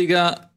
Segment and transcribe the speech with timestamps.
[0.00, 0.50] Bundesliga.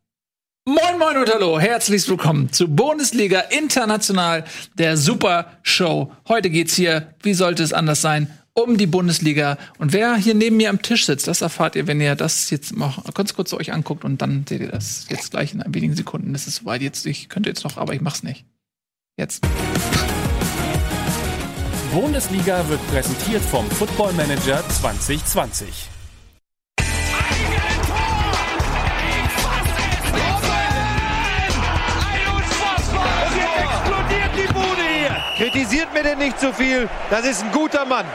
[0.66, 6.14] Moin Moin und Hallo, herzlich willkommen zu Bundesliga International, der Super Show.
[6.30, 9.58] Heute geht's hier, wie sollte es anders sein, um die Bundesliga.
[9.80, 12.74] Und wer hier neben mir am Tisch sitzt, das erfahrt ihr, wenn ihr das jetzt
[12.74, 16.34] mal ganz kurz euch anguckt und dann seht ihr das jetzt gleich in wenigen Sekunden.
[16.34, 18.46] Es ist soweit jetzt, ich könnte jetzt noch, aber ich mach's nicht.
[19.18, 19.46] Jetzt.
[21.94, 25.93] Bundesliga wird präsentiert vom Football Manager 2020.
[35.44, 36.88] Kritisiert mir denn nicht so viel.
[37.10, 38.06] Das ist ein guter Mann.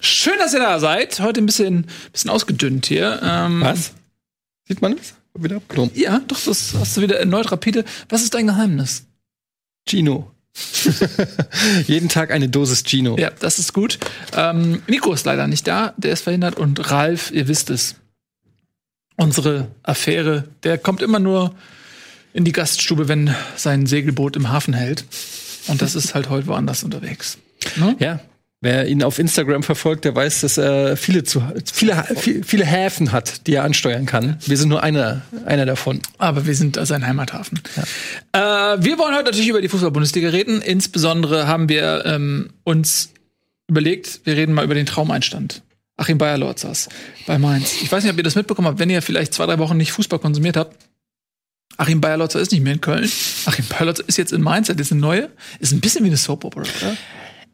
[0.00, 1.20] Schön, dass ihr da seid.
[1.20, 3.20] Heute ein bisschen, bisschen ausgedünnt hier.
[3.22, 3.92] Ähm, Was?
[4.66, 5.12] Sieht man das?
[5.34, 5.90] Wieder abgenommen.
[5.94, 7.84] Ja, doch, das hast du wieder erneut rapide.
[8.08, 9.04] Was ist dein Geheimnis?
[9.86, 10.30] Gino.
[11.86, 13.18] Jeden Tag eine Dosis Gino.
[13.18, 13.98] Ja, das ist gut.
[14.34, 16.56] Ähm, Nico ist leider nicht da, der ist verhindert.
[16.56, 17.96] Und Ralf, ihr wisst es,
[19.16, 21.54] unsere Affäre, der kommt immer nur
[22.32, 25.04] in die Gaststube, wenn sein Segelboot im Hafen hält.
[25.68, 27.38] Und das ist halt heute woanders unterwegs.
[27.76, 27.96] Ne?
[27.98, 28.20] Ja.
[28.60, 31.40] Wer ihn auf Instagram verfolgt, der weiß, dass er viele, zu,
[31.72, 32.04] viele,
[32.42, 34.36] viele, Häfen hat, die er ansteuern kann.
[34.44, 36.00] Wir sind nur einer, einer davon.
[36.18, 37.60] Aber wir sind sein Heimathafen.
[38.32, 38.74] Ja.
[38.74, 40.60] Äh, wir wollen heute natürlich über die Fußball-Bundesliga reden.
[40.60, 43.10] Insbesondere haben wir ähm, uns
[43.68, 45.62] überlegt, wir reden mal über den Traumeinstand.
[45.96, 46.88] Achim Bayer-Lorzas
[47.26, 47.82] bei Mainz.
[47.82, 49.92] Ich weiß nicht, ob ihr das mitbekommen habt, wenn ihr vielleicht zwei, drei Wochen nicht
[49.92, 50.76] Fußball konsumiert habt.
[51.78, 53.10] Achim Bayer-Lotzer ist nicht mehr in Köln.
[53.46, 55.30] Achim Bayer-Lotzer ist jetzt in Mainz, das ist eine neue.
[55.60, 56.96] Ist ein bisschen wie eine Soap-Opera, oder?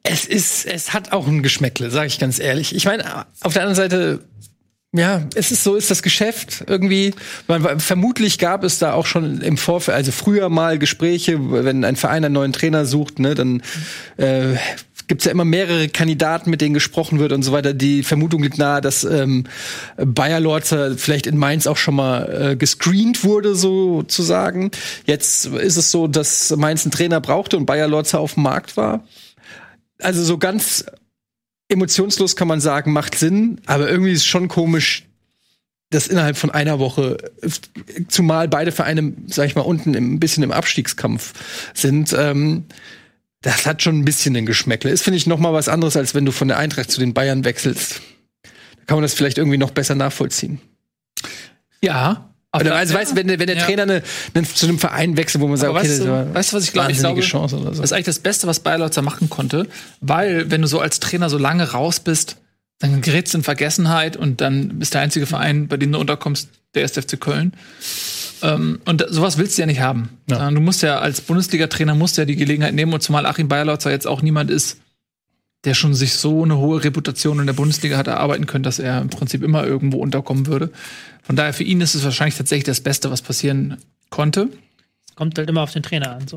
[0.02, 2.74] Es ist, es hat auch ein Geschmäckle, sage ich ganz ehrlich.
[2.74, 4.20] Ich meine, auf der anderen Seite,
[4.92, 7.14] ja, es ist so, ist das Geschäft irgendwie.
[7.48, 11.96] Man, vermutlich gab es da auch schon im Vorfeld, also früher mal Gespräche, wenn ein
[11.96, 13.62] Verein einen neuen Trainer sucht, ne, dann
[14.16, 14.54] äh,
[15.06, 17.72] gibt's ja immer mehrere Kandidaten, mit denen gesprochen wird und so weiter.
[17.72, 19.44] Die Vermutung liegt nahe, dass ähm,
[19.96, 24.70] Bayer Lorzer vielleicht in Mainz auch schon mal äh, gescreent wurde, sozusagen.
[25.06, 28.76] Jetzt ist es so, dass Mainz einen Trainer brauchte und Bayer Lorzer auf dem Markt
[28.76, 29.04] war
[30.04, 30.84] also so ganz
[31.68, 35.04] emotionslos kann man sagen, macht Sinn, aber irgendwie ist es schon komisch,
[35.90, 37.16] dass innerhalb von einer Woche,
[38.08, 41.32] zumal beide Vereine, sag ich mal, unten ein bisschen im Abstiegskampf
[41.72, 42.64] sind, ähm,
[43.44, 44.90] das hat schon ein bisschen den Geschmäckle.
[44.90, 47.12] Ist, finde ich, noch mal was anderes, als wenn du von der Eintracht zu den
[47.12, 48.00] Bayern wechselst.
[48.42, 50.60] Da kann man das vielleicht irgendwie noch besser nachvollziehen.
[51.82, 53.64] Ja, oder also, weißt, wenn, wenn der ja.
[53.64, 54.02] Trainer eine,
[54.32, 56.64] eine, zu einem Verein wechselt, wo man sagt, okay, weißt das du, weißt du, was
[56.64, 56.92] ich glaube?
[56.92, 57.82] Ich glaube, Chance oder so.
[57.82, 59.66] Das ist eigentlich das Beste, was Bayerlotzer machen konnte,
[60.00, 62.36] weil wenn du so als Trainer so lange raus bist,
[62.78, 66.48] dann gerätst du in Vergessenheit und dann bist der einzige Verein, bei dem du unterkommst,
[66.74, 67.52] der erste FC Köln.
[68.44, 70.10] Ähm, und sowas willst du ja nicht haben.
[70.28, 70.50] Ja.
[70.50, 74.06] Du musst ja als Bundesliga-Trainer musst ja die Gelegenheit nehmen und zumal Achim Bayerlotzer jetzt
[74.06, 74.78] auch niemand ist,
[75.64, 79.00] der schon sich so eine hohe Reputation in der Bundesliga hat erarbeiten können, dass er
[79.00, 80.70] im Prinzip immer irgendwo unterkommen würde.
[81.22, 83.78] Von daher für ihn ist es wahrscheinlich tatsächlich das Beste, was passieren
[84.10, 84.50] konnte.
[85.08, 86.28] Es kommt halt immer auf den Trainer an.
[86.28, 86.36] So.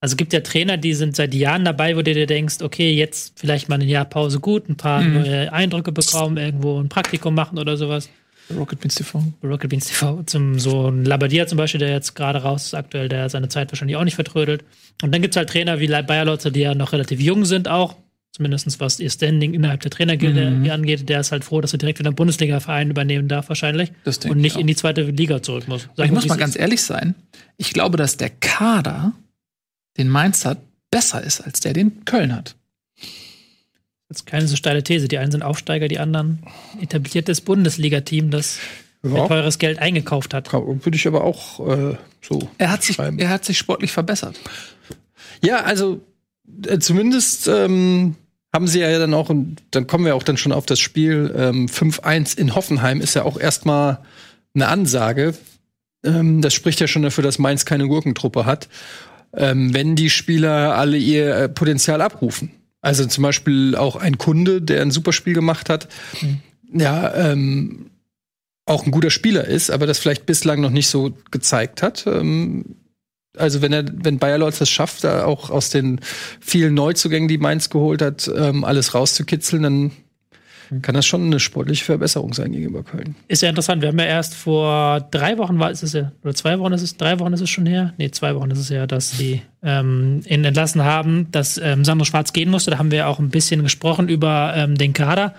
[0.00, 2.92] Also es gibt ja Trainer, die sind seit Jahren dabei, wo du dir denkst, okay,
[2.92, 5.14] jetzt vielleicht mal ein Jahr Pause gut, ein paar mhm.
[5.14, 8.10] neue Eindrücke bekommen, irgendwo ein Praktikum machen oder sowas.
[8.56, 9.22] Rocket Beans TV.
[9.42, 10.22] Rocket Beans TV.
[10.24, 13.70] Zum, so ein Labadia zum Beispiel, der jetzt gerade raus ist aktuell, der seine Zeit
[13.70, 14.64] wahrscheinlich auch nicht vertrödelt.
[15.02, 17.68] Und dann gibt es halt Trainer wie Bayer Lotzer, die ja noch relativ jung sind
[17.68, 17.96] auch,
[18.32, 20.70] zumindest was ihr Standing innerhalb der Trainergilde mhm.
[20.70, 23.92] angeht, der ist halt froh, dass er direkt wieder einen Bundesliga-Verein übernehmen darf, wahrscheinlich.
[24.28, 25.88] und nicht in die zweite Liga zurück muss.
[25.96, 27.14] Sag ich muss mal ganz ehrlich sein.
[27.56, 29.12] Ich glaube, dass der Kader,
[29.98, 30.58] den Mainz hat,
[30.90, 32.56] besser ist, als der, den Köln hat.
[34.12, 35.08] Das ist keine so steile These.
[35.08, 36.42] Die einen sind Aufsteiger, die anderen
[36.82, 38.58] etabliertes Bundesliga-Team, das
[39.02, 39.26] ja.
[39.26, 40.52] teures Geld eingekauft hat.
[40.52, 42.50] Würde ich aber auch äh, so.
[42.58, 44.38] Er hat, sich, er hat sich sportlich verbessert.
[45.42, 46.02] Ja, also
[46.66, 48.16] äh, zumindest ähm,
[48.52, 51.34] haben sie ja dann auch, und dann kommen wir auch dann schon auf das Spiel,
[51.34, 54.00] ähm, 5-1 in Hoffenheim ist ja auch erstmal
[54.54, 55.34] eine Ansage.
[56.04, 58.68] Ähm, das spricht ja schon dafür, dass Mainz keine Gurkentruppe hat,
[59.32, 62.50] ähm, wenn die Spieler alle ihr äh, Potenzial abrufen.
[62.82, 65.88] Also zum Beispiel auch ein Kunde, der ein super Spiel gemacht hat,
[66.20, 66.40] mhm.
[66.78, 67.90] ja, ähm,
[68.66, 72.06] auch ein guter Spieler ist, aber das vielleicht bislang noch nicht so gezeigt hat.
[72.06, 72.76] Ähm,
[73.36, 76.00] also wenn er, wenn Bayer Lorz das schafft, da auch aus den
[76.40, 79.90] vielen Neuzugängen, die Mainz geholt hat, ähm, alles rauszukitzeln, dann
[80.82, 83.14] kann das schon eine sportliche Verbesserung sein gegenüber Köln.
[83.28, 83.82] Ist ja interessant.
[83.82, 86.82] Wir haben ja erst vor drei Wochen war ist es ja, oder zwei Wochen ist
[86.82, 87.94] es, drei Wochen ist es schon her?
[87.98, 92.04] Nee, zwei Wochen ist es ja, dass sie ähm, ihn entlassen haben, dass ähm, Sandro
[92.04, 92.70] Schwarz gehen musste.
[92.70, 95.34] Da haben wir ja auch ein bisschen gesprochen über ähm, den Kader.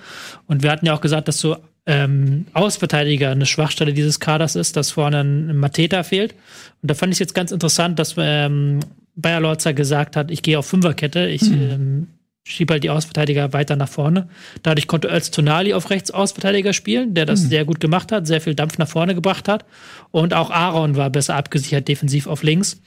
[0.47, 4.77] Und wir hatten ja auch gesagt, dass so ähm, Außenverteidiger eine Schwachstelle dieses Kaders ist,
[4.77, 6.33] dass vorne ein Mateta fehlt.
[6.81, 8.79] Und da fand ich jetzt ganz interessant, dass ähm,
[9.15, 11.27] Bayer Lorzer gesagt hat, ich gehe auf Fünferkette.
[11.27, 11.61] Ich mhm.
[11.61, 12.07] ähm,
[12.43, 14.27] schieb halt die Außenverteidiger weiter nach vorne.
[14.63, 17.47] Dadurch konnte Öztunali auf rechts Außenverteidiger spielen, der das mhm.
[17.47, 19.65] sehr gut gemacht hat, sehr viel Dampf nach vorne gebracht hat.
[20.11, 22.81] Und auch Aaron war besser abgesichert defensiv auf links.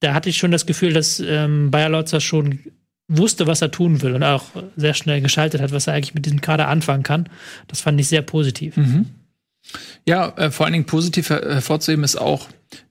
[0.00, 2.60] Da hatte ich schon das Gefühl, dass ähm, Bayer Lotzer schon
[3.08, 4.44] wusste, was er tun will und auch
[4.76, 7.28] sehr schnell geschaltet hat, was er eigentlich mit diesem Kader anfangen kann.
[7.66, 8.76] Das fand ich sehr positiv.
[8.76, 9.06] Mhm.
[10.06, 12.48] Ja, äh, vor allen Dingen positiv her hervorzuheben ist auch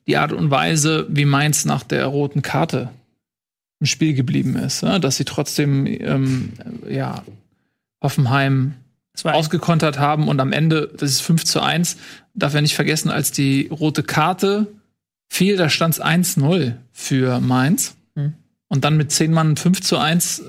[0.08, 2.90] die Art und Weise, wie Mainz nach der roten Karte
[3.80, 4.82] im Spiel geblieben ist.
[4.82, 5.00] Ja?
[5.00, 6.54] Dass sie trotzdem ähm,
[6.90, 7.24] ja,
[8.02, 8.74] Hoffenheim
[9.24, 11.98] ausgekontert haben und am Ende, das ist 5 zu 1,
[12.36, 14.68] darf er nicht vergessen, als die rote Karte
[15.28, 17.96] fiel, da stand es 1-0 für Mainz.
[18.16, 18.34] Hm.
[18.68, 20.44] Und dann mit 10 Mann 5 zu 1.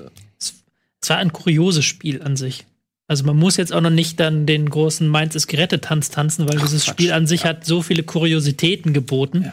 [1.01, 2.65] Es war ein kurioses Spiel an sich.
[3.07, 6.47] Also man muss jetzt auch noch nicht dann den großen Mainz ist gerettet Tanz tanzen,
[6.47, 6.93] weil Ach, dieses Quatsch.
[6.93, 7.49] Spiel an sich ja.
[7.49, 9.51] hat so viele Kuriositäten geboten.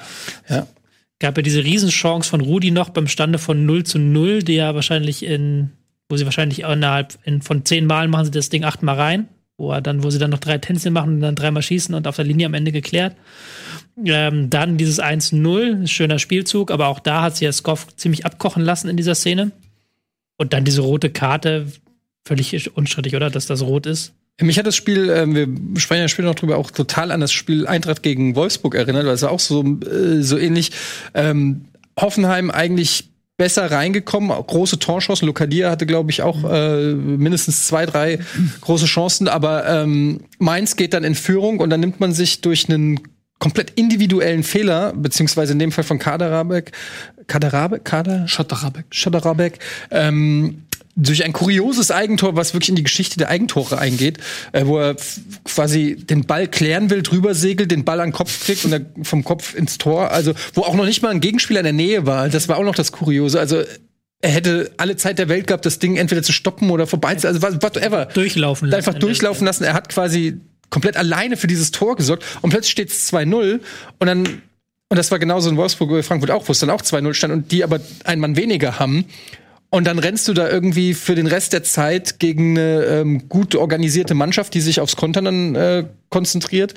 [0.49, 0.56] Ja.
[0.56, 0.67] ja.
[1.18, 4.74] Gab ja diese Riesenchance von Rudi noch beim Stande von 0 zu 0, die ja
[4.74, 5.70] wahrscheinlich in,
[6.08, 9.72] wo sie wahrscheinlich innerhalb in, von zehn Malen machen sie das Ding achtmal rein, wo
[9.72, 12.16] er dann, wo sie dann noch drei Tänzchen machen und dann dreimal schießen und auf
[12.16, 13.16] der Linie am Ende geklärt.
[14.04, 18.62] Ähm, dann dieses 1-0, schöner Spielzug, aber auch da hat sich ja Skoff ziemlich abkochen
[18.62, 19.52] lassen in dieser Szene.
[20.36, 21.72] Und dann diese rote Karte,
[22.26, 24.12] völlig unstrittig, oder, dass das rot ist.
[24.40, 27.32] Mich hat das Spiel, äh, wir sprechen ja später noch drüber, auch total an das
[27.32, 30.72] Spiel Eintracht gegen Wolfsburg erinnert, weil es war auch so, äh, so ähnlich.
[31.14, 31.66] Ähm,
[31.98, 35.26] Hoffenheim eigentlich besser reingekommen, große Torchancen.
[35.26, 38.18] Lokadia hatte, glaube ich, auch äh, mindestens zwei, drei
[38.60, 42.68] große Chancen, aber ähm, Mainz geht dann in Führung und dann nimmt man sich durch
[42.68, 43.00] einen
[43.38, 46.72] komplett individuellen Fehler, beziehungsweise in dem Fall von Kaderabek,
[47.26, 48.28] Kaderabek, Kader?
[48.28, 48.86] Schotterabek.
[48.90, 49.58] Schotterabek,
[49.90, 50.62] ähm,
[50.96, 54.19] durch ein kurioses Eigentor, was wirklich in die Geschichte der Eigentore eingeht,
[54.52, 54.96] äh, wo er
[55.44, 58.87] quasi den Ball klären will, drüber segelt, den Ball an den Kopf kriegt und dann
[59.02, 60.10] vom Kopf ins Tor.
[60.10, 62.31] Also, wo auch noch nicht mal ein Gegenspieler in der Nähe war.
[62.31, 63.38] Das war auch noch das Kuriose.
[63.38, 63.62] Also,
[64.22, 67.28] er hätte alle Zeit der Welt gehabt, das Ding entweder zu stoppen oder vorbei zu,
[67.28, 68.06] also whatever.
[68.06, 68.76] Durchlaufen lassen.
[68.88, 69.64] Einfach durchlaufen lassen.
[69.64, 70.40] Er hat quasi
[70.70, 73.60] komplett alleine für dieses Tor gesorgt und plötzlich steht es 2-0
[73.99, 74.42] und dann
[74.88, 77.32] und das war genauso in Wolfsburg oder Frankfurt auch, wo es dann auch 2-0 stand
[77.32, 79.04] und die aber einen Mann weniger haben.
[79.76, 83.55] Und dann rennst du da irgendwie für den Rest der Zeit gegen eine ähm, gut
[83.55, 86.73] organisierte Mannschaft, die sich aufs Kontern dann äh, konzentriert.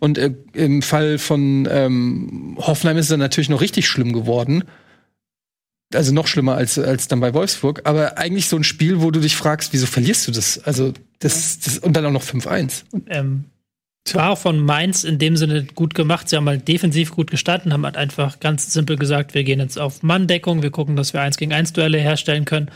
[0.00, 4.64] Und äh, im Fall von ähm, Hoffenheim ist es dann natürlich noch richtig schlimm geworden.
[5.94, 7.80] Also noch schlimmer als, als dann bei Wolfsburg.
[7.84, 10.62] Aber eigentlich so ein Spiel, wo du dich fragst, wieso verlierst du das?
[10.62, 12.82] Also das, das und dann auch noch 5-1.
[13.06, 13.44] Ähm,
[14.10, 16.28] war auch von Mainz in dem Sinne gut gemacht.
[16.28, 19.78] Sie haben halt defensiv gut gestanden, haben halt einfach ganz simpel gesagt, wir gehen jetzt
[19.78, 22.68] auf Manndeckung, wir gucken, dass wir eins gegen eins Duelle herstellen können.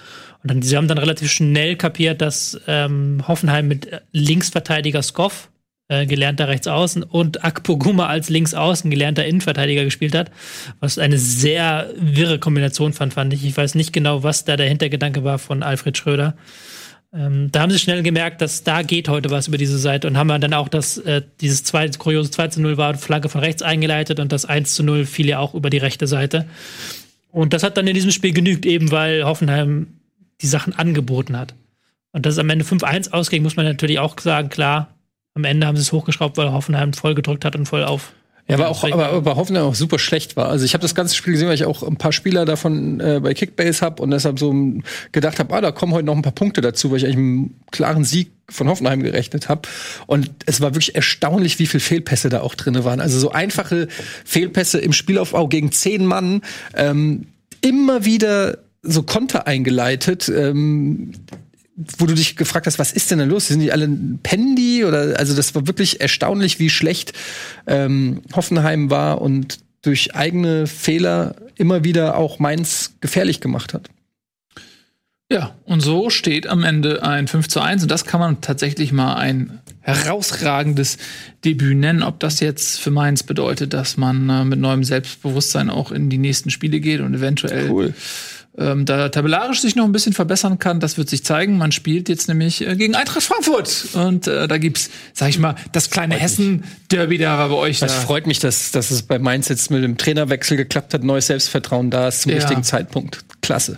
[0.42, 5.50] Und dann, sie haben dann relativ schnell kapiert, dass ähm, Hoffenheim mit Linksverteidiger Skoff,
[5.88, 10.30] äh, gelernter Rechtsaußen, und Akpoguma als Linksaußen, gelernter Innenverteidiger gespielt hat.
[10.80, 13.44] Was eine sehr wirre Kombination fand, fand ich.
[13.44, 16.36] Ich weiß nicht genau, was da der Hintergedanke war von Alfred Schröder.
[17.12, 20.16] Ähm, da haben sie schnell gemerkt, dass da geht heute was über diese Seite und
[20.16, 23.62] haben dann auch das, äh, dieses zwei, kuriose 2 zu 0 war Flanke von rechts
[23.62, 26.46] eingeleitet und das 1 zu 0 fiel ja auch über die rechte Seite.
[27.30, 29.88] Und das hat dann in diesem Spiel genügt, eben weil Hoffenheim
[30.40, 31.54] die Sachen angeboten hat.
[32.12, 34.94] Und dass es am Ende 5-1 ausging, muss man natürlich auch sagen, klar,
[35.34, 38.12] am Ende haben sie es hochgeschraubt, weil Hoffenheim voll gedrückt hat und voll auf
[38.48, 40.48] ja, aber auch, aber, aber Hoffenheim auch super schlecht war.
[40.48, 43.20] Also ich habe das ganze Spiel gesehen, weil ich auch ein paar Spieler davon äh,
[43.20, 44.54] bei Kickbase habe und deshalb so
[45.10, 47.60] gedacht habe, ah, da kommen heute noch ein paar Punkte dazu, weil ich eigentlich einen
[47.72, 49.62] klaren Sieg von Hoffenheim gerechnet habe.
[50.06, 53.00] Und es war wirklich erstaunlich, wie viel Fehlpässe da auch drinne waren.
[53.00, 53.88] Also so einfache
[54.24, 56.42] Fehlpässe im Spielaufbau gegen zehn Mann,
[56.74, 57.26] ähm,
[57.62, 60.28] immer wieder so Konter eingeleitet.
[60.28, 61.12] Ähm,
[61.76, 63.48] wo du dich gefragt hast, was ist denn da los?
[63.48, 63.88] Sind die alle
[64.22, 67.12] Pendi oder also das war wirklich erstaunlich, wie schlecht
[67.66, 73.90] ähm, Hoffenheim war und durch eigene Fehler immer wieder auch Mainz gefährlich gemacht hat.
[75.30, 78.92] Ja, und so steht am Ende ein 5 zu 1 und das kann man tatsächlich
[78.92, 80.98] mal ein herausragendes
[81.44, 82.02] Debüt nennen.
[82.02, 86.18] Ob das jetzt für Mainz bedeutet, dass man äh, mit neuem Selbstbewusstsein auch in die
[86.18, 87.94] nächsten Spiele geht und eventuell cool
[88.58, 91.58] ähm, da tabellarisch sich noch ein bisschen verbessern kann, das wird sich zeigen.
[91.58, 95.56] Man spielt jetzt nämlich äh, gegen Eintracht Frankfurt und äh, da gibt's, sag ich mal,
[95.72, 97.82] das kleine Hessen-Derby da war bei euch.
[97.82, 101.26] Es freut mich, dass, dass es bei Mainz jetzt mit dem Trainerwechsel geklappt hat, neues
[101.26, 102.38] Selbstvertrauen da ist zum ja.
[102.38, 103.24] richtigen Zeitpunkt.
[103.42, 103.76] Klasse.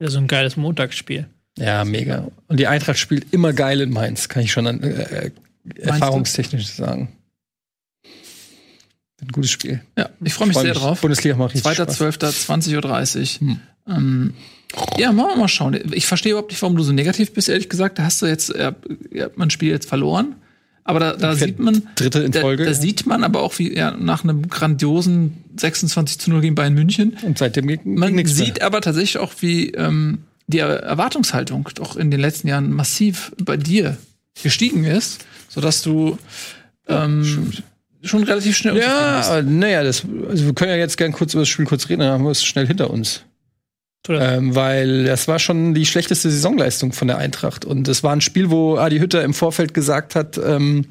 [0.00, 1.26] Ja, so ein geiles Montagsspiel.
[1.58, 2.28] Ja, mega.
[2.46, 5.30] Und die Eintracht spielt immer geil in Mainz, kann ich schon an, äh, äh
[5.76, 7.08] erfahrungstechnisch sagen.
[9.20, 9.82] Ein gutes Spiel.
[9.96, 10.82] Ja, ich freue mich freu sehr mich.
[10.82, 11.00] drauf.
[11.00, 13.48] Bundesliga macht richtig 2.12.20.30 Uhr.
[13.48, 13.60] Hm.
[13.88, 14.34] Ähm,
[14.98, 15.78] ja, mal, mal schauen.
[15.92, 17.98] Ich verstehe überhaupt nicht, warum du so negativ bist, ehrlich gesagt.
[17.98, 18.74] Da hast du jetzt, ja,
[19.34, 20.36] man Spiel jetzt verloren.
[20.84, 21.82] Aber da, da sieht man.
[21.96, 22.64] Dritte in Folge.
[22.64, 26.54] Da, da sieht man aber auch, wie ja, nach einem grandiosen 26 zu 0 gegen
[26.54, 27.16] Bayern München.
[27.22, 28.66] Und seitdem ging Man sieht mehr.
[28.66, 33.96] aber tatsächlich auch, wie, ähm, die Erwartungshaltung doch in den letzten Jahren massiv bei dir
[34.42, 36.18] gestiegen ist, sodass du
[36.88, 37.52] ähm,
[38.02, 41.48] schon relativ schnell Ja, naja, das, also wir können ja jetzt gern kurz über das
[41.48, 43.24] Spiel kurz reden, dann haben wir es schnell hinter uns.
[44.08, 47.66] Ähm, weil das war schon die schlechteste Saisonleistung von der Eintracht.
[47.66, 50.86] Und es war ein Spiel, wo Adi Hütter im Vorfeld gesagt hat, ähm,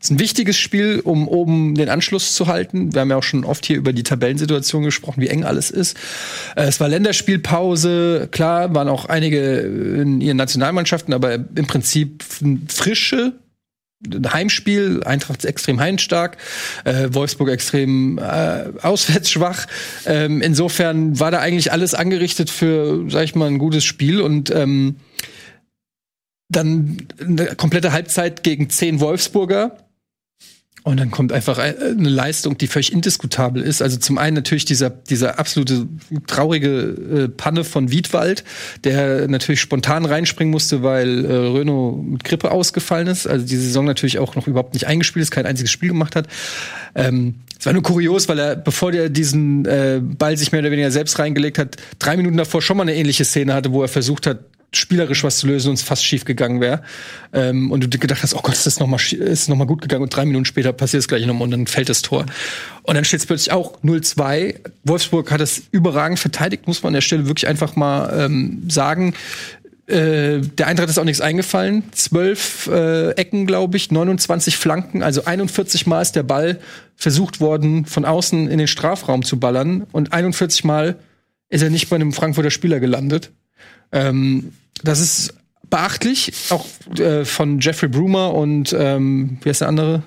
[0.00, 2.92] es ist ein wichtiges Spiel, um oben den Anschluss zu halten.
[2.92, 5.96] Wir haben ja auch schon oft hier über die Tabellensituation gesprochen, wie eng alles ist.
[6.56, 12.24] Äh, es war Länderspielpause, klar, waren auch einige in ihren Nationalmannschaften, aber im Prinzip
[12.66, 13.34] frische
[14.06, 16.36] ein Heimspiel, Eintracht extrem heimstark,
[16.84, 19.66] äh, Wolfsburg extrem äh, auswärts schwach.
[20.06, 24.50] Ähm, insofern war da eigentlich alles angerichtet für, sag ich mal, ein gutes Spiel und
[24.50, 24.96] ähm,
[26.48, 29.87] dann eine komplette Halbzeit gegen zehn Wolfsburger
[30.88, 33.82] und dann kommt einfach eine Leistung, die völlig indiskutabel ist.
[33.82, 35.86] Also zum einen natürlich dieser, dieser absolute
[36.26, 38.42] traurige äh, Panne von Wiedwald,
[38.84, 43.26] der natürlich spontan reinspringen musste, weil äh, Renault mit Grippe ausgefallen ist.
[43.26, 46.26] Also die Saison natürlich auch noch überhaupt nicht eingespielt ist, kein einziges Spiel gemacht hat.
[46.94, 50.70] Ähm, es war nur kurios, weil er, bevor der diesen äh, Ball sich mehr oder
[50.70, 53.88] weniger selbst reingelegt hat, drei Minuten davor schon mal eine ähnliche Szene hatte, wo er
[53.88, 54.38] versucht hat,
[54.72, 56.82] spielerisch was zu lösen und es fast schief gegangen wäre.
[57.32, 60.02] Ähm, und du gedacht hast, oh Gott, ist das nochmal ist noch mal gut gegangen
[60.02, 62.26] und drei Minuten später passiert es gleich nochmal und dann fällt das Tor.
[62.82, 64.56] Und dann steht es plötzlich auch 0-2.
[64.84, 69.14] Wolfsburg hat das überragend verteidigt, muss man an der Stelle wirklich einfach mal ähm, sagen.
[69.86, 71.82] Äh, der Eintracht ist auch nichts eingefallen.
[71.92, 76.60] Zwölf äh, Ecken, glaube ich, 29 Flanken, also 41 Mal ist der Ball
[76.94, 79.86] versucht worden, von außen in den Strafraum zu ballern.
[79.92, 80.96] Und 41 Mal
[81.48, 83.30] ist er nicht bei einem Frankfurter Spieler gelandet.
[83.92, 85.34] Ähm, das ist
[85.70, 86.66] beachtlich, auch
[86.98, 90.02] äh, von Jeffrey Brumer und ähm, wie heißt der andere?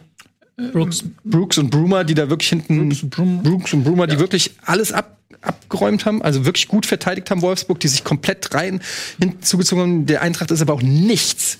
[0.71, 1.03] Brooks.
[1.23, 3.43] Brooks und Brumer, die da wirklich hinten Brooks und, Brum.
[3.43, 4.15] Brooks und Brumer, ja.
[4.15, 8.53] die wirklich alles ab, abgeräumt haben, also wirklich gut verteidigt haben, Wolfsburg, die sich komplett
[8.53, 8.81] rein
[9.19, 10.05] hinzugezogen haben.
[10.05, 11.57] Der Eintracht ist aber auch nichts,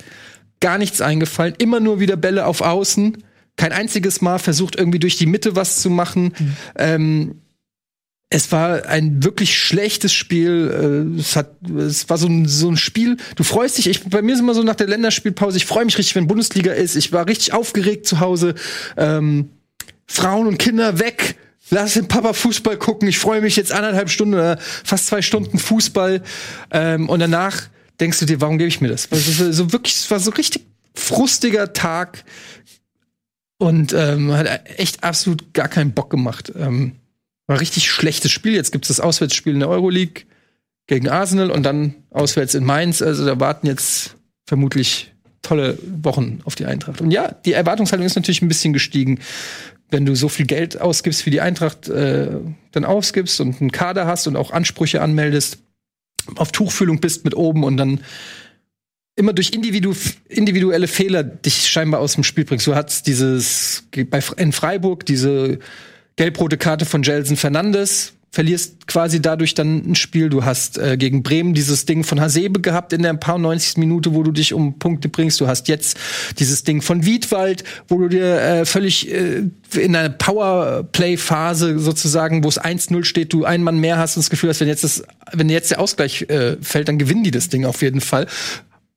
[0.60, 1.56] gar nichts eingefallen.
[1.58, 3.24] Immer nur wieder Bälle auf Außen.
[3.58, 6.34] Kein einziges Mal versucht, irgendwie durch die Mitte was zu machen.
[6.38, 6.56] Mhm.
[6.76, 7.41] Ähm,
[8.34, 11.14] es war ein wirklich schlechtes Spiel.
[11.18, 13.18] Äh, es, hat, es war so ein, so ein Spiel.
[13.36, 13.88] Du freust dich.
[13.88, 15.58] Ich, bei mir ist immer so nach der Länderspielpause.
[15.58, 16.96] Ich freue mich richtig, wenn Bundesliga ist.
[16.96, 18.56] Ich war richtig aufgeregt zu Hause.
[18.96, 19.50] Ähm,
[20.08, 21.36] Frauen und Kinder weg.
[21.72, 23.10] Lass den Papa Fußball gucken.
[23.10, 26.24] Ich freue mich jetzt anderthalb Stunden oder fast zwei Stunden Fußball.
[26.72, 27.64] Ähm, und danach
[28.00, 29.12] denkst du dir, warum gebe ich mir das?
[29.12, 32.24] Also so wirklich, es war so richtig frustiger Tag
[33.58, 36.52] und ähm, hat echt absolut gar keinen Bock gemacht.
[36.58, 36.94] Ähm,
[37.52, 38.54] war ein richtig schlechtes Spiel.
[38.54, 40.24] Jetzt gibt es das Auswärtsspiel in der Euroleague
[40.88, 43.02] gegen Arsenal und dann auswärts in Mainz.
[43.02, 44.16] Also da warten jetzt
[44.48, 47.02] vermutlich tolle Wochen auf die Eintracht.
[47.02, 49.20] Und ja, die Erwartungshaltung ist natürlich ein bisschen gestiegen.
[49.90, 52.30] Wenn du so viel Geld ausgibst, wie die Eintracht äh,
[52.72, 55.58] dann ausgibst und einen Kader hast und auch Ansprüche anmeldest,
[56.38, 58.00] auf Tuchfühlung bist mit oben und dann
[59.18, 59.94] immer durch individu
[60.30, 62.66] individuelle Fehler dich scheinbar aus dem Spiel bringst.
[62.66, 63.84] Du hattest dieses
[64.38, 65.60] in Freiburg diese
[66.16, 70.30] gelb-rote Karte von Jelson Fernandes, verlierst quasi dadurch dann ein Spiel.
[70.30, 73.78] Du hast äh, gegen Bremen dieses Ding von Hasebe gehabt in der paar 90.
[73.78, 75.42] Minute, wo du dich um Punkte bringst.
[75.42, 75.98] Du hast jetzt
[76.40, 79.44] dieses Ding von Wiedwald, wo du dir äh, völlig äh,
[79.76, 84.30] in einer Powerplay-Phase sozusagen, wo es 1-0 steht, du einen Mann mehr hast und das
[84.30, 85.04] Gefühl hast, wenn jetzt das,
[85.34, 88.28] wenn jetzt der Ausgleich äh, fällt, dann gewinnen die das Ding auf jeden Fall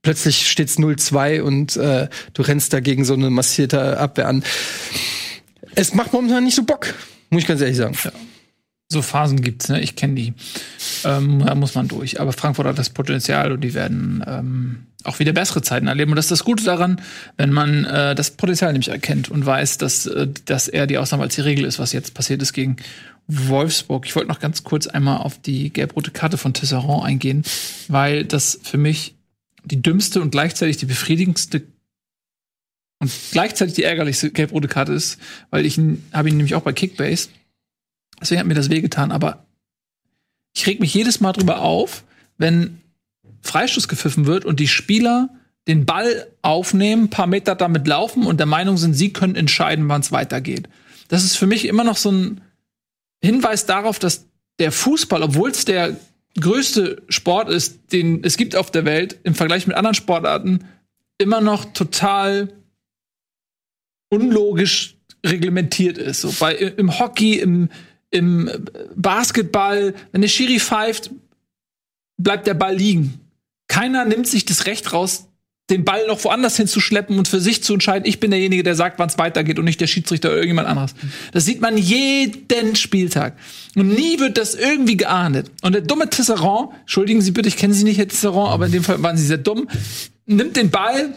[0.02, 4.44] plötzlich steht's 0-2 und äh, du rennst dagegen so eine massierte Abwehr an.
[5.74, 6.94] Es macht momentan nicht so Bock.
[7.30, 7.96] Muss ich ganz ehrlich sagen.
[8.04, 8.12] Ja.
[8.88, 9.80] So Phasen gibt's, ne?
[9.80, 10.34] Ich kenne die.
[11.04, 12.20] Ähm, da muss man durch.
[12.20, 16.12] Aber Frankfurt hat das Potenzial und die werden ähm, auch wieder bessere Zeiten erleben.
[16.12, 17.00] Und das ist das Gute daran,
[17.36, 21.24] wenn man äh, das Potenzial nämlich erkennt und weiß, dass, äh, dass er die Ausnahme
[21.24, 22.76] als die Regel ist, was jetzt passiert ist gegen
[23.26, 24.06] Wolfsburg.
[24.06, 27.42] Ich wollte noch ganz kurz einmal auf die gelb-rote Karte von Tisserand eingehen,
[27.88, 29.14] weil das für mich
[29.64, 31.62] die dümmste und gleichzeitig die befriedigendste
[33.00, 35.18] und gleichzeitig die ärgerlichste gelb-rote Karte ist,
[35.50, 35.78] weil ich
[36.12, 37.28] habe ihn nämlich auch bei Kickbase.
[38.20, 39.44] Deswegen hat mir das wehgetan, aber
[40.54, 42.04] ich reg mich jedes Mal drüber auf,
[42.38, 42.80] wenn
[43.42, 45.28] Freistoß gepfiffen wird und die Spieler
[45.66, 50.00] den Ball aufnehmen, paar Meter damit laufen und der Meinung sind, sie können entscheiden, wann
[50.00, 50.68] es weitergeht.
[51.08, 52.40] Das ist für mich immer noch so ein
[53.22, 54.26] Hinweis darauf, dass
[54.58, 55.96] der Fußball, obwohl es der
[56.38, 60.64] größte Sport ist, den es gibt auf der Welt, im Vergleich mit anderen Sportarten,
[61.18, 62.52] immer noch total
[64.14, 66.20] unlogisch reglementiert ist.
[66.20, 67.68] So bei im Hockey, im,
[68.10, 68.50] im
[68.94, 71.10] Basketball, wenn der Schiri pfeift,
[72.16, 73.20] bleibt der Ball liegen.
[73.68, 75.28] Keiner nimmt sich das Recht raus,
[75.70, 78.98] den Ball noch woanders hinzuschleppen und für sich zu entscheiden, ich bin derjenige, der sagt,
[78.98, 80.94] wann es weitergeht und nicht der Schiedsrichter oder irgendjemand anderes.
[81.32, 83.38] Das sieht man jeden Spieltag.
[83.74, 85.50] Und nie wird das irgendwie geahndet.
[85.62, 88.72] Und der dumme Tisserand, entschuldigen Sie bitte, ich kenne Sie nicht, Herr Tisserand, aber in
[88.72, 89.66] dem Fall waren Sie sehr dumm,
[90.26, 91.14] nimmt den Ball,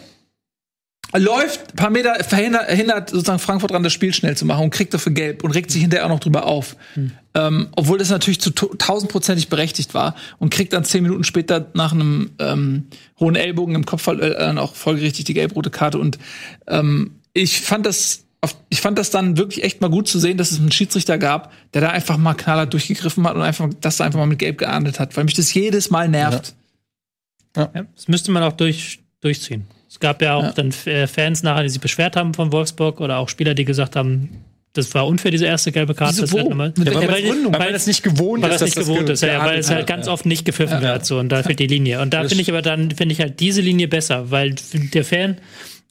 [1.14, 4.70] läuft ein paar Meter, verhindert hindert sozusagen Frankfurt dran, das Spiel schnell zu machen und
[4.72, 6.76] kriegt dafür gelb und regt sich hinterher auch noch drüber auf.
[6.96, 7.12] Hm.
[7.34, 11.94] Ähm, obwohl das natürlich zu tausendprozentig berechtigt war und kriegt dann zehn Minuten später nach
[11.94, 12.88] einem ähm,
[13.20, 15.98] hohen Ellbogen im Kopf äh, auch folgerichtig die gelb-rote Karte.
[15.98, 16.18] Und
[16.68, 18.24] ähm, ich fand das
[18.70, 21.52] ich fand das dann wirklich echt mal gut zu sehen, dass es einen Schiedsrichter gab,
[21.74, 25.00] der da einfach mal knaller durchgegriffen hat und einfach das einfach mal mit Gelb geahndet
[25.00, 26.54] hat, weil mich das jedes Mal nervt.
[27.56, 27.72] Ja.
[27.74, 27.86] Ja.
[27.96, 29.66] Das müsste man auch durch, durchziehen.
[29.90, 30.52] Es gab ja auch ja.
[30.52, 33.96] dann äh, Fans nachher, die sich beschwert haben von Wolfsburg oder auch Spieler, die gesagt
[33.96, 34.44] haben,
[34.78, 36.22] das war unfair, diese erste gelbe Karte.
[36.22, 36.38] Wieso?
[36.38, 38.62] Halt ja, weil, weil, weil, das nicht gewohnt weil ist.
[38.62, 41.06] Weil das nicht gewohnt ist, ja, weil es halt ganz oft nicht gepfiffen wird.
[41.06, 42.02] So, und da fehlt die Linie.
[42.02, 45.38] Und da finde ich aber dann, finde ich halt diese Linie besser, weil der Fan,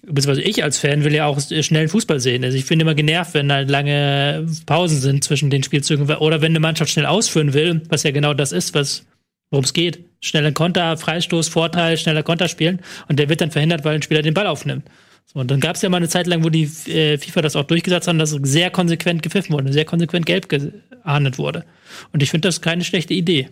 [0.02, 2.44] beziehungsweise ich als Fan will ja auch schnellen Fußball sehen.
[2.44, 6.52] Also ich finde immer genervt, wenn halt lange Pausen sind zwischen den Spielzügen oder wenn
[6.52, 9.04] eine Mannschaft schnell ausführen will, was ja genau das ist, was
[9.50, 10.04] worum es geht.
[10.26, 12.80] Schneller Konter, Freistoß, Vorteil, schneller Konter spielen.
[13.08, 14.84] Und der wird dann verhindert, weil ein Spieler den Ball aufnimmt.
[15.26, 17.56] So, und dann gab es ja mal eine Zeit lang, wo die äh, FIFA das
[17.56, 21.64] auch durchgesetzt haben, dass sehr konsequent gepfiffen wurde, sehr konsequent gelb geahndet wurde.
[22.12, 23.48] Und ich finde das keine schlechte Idee.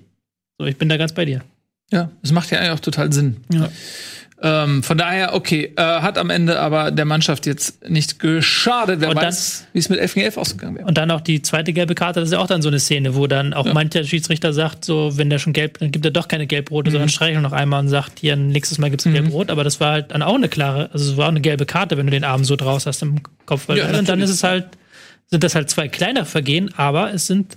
[0.58, 1.42] So, ich bin da ganz bei dir.
[1.90, 3.36] Ja, es macht ja eigentlich auch total Sinn.
[3.52, 3.68] Ja.
[4.42, 9.00] Ähm, von daher, okay, äh, hat am Ende aber der Mannschaft jetzt nicht geschadet.
[9.00, 10.86] Wer und weiß, wie es mit 11 gegen 11 ausgegangen wäre.
[10.86, 13.14] Und dann auch die zweite gelbe Karte, das ist ja auch dann so eine Szene,
[13.14, 13.72] wo dann auch ja.
[13.72, 16.92] mancher Schiedsrichter sagt, so, wenn der schon gelb, dann gibt er doch keine gelb-rote, mhm.
[16.92, 19.14] sondern streichelt noch einmal und sagt, hier, nächstes Mal gibt es mhm.
[19.14, 19.50] gelb-rot.
[19.50, 21.96] Aber das war halt dann auch eine klare, also es war auch eine gelbe Karte,
[21.96, 23.68] wenn du den Arm so draus hast im Kopf.
[23.68, 24.66] Ja, und dann ist es halt,
[25.28, 27.56] sind das halt zwei kleine Vergehen, aber es sind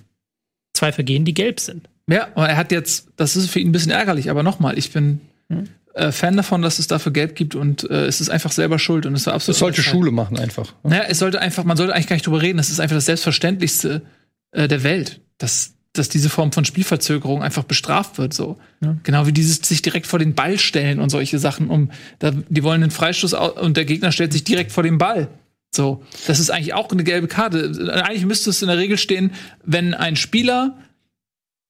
[0.74, 1.90] zwei Vergehen, die gelb sind.
[2.10, 4.92] Ja, aber er hat jetzt, das ist für ihn ein bisschen ärgerlich, aber nochmal, ich
[4.92, 8.52] bin, mhm äh, Fan davon, dass es dafür Geld gibt und äh, es ist einfach
[8.52, 9.56] selber schuld und es war absolut.
[9.56, 10.74] Es sollte Schule machen einfach.
[10.84, 12.60] Naja, es sollte einfach, man sollte eigentlich gar nicht drüber reden.
[12.60, 14.04] Es ist einfach das Selbstverständlichste
[14.52, 18.58] äh, der Welt, dass dass diese Form von Spielverzögerung einfach bestraft wird, so.
[18.82, 18.96] Ja.
[19.02, 22.62] Genau wie dieses sich direkt vor den Ball stellen und solche Sachen, um, da, die
[22.62, 25.28] wollen einen Freistoß und der Gegner stellt sich direkt vor den Ball.
[25.74, 26.04] So.
[26.28, 27.92] Das ist eigentlich auch eine gelbe Karte.
[28.04, 29.32] Eigentlich müsste es in der Regel stehen,
[29.64, 30.78] wenn ein Spieler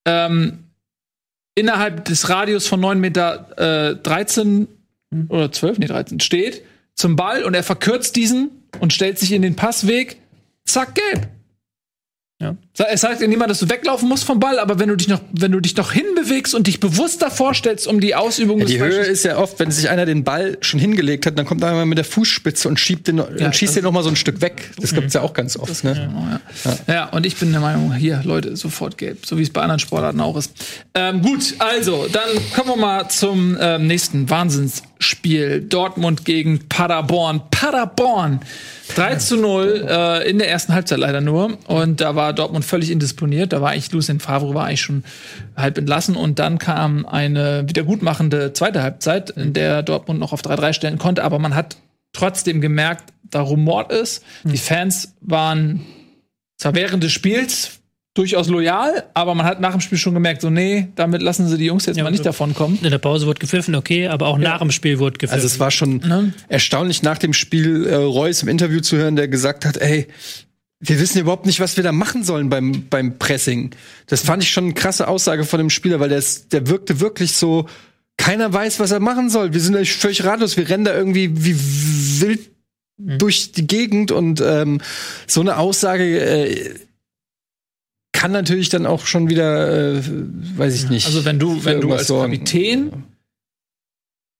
[0.04, 0.67] ähm,
[1.58, 4.68] innerhalb des Radius von 9 Meter äh, 13
[5.28, 6.62] oder 12, nee, 13 steht
[6.94, 10.18] zum Ball und er verkürzt diesen und stellt sich in den Passweg,
[10.64, 11.28] zack, gelb.
[12.40, 12.56] Ja.
[12.84, 15.20] Es sagt ja niemand, dass du weglaufen musst vom Ball, aber wenn du dich noch,
[15.32, 19.00] wenn du dich noch hinbewegst und dich bewusster vorstellst, um die Ausübung ja, Die Höhe
[19.00, 21.98] ist ja oft, wenn sich einer den Ball schon hingelegt hat, dann kommt er mit
[21.98, 24.70] der Fußspitze und schiebt den ja, und schießt den noch mal so ein Stück weg.
[24.80, 25.70] Das gibt's ja auch ganz oft.
[25.70, 26.40] Das, ne?
[26.86, 27.04] ja, ja.
[27.06, 30.20] und ich bin der Meinung, hier, Leute, sofort gelb, so wie es bei anderen Sportarten
[30.20, 30.52] auch ist.
[30.94, 35.62] Ähm, gut, also, dann kommen wir mal zum ähm, nächsten Wahnsinnsspiel.
[35.62, 37.42] Dortmund gegen Paderborn.
[37.50, 38.40] Paderborn!
[38.94, 41.58] 3 zu 0 äh, in der ersten Halbzeit leider nur.
[41.66, 43.52] Und da war Dortmund völlig indisponiert.
[43.52, 45.04] Da war eigentlich Lucien Favre war eigentlich schon
[45.56, 46.16] halb entlassen.
[46.16, 51.24] Und dann kam eine wiedergutmachende zweite Halbzeit, in der Dortmund noch auf 3-3 stellen konnte.
[51.24, 51.76] Aber man hat
[52.12, 54.24] trotzdem gemerkt, da rumort ist.
[54.44, 55.84] Die Fans waren
[56.56, 57.78] zwar während des Spiels
[58.18, 61.56] durchaus loyal, aber man hat nach dem Spiel schon gemerkt, so nee, damit lassen sie
[61.56, 62.78] die Jungs jetzt ja, mal nicht davon kommen.
[62.82, 64.48] In der Pause wurde gepfiffen, okay, aber auch ja.
[64.48, 65.34] nach dem Spiel wurde gepfiffen.
[65.34, 66.32] Also es war schon ne?
[66.48, 70.08] erstaunlich nach dem Spiel äh, Reus im Interview zu hören, der gesagt hat, ey,
[70.80, 73.70] wir wissen überhaupt nicht, was wir da machen sollen beim, beim Pressing.
[74.06, 77.32] Das fand ich schon eine krasse Aussage von dem Spieler, weil der, der wirkte wirklich
[77.32, 77.66] so,
[78.16, 79.54] keiner weiß, was er machen soll.
[79.54, 81.56] Wir sind völlig ratlos, wir rennen da irgendwie wie
[82.20, 82.50] wild
[82.98, 83.18] mhm.
[83.18, 84.80] durch die Gegend und ähm,
[85.26, 86.74] so eine Aussage äh,
[88.12, 91.06] kann natürlich dann auch schon wieder, äh, weiß ich nicht.
[91.06, 92.32] Also wenn du, wenn du als sorgen.
[92.32, 93.04] Kapitän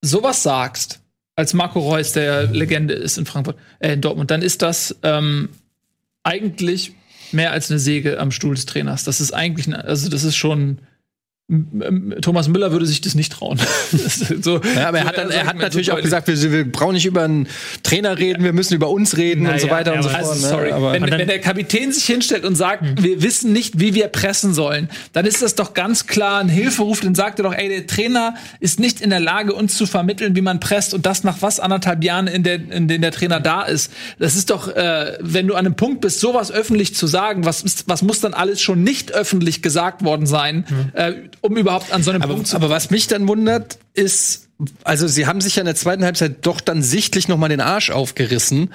[0.03, 1.01] sowas sagst,
[1.37, 5.51] als Marco Reus, der Legende ist in Frankfurt, äh, in Dortmund, dann ist das ähm,
[6.29, 6.93] eigentlich
[7.33, 9.05] mehr als eine Säge am Stuhl des Trainers.
[9.05, 10.79] Das ist eigentlich, also das ist schon
[12.21, 13.59] Thomas Müller würde sich das nicht trauen.
[14.43, 16.93] so, ja, aber er hat, dann, er hat natürlich so auch gesagt, wir, wir, brauchen
[16.93, 17.49] nicht über einen
[17.83, 20.25] Trainer reden, wir müssen über uns reden Na, und so weiter ja, und so fort.
[20.25, 20.69] Also, sorry.
[20.69, 20.75] Ne?
[20.75, 23.03] Aber wenn, wenn, der Kapitän sich hinstellt und sagt, hm.
[23.03, 27.01] wir wissen nicht, wie wir pressen sollen, dann ist das doch ganz klar ein Hilferuf.
[27.01, 30.37] Dann sagt er doch, ey, der Trainer ist nicht in der Lage, uns zu vermitteln,
[30.37, 33.41] wie man presst und das nach was anderthalb Jahren, in, der, in denen der Trainer
[33.41, 33.91] da ist.
[34.19, 37.65] Das ist doch, äh, wenn du an einem Punkt bist, sowas öffentlich zu sagen, was,
[37.87, 40.67] was muss dann alles schon nicht öffentlich gesagt worden sein?
[40.69, 40.91] Hm.
[40.93, 44.49] Äh, um überhaupt an so einem aber, Punkt zu Aber was mich dann wundert, ist,
[44.85, 47.61] also sie haben sich ja in der zweiten Halbzeit doch dann sichtlich noch mal den
[47.61, 48.73] Arsch aufgerissen.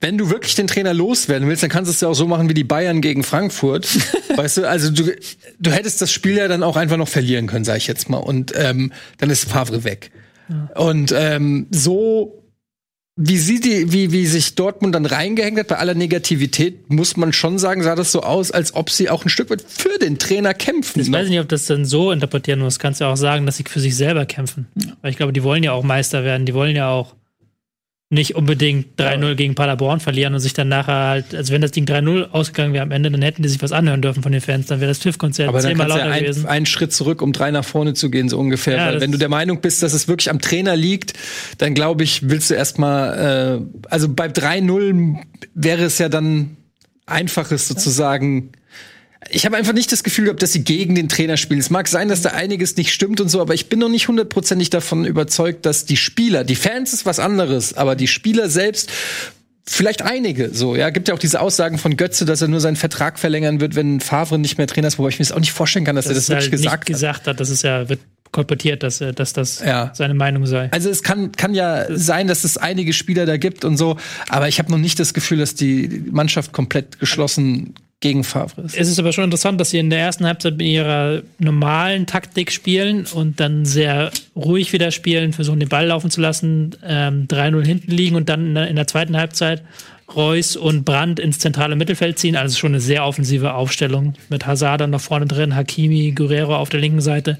[0.00, 2.48] Wenn du wirklich den Trainer loswerden willst, dann kannst du es ja auch so machen
[2.48, 3.86] wie die Bayern gegen Frankfurt.
[4.36, 5.14] weißt du, also du,
[5.58, 8.18] du hättest das Spiel ja dann auch einfach noch verlieren können, sag ich jetzt mal.
[8.18, 10.10] Und ähm, dann ist Favre weg.
[10.74, 12.39] Und ähm, so
[13.22, 17.34] wie sie die, wie, wie sich Dortmund dann reingehängt hat, bei aller Negativität, muss man
[17.34, 20.18] schon sagen, sah das so aus, als ob sie auch ein Stück weit für den
[20.18, 21.00] Trainer kämpfen.
[21.00, 22.78] Ich weiß nicht, ob das dann so interpretieren muss.
[22.78, 24.68] Kannst du auch sagen, dass sie für sich selber kämpfen.
[25.02, 26.46] Weil ich glaube, die wollen ja auch Meister werden.
[26.46, 27.14] Die wollen ja auch
[28.12, 31.84] nicht unbedingt 3-0 gegen Paderborn verlieren und sich dann nachher halt, also wenn das Ding
[31.84, 34.66] 3-0 ausgegangen wäre am Ende, dann hätten die sich was anhören dürfen von den Fans,
[34.66, 36.46] dann wäre das TÜV-Konzert zehnmal lauter ja gewesen.
[36.46, 38.76] ein, einen Schritt zurück, um drei nach vorne zu gehen, so ungefähr.
[38.76, 41.12] Ja, Weil wenn du der Meinung bist, dass es wirklich am Trainer liegt,
[41.58, 45.14] dann glaube ich, willst du erstmal, äh, also bei 3-0
[45.54, 46.56] wäre es ja dann
[47.06, 48.50] einfaches sozusagen.
[49.28, 51.60] Ich habe einfach nicht das Gefühl gehabt, dass sie gegen den Trainer spielen.
[51.60, 54.08] Es mag sein, dass da einiges nicht stimmt und so, aber ich bin noch nicht
[54.08, 58.90] hundertprozentig davon überzeugt, dass die Spieler, die Fans ist was anderes, aber die Spieler selbst
[59.72, 60.90] Vielleicht einige, so, ja.
[60.90, 64.00] Gibt ja auch diese Aussagen von Götze, dass er nur seinen Vertrag verlängern wird, wenn
[64.00, 66.14] Favre nicht mehr Trainer ist, wobei ich mir das auch nicht vorstellen kann, dass er
[66.14, 67.00] das wirklich halt gesagt nicht hat.
[67.14, 68.00] gesagt hat, das ist ja, wird
[68.32, 69.92] kolportiert, dass, er- dass das Ja.
[69.94, 70.70] seine Meinung sei.
[70.72, 73.96] Also es kann, kann ja sein, dass es einige Spieler da gibt und so,
[74.28, 78.76] aber ich habe noch nicht das Gefühl, dass die Mannschaft komplett geschlossen gegen Favre ist.
[78.76, 82.50] Es ist aber schon interessant, dass sie in der ersten Halbzeit mit ihrer normalen Taktik
[82.50, 87.64] spielen und dann sehr ruhig wieder spielen, versuchen den Ball laufen zu lassen, ähm, 3-0
[87.64, 89.62] hinten liegen und dann in der, in der zweiten Halbzeit
[90.16, 92.36] Reus und Brandt ins zentrale Mittelfeld ziehen.
[92.36, 96.70] Also schon eine sehr offensive Aufstellung mit Hazard dann noch vorne drin, Hakimi, Guerrero auf
[96.70, 97.38] der linken Seite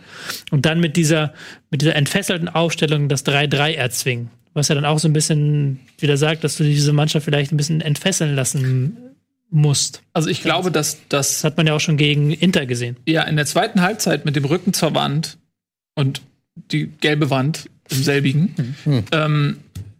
[0.51, 1.33] und dann mit dieser,
[1.71, 4.31] mit dieser entfesselten Aufstellung das 3-3 erzwingen.
[4.53, 7.57] Was ja dann auch so ein bisschen wieder sagt, dass du diese Mannschaft vielleicht ein
[7.57, 9.10] bisschen entfesseln lassen
[9.51, 10.03] musst.
[10.13, 12.97] Also ich glaube, dass das Das hat man ja auch schon gegen Inter gesehen.
[13.07, 15.39] ja in der zweiten Halbzeit mit dem Rücken zur Wand
[15.95, 16.23] und
[16.55, 18.77] die gelbe Wand im selbigen,
[19.13, 19.59] ähm,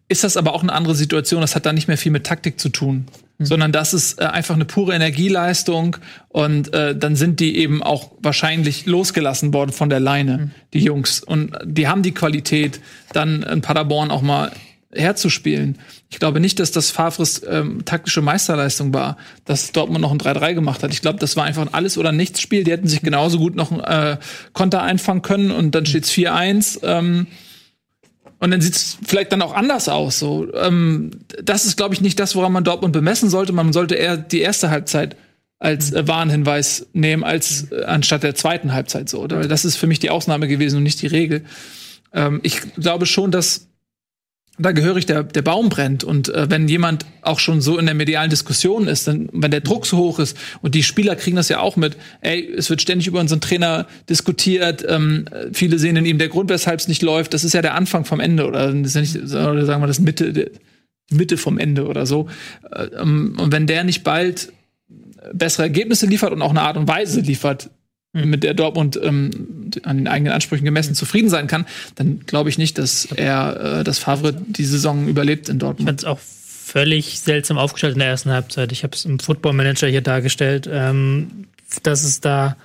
[0.09, 1.41] ist das aber auch eine andere Situation.
[1.41, 3.07] Das hat da nicht mehr viel mit Taktik zu tun,
[3.39, 5.97] sondern das ist äh, einfach eine pure Energieleistung
[6.29, 11.21] und äh, dann sind die eben auch wahrscheinlich losgelassen worden von der Leine, die Jungs.
[11.21, 12.81] Und die haben die Qualität,
[13.13, 14.53] dann in Paderborn auch mal
[14.93, 15.79] herzuspielen.
[16.11, 20.55] Ich glaube nicht, dass das Favres ähm, taktische Meisterleistung war, dass Dortmund noch ein 3-3
[20.55, 20.93] gemacht hat.
[20.93, 22.65] Ich glaube, das war einfach ein Alles- oder Nichts-Spiel.
[22.65, 24.19] Die hätten sich genauso gut noch ein äh,
[24.53, 26.81] Konter einfangen können und dann steht's 4-1.
[26.83, 27.29] Ähm,
[28.41, 30.19] und dann sieht's vielleicht dann auch anders aus.
[30.19, 31.11] So, ähm,
[31.43, 33.53] das ist, glaube ich, nicht das, woran man Dortmund bemessen sollte.
[33.53, 35.17] Man sollte eher die erste Halbzeit
[35.61, 39.21] als äh, Warnhinweis nehmen, als äh, anstatt der zweiten Halbzeit so.
[39.21, 39.47] Oder?
[39.47, 41.45] Das ist für mich die Ausnahme gewesen und nicht die Regel.
[42.13, 43.69] Ähm, ich glaube schon, dass
[44.61, 46.05] da gehörig der, der Baum brennt.
[46.05, 49.61] Und äh, wenn jemand auch schon so in der medialen Diskussion ist, dann, wenn der
[49.61, 52.83] Druck so hoch ist und die Spieler kriegen das ja auch mit, ey, es wird
[52.83, 57.03] ständig über unseren Trainer diskutiert, ähm, viele sehen in ihm der Grund, weshalb es nicht
[57.03, 59.83] läuft, das ist ja der Anfang vom Ende oder, das ist ja nicht, oder sagen
[59.83, 60.51] wir das Mitte,
[61.11, 62.29] Mitte vom Ende oder so.
[62.71, 64.53] Äh, ähm, und wenn der nicht bald
[65.33, 67.71] bessere Ergebnisse liefert und auch eine Art und Weise liefert,
[68.13, 72.59] mit der Dortmund ähm, an den eigenen Ansprüchen gemessen zufrieden sein kann, dann glaube ich
[72.59, 75.89] nicht, dass er, äh, dass Favre die Saison überlebt in Ich Dortmund.
[75.89, 78.73] fand es auch völlig seltsam aufgestellt in der ersten Halbzeit.
[78.73, 81.47] Ich habe es im Football Manager hier dargestellt, ähm,
[81.83, 82.57] dass es da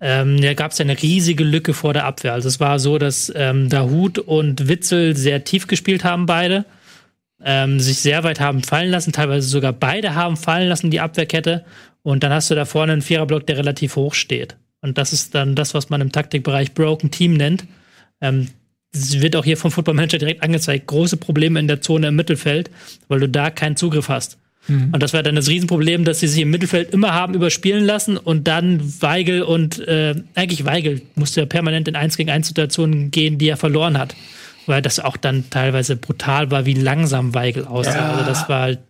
[0.00, 2.34] ähm, ja, gab es ja eine riesige Lücke vor der Abwehr.
[2.34, 6.64] Also es war so, dass ähm, Dahut und Witzel sehr tief gespielt haben, beide.
[7.42, 11.64] Ähm, sich sehr weit haben fallen lassen, teilweise sogar beide haben fallen lassen, die Abwehrkette.
[12.02, 14.56] Und dann hast du da vorne einen Viererblock, der relativ hoch steht.
[14.80, 17.64] Und das ist dann das, was man im Taktikbereich Broken Team nennt.
[18.20, 18.48] Ähm,
[18.92, 20.86] es wird auch hier vom Football Manager direkt angezeigt.
[20.86, 22.70] Große Probleme in der Zone im Mittelfeld,
[23.08, 24.38] weil du da keinen Zugriff hast.
[24.68, 28.16] Und das war dann das Riesenproblem, dass sie sich im Mittelfeld immer haben überspielen lassen
[28.16, 33.12] und dann Weigel und äh, eigentlich Weigel musste ja permanent in 1 gegen 1 Situationen
[33.12, 34.16] gehen, die er verloren hat.
[34.66, 38.14] Weil das auch dann teilweise brutal war, wie langsam Weigel aussah.
[38.14, 38.80] Also das war halt,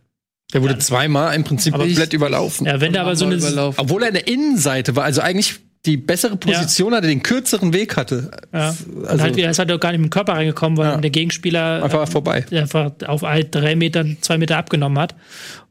[0.55, 2.67] Der wurde zweimal im Prinzip komplett überlaufen.
[2.67, 3.79] ja, wenn da aber so eine, Überlaufen.
[3.79, 7.97] Obwohl er in der Innenseite war, also eigentlich die bessere Position hatte, den kürzeren Weg
[7.97, 8.31] hatte.
[8.53, 10.91] ja, und Also halt, er ist halt auch gar nicht mit dem Körper reingekommen, weil
[10.91, 10.97] Ja.
[10.99, 12.45] der Gegenspieler einfach vorbei.
[12.51, 15.15] einfach auf alt drei Meter, zwei Meter abgenommen hat.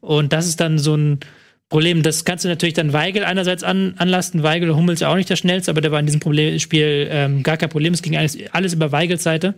[0.00, 1.20] Und das ist dann so ein
[1.68, 2.02] Problem.
[2.02, 4.42] Das kannst du natürlich dann Weigel einerseits an, anlasten.
[4.42, 7.42] Weigel und Hummels auch nicht der schnellste, aber der war in diesem Problem, Spiel ähm,
[7.42, 7.92] gar kein Problem.
[7.92, 9.54] Es ging alles, alles über Weigels Seite.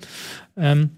[0.56, 0.90] Ähm,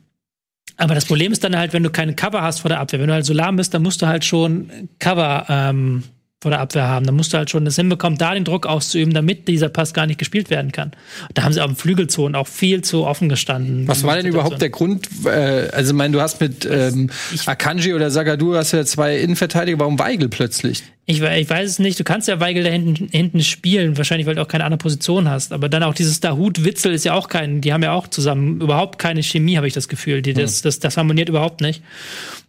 [0.76, 3.00] aber das Problem ist dann halt, wenn du keine Cover hast vor der Abwehr.
[3.00, 6.04] Wenn du halt so lahm bist, dann musst du halt schon Cover ähm,
[6.42, 7.04] vor der Abwehr haben.
[7.04, 10.06] Dann musst du halt schon das hinbekommen, da den Druck auszuüben, damit dieser Pass gar
[10.06, 10.92] nicht gespielt werden kann.
[11.34, 13.86] Da haben sie auf dem Flügelzonen auch viel zu offen gestanden.
[13.86, 15.06] Was war denn überhaupt der Grund?
[15.26, 17.10] Äh, also, ich meine, du hast mit ähm,
[17.44, 19.78] Akanji oder Sagadur hast du ja zwei Innenverteidiger.
[19.78, 20.82] Warum Weigel plötzlich?
[21.10, 21.98] Ich, ich weiß es nicht.
[21.98, 25.28] Du kannst ja Weigel da hinten, hinten spielen, wahrscheinlich, weil du auch keine andere Position
[25.28, 25.52] hast.
[25.52, 29.00] Aber dann auch dieses Dahut-Witzel ist ja auch kein, die haben ja auch zusammen überhaupt
[29.00, 30.22] keine Chemie, habe ich das Gefühl.
[30.22, 31.82] Die, das, das, das harmoniert überhaupt nicht.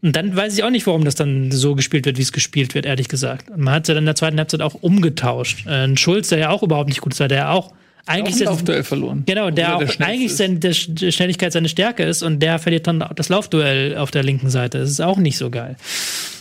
[0.04, 2.76] Und dann weiß ich auch nicht, warum das dann so gespielt wird, wie es gespielt
[2.76, 3.50] wird, ehrlich gesagt.
[3.50, 5.66] Und man hat ja dann in der zweiten Halbzeit auch umgetauscht.
[5.66, 7.74] Äh, Ein Schulz, der ja auch überhaupt nicht gut ist, der ja auch
[8.06, 9.24] eigentlich Auch ein Laufduell verloren.
[9.26, 12.88] Genau, der er auch der eigentlich seine, der Schnelligkeit seine Stärke ist und der verliert
[12.88, 14.80] dann das Laufduell auf der linken Seite.
[14.80, 15.78] Das ist auch nicht so geil.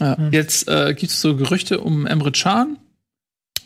[0.01, 0.17] Ja.
[0.31, 2.79] Jetzt äh, gibt es so Gerüchte um Emre Can,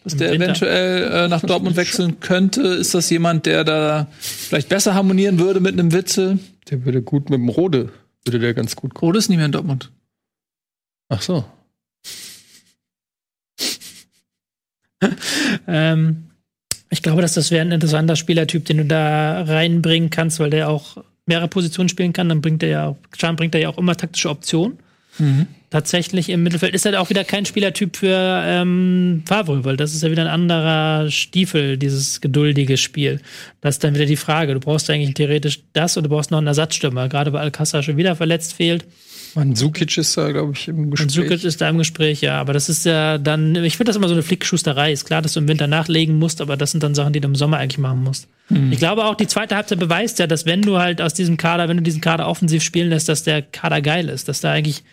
[0.03, 0.45] dass Im der Winter.
[0.47, 2.63] eventuell äh, nach Dortmund wechseln könnte.
[2.63, 6.39] Ist das jemand, der da vielleicht besser harmonieren würde mit einem Witzel?
[6.71, 7.91] Der würde gut mit dem Rode,
[8.25, 9.09] würde der ganz gut kommen.
[9.09, 9.91] Rode ist nicht mehr in Dortmund.
[11.09, 11.45] Ach so.
[15.67, 16.31] Ähm,
[16.91, 20.69] ich glaube, dass das wäre ein interessanter Spielertyp, den du da reinbringen kannst, weil der
[20.69, 22.29] auch mehrere Positionen spielen kann.
[22.29, 24.79] Dann bringt er ja auch, Can bringt er ja auch immer taktische Optionen.
[25.71, 30.03] Tatsächlich im Mittelfeld ist er auch wieder kein Spielertyp für ähm, Favre, weil das ist
[30.03, 33.21] ja wieder ein anderer Stiefel, dieses geduldige Spiel.
[33.61, 34.55] Das ist dann wieder die Frage.
[34.55, 37.97] Du brauchst eigentlich theoretisch das oder du brauchst noch einen Ersatzstürmer, gerade weil Alcázar schon
[37.97, 38.85] wieder verletzt fehlt.
[39.35, 41.11] Mandzukic ist da, glaube ich, im Gespräch.
[41.13, 42.41] Sukic ist da im Gespräch, ja.
[42.41, 44.93] Aber das ist ja dann, ich finde das immer so eine Flickschusterei.
[44.93, 47.29] Ist klar, dass du im Winter nachlegen musst, aber das sind dann Sachen, die du
[47.29, 48.29] im Sommer eigentlich machen musst.
[48.71, 51.67] Ich glaube auch, die zweite Halbzeit beweist ja, dass wenn du halt aus diesem Kader,
[51.69, 54.85] wenn du diesen Kader offensiv spielen lässt, dass der Kader geil ist, dass da eigentlich,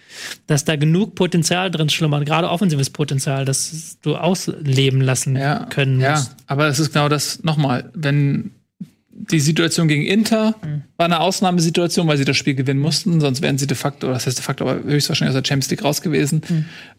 [0.48, 6.00] dass da genug Potenzial drin schlummert, gerade offensives Potenzial, das du ausleben lassen Ja, können
[6.00, 6.36] ja, musst.
[6.48, 7.92] aber es ist genau das nochmal.
[7.94, 8.52] Wenn
[9.10, 10.56] die Situation gegen Inter
[11.02, 14.14] war eine Ausnahmesituation, weil sie das Spiel gewinnen mussten, sonst wären sie de facto, oder
[14.14, 16.44] das heißt de facto, aber höchstwahrscheinlich aus der Champions League raus gewesen.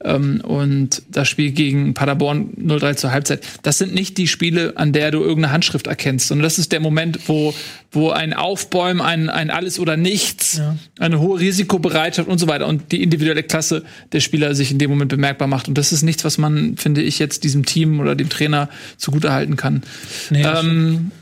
[0.03, 4.93] Ähm, und das Spiel gegen Paderborn 0-3 zur Halbzeit, das sind nicht die Spiele, an
[4.93, 7.55] der du irgendeine Handschrift erkennst, sondern das ist der Moment, wo,
[7.93, 10.61] wo ein Aufbäumen, ein, ein Alles oder Nichts,
[10.99, 14.91] eine hohe Risikobereitschaft und so weiter und die individuelle Klasse der Spieler sich in dem
[14.91, 15.69] Moment bemerkbar macht.
[15.69, 19.55] Und das ist nichts, was man, finde ich, jetzt diesem Team oder dem Trainer zugutehalten
[19.55, 19.85] kann.
[20.31, 21.13] Nee, ähm,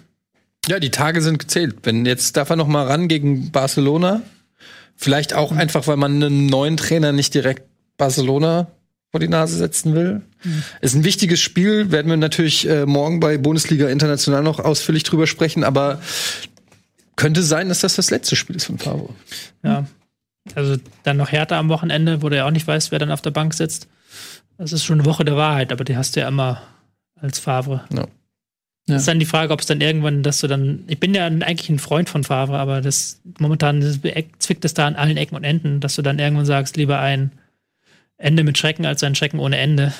[0.68, 1.76] Ja, die Tage sind gezählt.
[1.82, 4.22] Wenn jetzt darf er noch mal ran gegen Barcelona.
[4.96, 7.62] Vielleicht auch einfach, weil man einen neuen Trainer nicht direkt
[7.96, 8.70] Barcelona
[9.10, 10.22] vor die Nase setzen will.
[10.80, 15.26] Ist ein wichtiges Spiel, werden wir natürlich äh, morgen bei Bundesliga International noch ausführlich drüber
[15.26, 16.00] sprechen, aber
[17.16, 19.10] könnte sein, dass das das letzte Spiel ist von Favre.
[19.62, 19.86] Ja.
[20.54, 23.20] Also dann noch härter am Wochenende, wo du ja auch nicht weißt, wer dann auf
[23.20, 23.88] der Bank sitzt.
[24.56, 26.62] Das ist schon eine Woche der Wahrheit, aber die hast du ja immer
[27.20, 27.84] als Favre.
[27.92, 28.06] Ja.
[28.90, 30.84] Das ist dann die Frage, ob es dann irgendwann, dass du dann.
[30.86, 34.00] Ich bin ja eigentlich ein Freund von Favre, aber das momentan das
[34.38, 37.32] zwickt es da an allen Ecken und Enden, dass du dann irgendwann sagst, lieber ein
[38.16, 39.92] Ende mit Schrecken als ein Schrecken ohne Ende.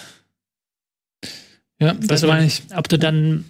[1.79, 2.63] ja, das meine ich.
[2.75, 3.45] Ob du dann.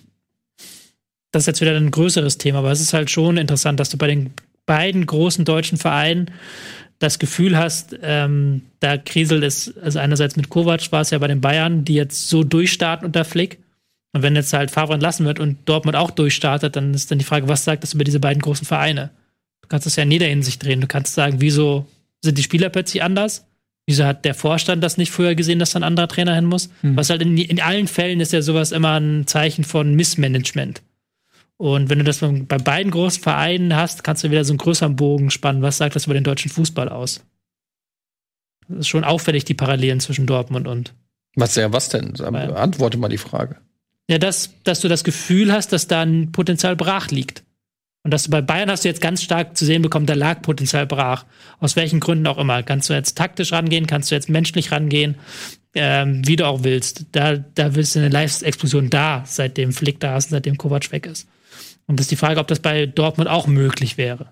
[1.32, 3.96] Das ist jetzt wieder ein größeres Thema, aber es ist halt schon interessant, dass du
[3.96, 4.32] bei den
[4.66, 6.30] beiden großen deutschen Vereinen
[7.00, 11.28] das Gefühl hast, ähm, da kriselt es, also einerseits mit Kovac war es ja bei
[11.28, 13.58] den Bayern, die jetzt so durchstarten unter Flick.
[14.12, 17.24] Und wenn jetzt halt Favre entlassen wird und Dortmund auch durchstartet, dann ist dann die
[17.24, 19.10] Frage, was sagt das über diese beiden großen Vereine?
[19.62, 20.80] Du kannst das ja in jeder Hinsicht drehen.
[20.80, 21.86] Du kannst sagen, wieso
[22.20, 23.46] sind die Spieler plötzlich anders?
[23.86, 26.70] Wieso hat der Vorstand das nicht früher gesehen, dass da ein anderer Trainer hin muss?
[26.96, 30.82] Was halt in, in allen Fällen ist ja sowas immer ein Zeichen von Missmanagement.
[31.56, 34.96] Und wenn du das bei beiden großen Vereinen hast, kannst du wieder so einen größeren
[34.96, 35.62] Bogen spannen.
[35.62, 37.22] Was sagt das über den deutschen Fußball aus?
[38.68, 40.94] Das ist schon auffällig, die Parallelen zwischen Dortmund und.
[41.34, 42.18] Was ja, was denn?
[42.20, 43.56] Antworte mal die Frage.
[44.10, 47.44] Ja, dass, dass du das Gefühl hast, dass da ein Potenzial brach liegt.
[48.02, 50.42] Und dass du bei Bayern hast du jetzt ganz stark zu sehen bekommen, da lag
[50.42, 51.26] Potenzial brach.
[51.60, 52.64] Aus welchen Gründen auch immer.
[52.64, 55.14] Kannst du jetzt taktisch rangehen, kannst du jetzt menschlich rangehen,
[55.76, 57.06] ähm, wie du auch willst.
[57.12, 61.06] Da, da willst du eine Leistungsexplosion da, seitdem Flick da ist und seitdem Kovac weg
[61.06, 61.28] ist.
[61.86, 64.30] Und das ist die Frage, ob das bei Dortmund auch möglich wäre.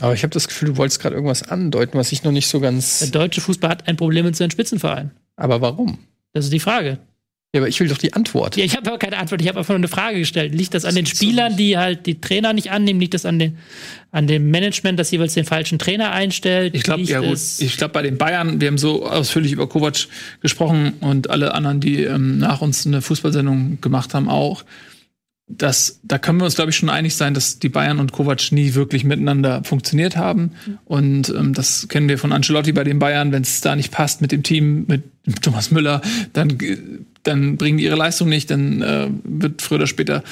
[0.00, 2.60] Aber ich habe das Gefühl, du wolltest gerade irgendwas andeuten, was ich noch nicht so
[2.60, 3.10] Der ganz.
[3.10, 5.10] deutsche Fußball hat ein Problem mit seinen Spitzenvereinen.
[5.34, 5.98] Aber warum?
[6.34, 7.00] Das ist die Frage.
[7.52, 8.56] Ja, aber ich will doch die Antwort.
[8.56, 9.42] Ja, ich habe aber keine Antwort.
[9.42, 10.54] Ich habe einfach nur eine Frage gestellt.
[10.54, 13.00] Liegt das an den Spielern, die halt die Trainer nicht annehmen?
[13.00, 13.58] Liegt das an, den,
[14.12, 16.76] an dem Management, das jeweils den falschen Trainer einstellt?
[16.76, 17.40] Ich glaube, ja gut.
[17.58, 20.06] Ich glaube, bei den Bayern, wir haben so ausführlich über Kovac
[20.40, 24.64] gesprochen und alle anderen, die ähm, nach uns eine Fußballsendung gemacht haben, auch.
[25.56, 28.52] Das, da können wir uns, glaube ich, schon einig sein, dass die Bayern und Kovac
[28.52, 30.52] nie wirklich miteinander funktioniert haben.
[30.84, 33.32] Und ähm, das kennen wir von Ancelotti bei den Bayern.
[33.32, 35.02] Wenn es da nicht passt mit dem Team, mit
[35.42, 36.78] Thomas Müller, dann, äh,
[37.22, 38.50] dann bringen die ihre Leistung nicht.
[38.50, 40.22] Dann äh, wird früher oder später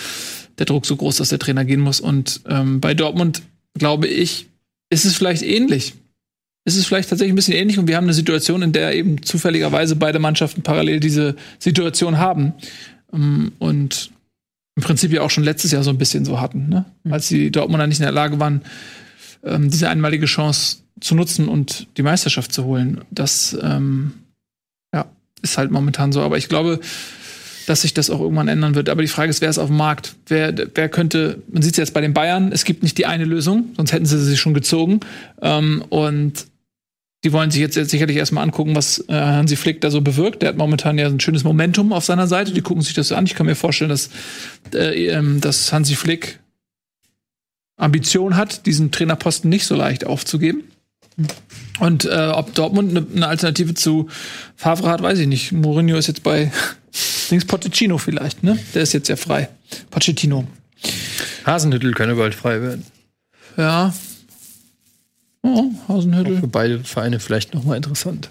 [0.58, 2.00] der Druck so groß, dass der Trainer gehen muss.
[2.00, 3.42] Und ähm, bei Dortmund,
[3.74, 4.46] glaube ich,
[4.90, 5.94] ist es vielleicht ähnlich
[6.68, 9.22] ist es vielleicht tatsächlich ein bisschen ähnlich und wir haben eine Situation, in der eben
[9.22, 12.52] zufälligerweise beide Mannschaften parallel diese Situation haben
[13.10, 14.10] Ähm, und
[14.78, 16.84] im Prinzip ja auch schon letztes Jahr so ein bisschen so hatten, ne?
[17.10, 18.62] als die Dortmunder nicht in der Lage waren,
[19.42, 23.00] ähm, diese einmalige Chance zu nutzen und die Meisterschaft zu holen.
[23.10, 24.12] Das ähm,
[24.94, 25.06] ja,
[25.42, 26.22] ist halt momentan so.
[26.22, 26.78] Aber ich glaube,
[27.66, 28.88] dass sich das auch irgendwann ändern wird.
[28.88, 30.14] Aber die Frage ist, wer ist auf dem Markt?
[30.28, 33.24] Wer, wer könnte, man sieht es jetzt bei den Bayern, es gibt nicht die eine
[33.24, 35.00] Lösung, sonst hätten sie sie schon gezogen.
[35.42, 36.46] Ähm, und
[37.24, 40.42] Die wollen sich jetzt, jetzt sicherlich erstmal angucken, was äh, Hansi Flick da so bewirkt.
[40.42, 42.52] Der hat momentan ja ein schönes Momentum auf seiner Seite.
[42.52, 43.26] Die gucken sich das so an.
[43.26, 44.10] Ich kann mir vorstellen, dass,
[44.72, 46.38] äh, ähm, dass Hansi Flick
[47.76, 50.64] Ambition hat, diesen Trainerposten nicht so leicht aufzugeben.
[51.80, 54.08] Und äh, ob Dortmund eine ne Alternative zu
[54.56, 55.52] Favre hat, weiß ich nicht.
[55.52, 56.52] Mourinho ist jetzt bei
[57.30, 58.58] links Pochettino vielleicht, ne?
[58.74, 59.48] Der ist jetzt ja frei.
[59.90, 60.46] Pochettino.
[61.44, 62.84] Hasenhüttel könnte bald frei werden.
[63.56, 63.92] Ja.
[65.48, 66.38] Oh, Hasenhüttel.
[66.40, 68.30] Für beide Vereine vielleicht noch mal interessant.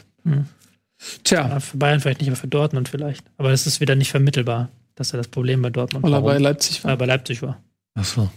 [1.24, 3.24] Tja, Ja, für Bayern vielleicht nicht, aber für Dortmund vielleicht.
[3.38, 4.70] Aber das ist wieder nicht vermittelbar.
[4.96, 6.04] Das ist ja das Problem bei Dortmund.
[6.04, 6.38] weil er bei?
[6.38, 6.98] Leipzig er war.
[6.98, 7.58] bei Leipzig war.
[7.96, 8.30] Ach so.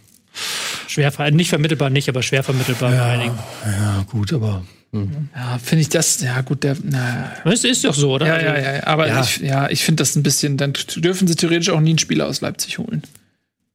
[0.86, 3.38] Schwer, nicht vermittelbar nicht, aber schwer vermittelbar bei einigen.
[3.64, 4.62] Ja, gut, aber
[4.92, 8.26] Ja, finde ich das, ja gut, der, na, Es ist doch so, oder?
[8.26, 9.22] ja, Also, ja, ja, aber Ja.
[9.22, 12.26] ich, ja, ich finde das ein bisschen, dann dürfen sie theoretisch auch nie einen Spieler
[12.26, 13.02] aus Leipzig holen.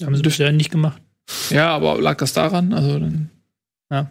[0.03, 1.01] Haben sie bisher nicht gemacht.
[1.49, 2.73] Ja, aber lag das daran?
[2.73, 3.29] Also dann,
[3.91, 4.09] Ja.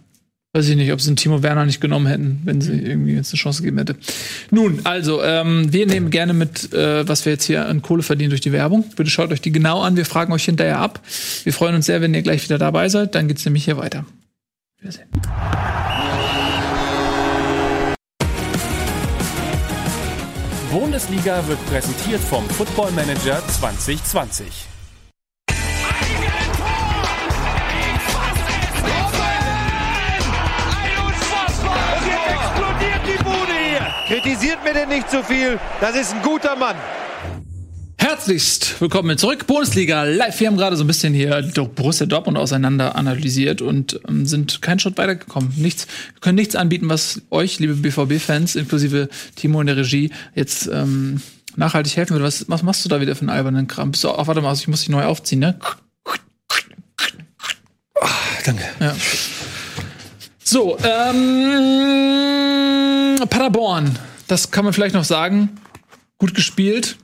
[0.54, 3.32] Weiß ich nicht, ob sie einen Timo Werner nicht genommen hätten, wenn sie irgendwie jetzt
[3.32, 3.96] eine Chance gegeben hätte.
[4.50, 8.30] Nun, also, ähm, wir nehmen gerne mit, äh, was wir jetzt hier an Kohle verdienen
[8.30, 8.84] durch die Werbung.
[8.96, 11.00] Bitte schaut euch die genau an, wir fragen euch hinterher ab.
[11.42, 14.06] Wir freuen uns sehr, wenn ihr gleich wieder dabei seid, dann geht's nämlich hier weiter.
[14.80, 15.08] Wiedersehen.
[20.70, 24.73] Bundesliga wird präsentiert vom Football Manager 2020.
[34.06, 35.58] Kritisiert mir denn nicht zu viel.
[35.80, 36.76] Das ist ein guter Mann.
[37.96, 40.38] Herzlichst willkommen zurück, Bundesliga live.
[40.38, 44.78] Wir haben gerade so ein bisschen hier Borussia Dortmund auseinander analysiert und ähm, sind keinen
[44.78, 45.54] Schritt weitergekommen.
[45.56, 50.66] Nichts, wir können nichts anbieten, was euch, liebe BVB-Fans, inklusive Timo in der Regie, jetzt
[50.66, 51.22] ähm,
[51.56, 52.26] nachhaltig helfen würde.
[52.26, 53.90] Was, was machst du da wieder für einen albernen Kram?
[53.92, 55.58] Bist du, ach, warte mal, ich muss dich neu aufziehen, ne?
[58.44, 58.64] danke.
[58.80, 58.94] Ja.
[60.44, 62.36] So, ähm,
[63.30, 65.48] Paderborn, das kann man vielleicht noch sagen.
[66.18, 66.96] Gut gespielt.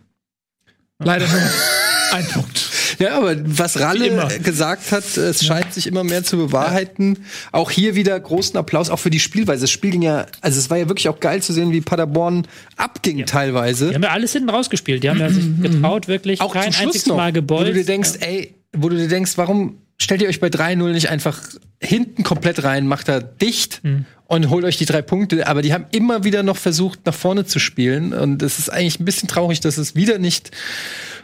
[0.99, 1.41] Leider nur
[2.13, 2.67] ein Punkt.
[2.99, 7.25] Ja, aber was Ralle gesagt hat, es scheint sich immer mehr zu bewahrheiten.
[7.51, 9.63] Auch hier wieder großen Applaus, auch für die Spielweise.
[9.63, 12.47] Das Spiel ging ja, also es war ja wirklich auch geil zu sehen, wie Paderborn
[12.77, 13.89] abging teilweise.
[13.89, 15.03] Die haben ja alles hinten rausgespielt.
[15.03, 17.63] Die haben ja sich getraut, wirklich auch kein zum Schluss einziges noch, Mal gebolzt.
[17.63, 20.93] wo du dir denkst, ey, wo du dir denkst, warum stellt ihr euch bei 3-0
[20.93, 21.43] nicht einfach
[21.81, 23.83] hinten komplett rein, macht da dicht
[24.27, 25.47] und holt euch die drei Punkte.
[25.47, 28.13] Aber die haben immer wieder noch versucht, nach vorne zu spielen.
[28.15, 30.51] Und es ist eigentlich ein bisschen traurig, dass es wieder nicht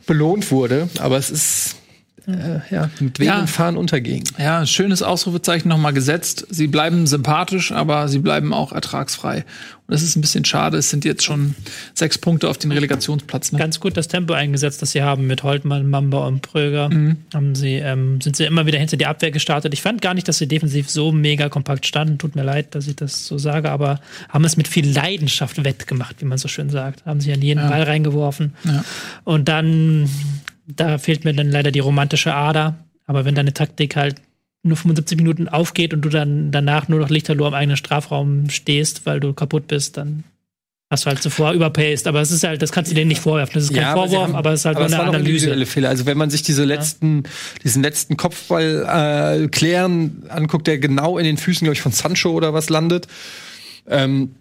[0.06, 0.88] belohnt wurde.
[0.98, 1.76] Aber es ist,
[2.26, 3.46] äh, ja, mit wem Ja.
[3.46, 4.24] fahren untergehen.
[4.38, 6.46] Ja, schönes Ausrufezeichen nochmal gesetzt.
[6.50, 9.44] Sie bleiben sympathisch, aber sie bleiben auch ertragsfrei.
[9.88, 10.76] Und das ist ein bisschen schade.
[10.78, 11.54] Es sind jetzt schon
[11.94, 13.52] sechs Punkte auf den Relegationsplatz.
[13.52, 13.58] Ne?
[13.60, 16.88] ganz gut das Tempo eingesetzt, das sie haben mit Holtmann, Mamba und Pröger.
[16.88, 17.18] Mhm.
[17.32, 19.72] Haben sie, ähm, sind sie immer wieder hinter die Abwehr gestartet.
[19.72, 22.18] Ich fand gar nicht, dass sie defensiv so mega kompakt standen.
[22.18, 26.20] Tut mir leid, dass ich das so sage, aber haben es mit viel Leidenschaft wettgemacht,
[26.20, 27.06] wie man so schön sagt.
[27.06, 28.54] Haben sich an jeden Ball reingeworfen.
[28.64, 28.84] Ja.
[29.22, 30.08] Und dann,
[30.66, 32.76] da fehlt mir dann leider die romantische Ader.
[33.06, 34.16] Aber wenn deine Taktik halt
[34.62, 39.06] nur 75 Minuten aufgeht und du dann danach nur noch Lichterloh am eigenen Strafraum stehst,
[39.06, 40.24] weil du kaputt bist, dann
[40.90, 42.08] hast du halt zuvor überpaced.
[42.08, 43.54] Aber es ist halt, das kannst du denen nicht vorwerfen.
[43.54, 45.30] Das ist kein aber Vorwurf, haben- aber es ist halt aber nur eine Analyse.
[45.30, 45.88] individuelle Fehler.
[45.88, 47.22] Also wenn man sich diese letzten,
[47.62, 52.30] diesen letzten Kopfball äh, klären anguckt, der genau in den Füßen, glaube ich, von Sancho
[52.32, 53.06] oder was landet.
[53.88, 54.34] Ähm,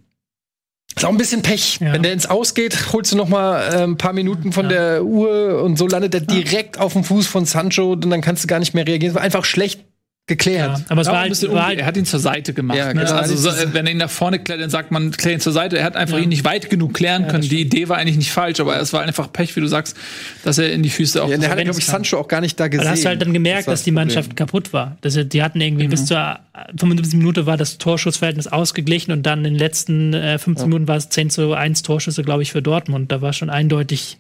[0.96, 1.80] ist auch ein bisschen Pech.
[1.82, 1.94] Ja.
[1.94, 5.62] Wenn der ins Ausgeht, holst du noch mal äh, ein paar Minuten von der Uhr
[5.62, 8.60] und so landet er direkt auf dem Fuß von Sancho und dann kannst du gar
[8.60, 9.12] nicht mehr reagieren.
[9.12, 9.84] Es war einfach schlecht
[10.28, 10.80] geklärt.
[10.80, 12.54] Ja, aber es Ja, war ein halt, bisschen war halt er hat ihn zur Seite
[12.54, 12.78] gemacht.
[12.80, 13.02] Ja, ne?
[13.02, 13.14] genau.
[13.14, 15.40] Also, so, Das äh, wenn er ihn nach vorne klärt, dann sagt man, klär ihn
[15.40, 15.78] zur Seite.
[15.78, 17.44] Er hat einfach ihn nicht weit genug klären können.
[17.48, 19.96] Die Idee war eigentlich nicht falsch, aber es war einfach Pech, wie du sagst,
[20.44, 22.60] dass er in die Füße auch Ja, der hat, glaube ich, Sancho auch gar nicht
[22.60, 22.86] da gesehen.
[22.86, 24.08] Da hast du halt dann gemerkt, war dass die Problem.
[24.08, 24.98] Mannschaft kaputt war.
[25.02, 26.40] Das, die hatten irgendwie bis zur
[26.76, 30.96] 75 Minute war das Torschussverhältnis ausgeglichen und dann in den letzten äh, 15 Minuten war
[30.98, 33.12] es 10 zu 1 Torschüsse, glaube ich, für Dortmund.
[33.12, 34.18] Da war schon eindeutig,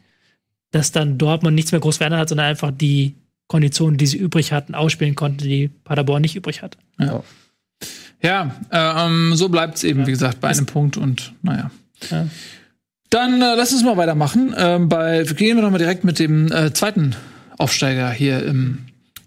[0.69, 3.15] dass dann Dortmund nichts mehr groß verändert hat, sondern einfach die
[3.47, 6.77] Konditionen, die sie übrig hatten, ausspielen konnte, die Paderborn nicht übrig hat.
[8.21, 11.69] Ja, ähm, so bleibt es eben, wie gesagt, bei einem Punkt und naja.
[12.10, 12.27] Ja.
[13.10, 14.53] Dann äh, lass uns mal weitermachen.
[14.58, 17.15] Ähm, bei, gehen wir doch mal direkt mit dem äh, zweiten
[17.58, 18.79] Aufsteiger hier im,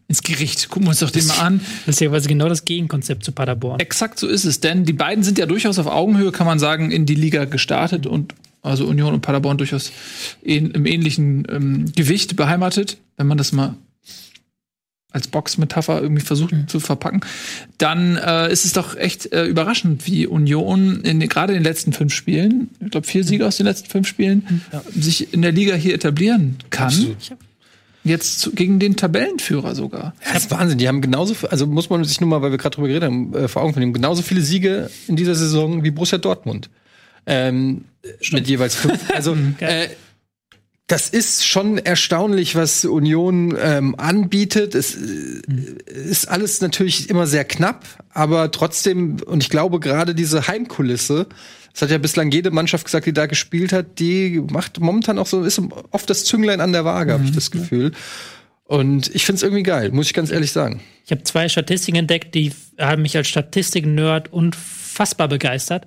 [0.09, 0.69] ins Gericht.
[0.69, 1.61] Gucken wir uns doch den mal an.
[1.87, 3.79] Das ist ja quasi genau das Gegenkonzept zu Paderborn.
[3.79, 6.91] Exakt so ist es, denn die beiden sind ja durchaus auf Augenhöhe, kann man sagen,
[6.91, 9.93] in die Liga gestartet und also Union und Paderborn durchaus
[10.43, 13.77] in, im ähnlichen ähm, Gewicht beheimatet, wenn man das mal
[15.11, 17.21] als Boxmetapher irgendwie versucht zu verpacken,
[17.79, 21.93] dann äh, ist es doch echt äh, überraschend, wie Union in, gerade in den letzten
[21.93, 24.63] fünf Spielen, ich glaube vier Siege aus den letzten fünf Spielen,
[24.95, 27.17] sich in der Liga hier etablieren kann.
[28.05, 30.15] Jetzt zu, gegen den Tabellenführer sogar.
[30.25, 30.79] Ja, das ist Wahnsinn.
[30.79, 33.35] Die haben genauso, also muss man sich nur mal, weil wir gerade drüber geredet haben,
[33.35, 36.71] äh, vor Augen von genauso viele Siege in dieser Saison wie Borussia Dortmund.
[37.27, 37.85] Ähm,
[38.31, 39.11] mit jeweils fünf.
[39.13, 39.89] Also äh,
[40.89, 44.75] das ist schon erstaunlich, was Union ähm, anbietet.
[44.75, 45.43] Es äh,
[45.93, 51.27] ist alles natürlich immer sehr knapp, aber trotzdem, und ich glaube gerade diese Heimkulisse,
[51.73, 55.27] das hat ja bislang jede Mannschaft gesagt, die da gespielt hat, die macht momentan auch
[55.27, 55.61] so, ist
[55.91, 57.93] oft das Zünglein an der Waage, habe ich das Gefühl.
[58.65, 60.81] Und ich finde es irgendwie geil, muss ich ganz ehrlich sagen.
[61.05, 65.87] Ich habe zwei Statistiken entdeckt, die haben mich als Statistik-Nerd unfassbar begeistert.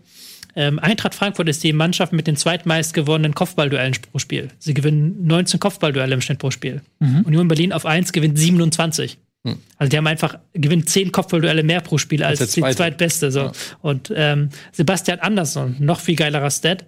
[0.55, 4.49] Ähm, Eintracht Frankfurt ist die Mannschaft mit den zweitmeist gewonnenen Kopfballduellen pro Spiel.
[4.59, 6.81] Sie gewinnen 19 Kopfballduelle im Schnitt pro Spiel.
[6.99, 7.21] Mhm.
[7.21, 9.17] Union Berlin auf 1 gewinnt 27.
[9.43, 9.57] Mhm.
[9.77, 13.31] Also die haben einfach gewinnt 10 Kopfballduelle mehr pro Spiel als, als die zweitbeste.
[13.31, 13.39] So.
[13.39, 13.51] Ja.
[13.81, 16.85] Und ähm, Sebastian Andersson, noch viel geilerer Stat,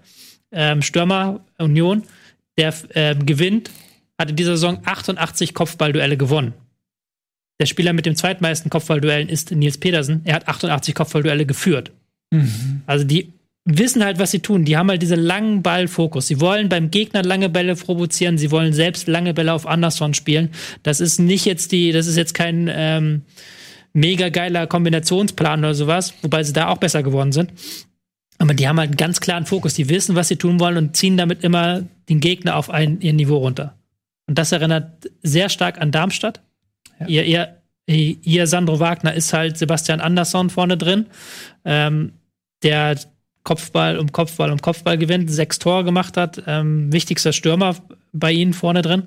[0.51, 2.03] ähm, Stürmer Union,
[2.57, 3.72] der ähm, gewinnt,
[4.20, 6.53] hat in dieser Saison 88 Kopfballduelle gewonnen.
[7.59, 10.22] Der Spieler mit dem zweitmeisten Kopfballduellen ist Nils Pedersen.
[10.26, 11.91] Er hat 88 Kopfballduelle geführt.
[12.32, 12.82] Mhm.
[12.86, 13.32] Also die
[13.66, 14.66] wissen halt, was sie tun.
[14.66, 16.28] Die haben halt diesen langen Ballfokus.
[16.28, 18.38] Sie wollen beim Gegner lange Bälle provozieren.
[18.38, 20.49] Sie wollen selbst lange Bälle auf Anderson spielen.
[20.84, 23.22] Das ist nicht jetzt die, das ist jetzt kein ähm,
[23.93, 27.53] mega geiler Kombinationsplan oder sowas, wobei sie da auch besser geworden sind.
[28.39, 29.76] Aber die haben halt einen ganz klaren Fokus.
[29.76, 33.14] Die wissen, was sie tun wollen und ziehen damit immer den Gegner auf ein, ihr
[33.14, 33.78] Niveau runter.
[34.28, 36.41] Und das erinnert sehr stark an Darmstadt.
[36.99, 37.07] Ja.
[37.07, 37.55] Ihr,
[37.86, 41.05] ihr, ihr Sandro Wagner ist halt Sebastian Andersson vorne drin.
[41.64, 42.14] Ähm,
[42.64, 42.97] der
[43.43, 47.75] Kopfball um Kopfball um Kopfball gewinnt, sechs Tore gemacht hat, ähm, wichtigster Stürmer
[48.13, 49.03] bei ihnen vorne drin.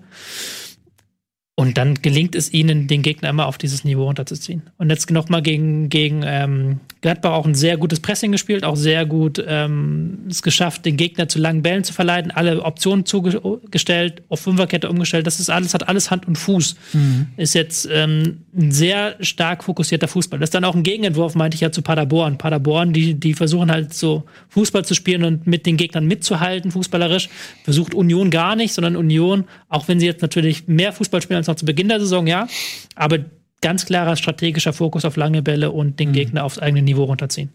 [1.59, 4.65] Und dann gelingt es ihnen, den Gegner immer auf dieses Niveau runterzuziehen.
[4.77, 8.75] Und jetzt noch mal gegen, gegen ähm, Gladbach auch ein sehr gutes Pressing gespielt, auch
[8.75, 14.23] sehr gut ähm, es geschafft, den Gegner zu langen Bällen zu verleiten, alle Optionen zugestellt,
[14.29, 15.25] auf Fünferkette umgestellt.
[15.25, 16.75] Das ist alles, hat alles Hand und Fuß.
[16.95, 17.29] Mhm.
[17.37, 20.41] Ist jetzt ähm, ein sehr stark fokussierter Fußball.
[20.41, 22.39] Das ist dann auch ein Gegenentwurf, meinte ich ja, zu Paderborn.
[22.39, 27.29] Paderborn, die, die versuchen halt so Fußball zu spielen und mit den Gegnern mitzuhalten, fußballerisch.
[27.63, 31.47] Versucht Union gar nicht, sondern Union, auch wenn sie jetzt natürlich mehr Fußball spielen als
[31.47, 32.49] noch zu Beginn der Saison, ja,
[32.97, 33.21] aber
[33.67, 36.13] ganz klarer strategischer Fokus auf lange Bälle und den mhm.
[36.13, 37.49] Gegner aufs eigene Niveau runterziehen.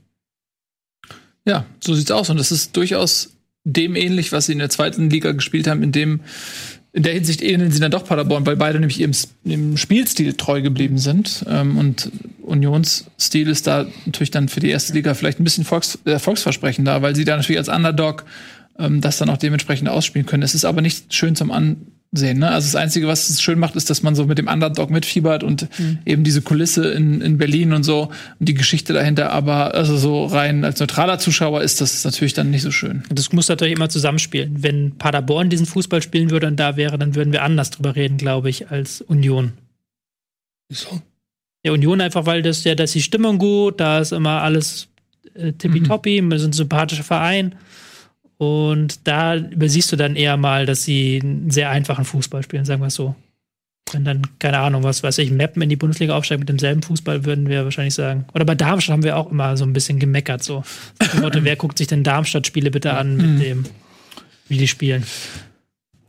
[1.45, 2.29] Ja, so sieht's aus.
[2.29, 5.93] Und das ist durchaus dem ähnlich, was sie in der zweiten Liga gespielt haben, in
[5.93, 6.19] dem
[6.91, 9.13] in der Hinsicht ähneln sie dann doch Paderborn, weil beide nämlich ihrem,
[9.45, 11.45] ihrem Spielstil treu geblieben sind.
[11.47, 15.97] Ähm, und Unionsstil ist da natürlich dann für die erste Liga vielleicht ein bisschen Volks,
[16.03, 18.25] äh, erfolgsversprechender, weil sie da natürlich als Underdog
[18.77, 20.43] ähm, das dann auch dementsprechend ausspielen können.
[20.43, 21.77] Es ist aber nicht schön zum An
[22.11, 22.39] sehen.
[22.39, 22.49] Ne?
[22.49, 25.43] Also das Einzige, was es schön macht, ist, dass man so mit dem Underdog mitfiebert
[25.43, 25.99] und mhm.
[26.05, 29.31] eben diese Kulisse in, in Berlin und so und die Geschichte dahinter.
[29.31, 33.03] Aber also so rein als neutraler Zuschauer ist das natürlich dann nicht so schön.
[33.09, 34.61] Das muss natürlich immer zusammenspielen.
[34.61, 38.17] Wenn Paderborn diesen Fußball spielen würde und da wäre, dann würden wir anders drüber reden,
[38.17, 39.53] glaube ich, als Union.
[40.67, 41.01] Wieso?
[41.63, 44.89] Ja, Union einfach, weil das ja, da ist die Stimmung gut, da ist immer alles
[45.33, 46.31] äh, tippitoppi, mhm.
[46.31, 47.55] wir sind ein sympathischer Verein.
[48.41, 52.81] Und da übersiehst du dann eher mal, dass sie einen sehr einfachen Fußball spielen, sagen
[52.81, 53.13] wir es so.
[53.91, 57.23] Wenn dann, keine Ahnung, was weiß ich, Mappen in die Bundesliga aufsteigen mit demselben Fußball,
[57.23, 58.25] würden wir wahrscheinlich sagen.
[58.33, 60.63] Oder bei Darmstadt haben wir auch immer so ein bisschen gemeckert, so.
[61.21, 63.39] Motto, wer guckt sich denn Darmstadt-Spiele bitte an mit mhm.
[63.39, 63.65] dem,
[64.47, 65.05] wie die spielen?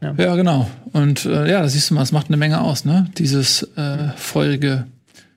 [0.01, 0.71] Ja, ja genau.
[0.93, 3.11] Und äh, ja, da siehst du mal, es macht eine Menge aus, ne?
[3.19, 4.87] Dieses äh, feurige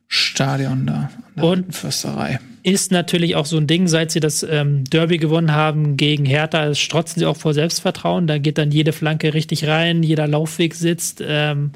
[0.07, 1.09] Stadion da.
[1.35, 5.97] Und Försterei ist natürlich auch so ein Ding, seit sie das ähm, Derby gewonnen haben
[5.97, 8.25] gegen Hertha, strotzen sie auch vor Selbstvertrauen.
[8.25, 11.23] Da geht dann jede Flanke richtig rein, jeder Laufweg sitzt.
[11.25, 11.73] Ähm,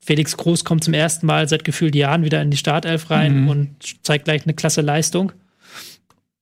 [0.00, 3.48] Felix Groß kommt zum ersten Mal seit gefühlt Jahren wieder in die Startelf rein mhm.
[3.48, 3.68] und
[4.02, 5.32] zeigt gleich eine klasse Leistung.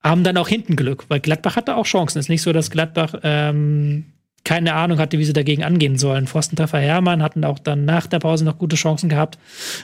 [0.01, 2.20] Haben dann auch hinten Glück, weil Gladbach hatte auch Chancen.
[2.20, 4.05] Es ist nicht so, dass Gladbach ähm,
[4.44, 6.28] keine Ahnung hatte, wie sie dagegen angehen sollen.
[6.28, 9.38] Pfostentreffer Hermann hatten auch dann nach der Pause noch gute Chancen gehabt.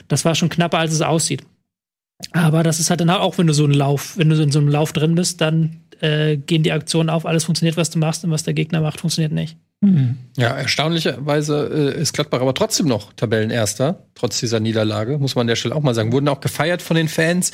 [0.07, 1.43] Das war schon knapper, als es aussieht.
[2.31, 4.59] Aber das ist halt dann auch, wenn du so einen Lauf, wenn du in so
[4.59, 8.23] einem Lauf drin bist, dann äh, gehen die Aktionen auf, alles funktioniert, was du machst
[8.23, 9.57] und was der Gegner macht, funktioniert nicht.
[9.81, 10.17] Mhm.
[10.37, 15.47] Ja, erstaunlicherweise äh, ist Gladbach aber trotzdem noch Tabellenerster, trotz dieser Niederlage, muss man an
[15.47, 16.11] der Stelle auch mal sagen.
[16.11, 17.51] Wurden auch gefeiert von den Fans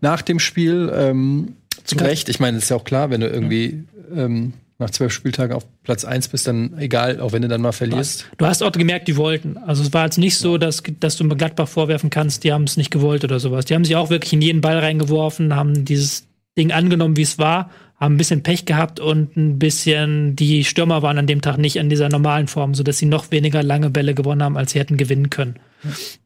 [0.00, 0.92] nach dem Spiel.
[0.94, 3.84] Ähm, zu Recht, ich meine, ist ja auch klar, wenn du irgendwie
[4.14, 7.72] ähm, nach zwölf Spieltagen auf Platz eins bist, dann egal, auch wenn du dann mal
[7.72, 8.26] verlierst.
[8.38, 9.56] Du hast auch gemerkt, die wollten.
[9.56, 12.76] Also es war jetzt nicht so, dass, dass du Gladbach vorwerfen kannst, die haben es
[12.76, 13.66] nicht gewollt oder sowas.
[13.66, 16.26] Die haben sich auch wirklich in jeden Ball reingeworfen, haben dieses
[16.58, 17.70] Ding angenommen, wie es war,
[18.00, 21.76] haben ein bisschen Pech gehabt und ein bisschen, die Stürmer waren an dem Tag nicht
[21.76, 24.96] in dieser normalen Form, sodass sie noch weniger lange Bälle gewonnen haben, als sie hätten
[24.96, 25.56] gewinnen können.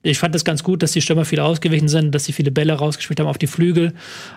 [0.03, 2.75] Ich fand es ganz gut, dass die Stürmer viel ausgewichen sind, dass sie viele Bälle
[2.75, 3.93] rausgespielt haben auf die Flügel.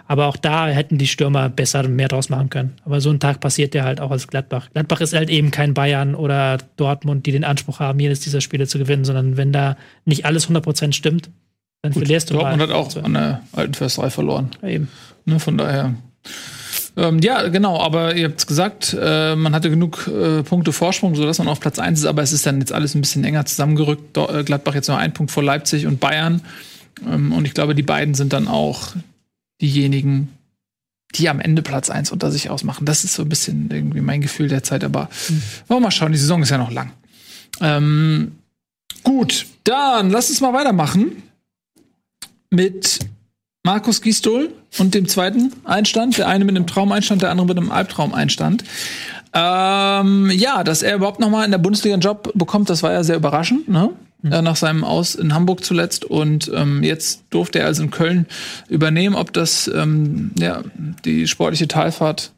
[0.07, 2.73] Aber auch da hätten die Stürmer besser und mehr draus machen können.
[2.85, 4.69] Aber so ein Tag passiert ja halt auch als Gladbach.
[4.73, 8.67] Gladbach ist halt eben kein Bayern oder Dortmund, die den Anspruch haben, jedes dieser Spiele
[8.67, 11.29] zu gewinnen, sondern wenn da nicht alles 100% stimmt,
[11.83, 14.49] dann Gut, verlierst du Dortmund hat auch an der alten Försterei verloren.
[14.61, 14.87] Ja, eben.
[15.25, 15.93] Ne, von daher.
[16.97, 21.13] Ähm, ja, genau, aber ihr habt es gesagt, äh, man hatte genug äh, Punkte Vorsprung,
[21.13, 23.45] sodass man auf Platz 1 ist, aber es ist dann jetzt alles ein bisschen enger
[23.45, 24.17] zusammengerückt.
[24.17, 26.41] Äh, Gladbach jetzt nur ein Punkt vor Leipzig und Bayern.
[27.05, 28.93] Ähm, und ich glaube, die beiden sind dann auch
[29.61, 30.29] diejenigen,
[31.13, 32.85] die am Ende Platz 1 unter sich ausmachen.
[32.85, 35.43] Das ist so ein bisschen irgendwie mein Gefühl der Zeit, aber mhm.
[35.67, 36.93] wollen wir mal schauen, die Saison ist ja noch lang.
[37.61, 38.33] Ähm,
[39.03, 41.23] gut, dann lass uns mal weitermachen
[42.49, 42.99] mit
[43.67, 44.49] Markus Gistol
[44.79, 46.17] und dem zweiten Einstand.
[46.17, 48.63] Der eine mit einem Traumeinstand, der andere mit einem Albtraumeinstand.
[49.33, 52.93] Ähm, ja, dass er überhaupt noch mal in der Bundesliga einen Job bekommt, das war
[52.93, 53.89] ja sehr überraschend, ne?
[54.21, 54.31] Mhm.
[54.31, 56.05] Äh, nach seinem Aus in Hamburg zuletzt.
[56.05, 58.25] Und ähm, jetzt durfte er also in Köln
[58.69, 59.15] übernehmen.
[59.15, 60.63] Ob das ähm, ja,
[61.03, 62.31] die sportliche Talfahrt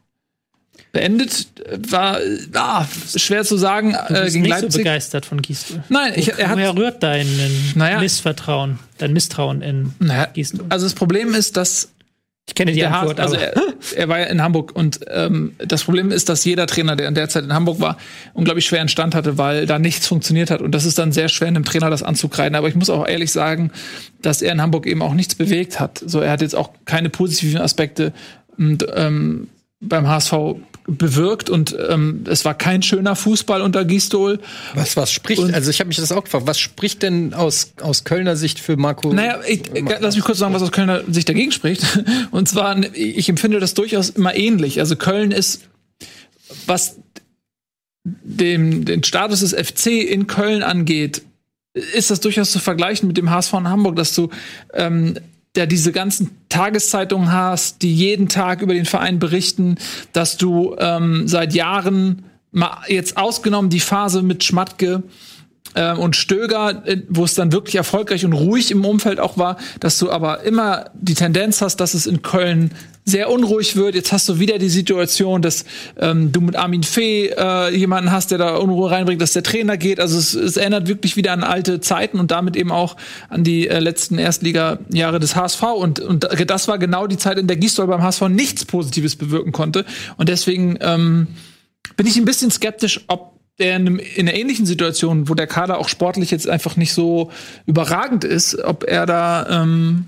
[0.92, 1.48] beendet,
[1.90, 2.18] war
[2.56, 3.96] ah, schwer zu sagen.
[4.08, 4.72] Du bist äh, gegen nicht Leipzig.
[4.72, 5.84] so begeistert von Gießen.
[5.90, 6.58] Nein, ich, er hat.
[6.58, 7.28] Woher rührt dein
[7.76, 10.62] naja, Missvertrauen, dein Misstrauen in naja, Gießen?
[10.70, 11.92] Also das Problem ist, dass
[12.50, 13.20] ich kenne die Antwort.
[13.20, 13.54] also er,
[13.96, 17.14] er, war ja in Hamburg und ähm, das Problem ist, dass jeder Trainer, der in
[17.14, 17.98] der Zeit in Hamburg war,
[18.34, 21.48] unglaublich schwer Stand hatte, weil da nichts funktioniert hat und das ist dann sehr schwer,
[21.48, 22.56] einem Trainer das anzukreiden.
[22.56, 23.72] Aber ich muss auch ehrlich sagen,
[24.24, 26.02] dass er in Hamburg eben auch nichts bewegt hat.
[26.04, 28.14] So, er hat jetzt auch keine positiven Aspekte
[28.58, 30.34] und, ähm, beim HSV
[30.90, 34.40] bewirkt und ähm, es war kein schöner Fußball unter Gistol.
[34.74, 37.74] Was, was spricht, und, also ich habe mich das auch gefragt, was spricht denn aus,
[37.82, 39.14] aus Kölner Sicht für Marco?
[39.14, 39.64] Naja, ich,
[40.00, 42.04] lass mich kurz sagen, was aus Kölner Sicht dagegen spricht.
[42.32, 44.80] Und zwar, ich empfinde das durchaus immer ähnlich.
[44.80, 45.62] Also Köln ist,
[46.66, 46.98] was
[48.04, 51.22] dem, den Status des FC in Köln angeht,
[51.74, 54.30] ist das durchaus zu vergleichen mit dem HSV in Hamburg, dass du
[54.74, 55.16] ähm,
[55.60, 59.76] ja diese ganzen Tageszeitungen hast, die jeden Tag über den Verein berichten,
[60.14, 65.04] dass du ähm, seit Jahren mal jetzt ausgenommen die Phase mit Schmatke
[65.94, 69.98] und Stöger, äh, wo es dann wirklich erfolgreich und ruhig im Umfeld auch war, dass
[69.98, 72.72] du aber immer die Tendenz hast, dass es in Köln
[73.06, 73.96] sehr unruhig wird.
[73.96, 75.66] Jetzt hast du wieder die Situation, dass
[75.98, 79.78] ähm, du mit Armin Fee äh, jemanden hast, der da Unruhe reinbringt, dass der Trainer
[79.78, 80.00] geht.
[80.00, 82.96] Also es, es erinnert wirklich wieder an alte Zeiten und damit eben auch
[83.30, 85.64] an die äh, letzten Erstliga-Jahre des HSV.
[85.64, 89.52] Und, und das war genau die Zeit, in der Gisdol beim HSV nichts Positives bewirken
[89.52, 89.86] konnte.
[90.18, 91.28] Und deswegen ähm,
[91.98, 95.48] bin ich ein bisschen skeptisch, ob der in, einem, in einer ähnlichen Situation, wo der
[95.48, 97.32] Kader auch sportlich jetzt einfach nicht so
[97.66, 100.06] überragend ist, ob er da ähm,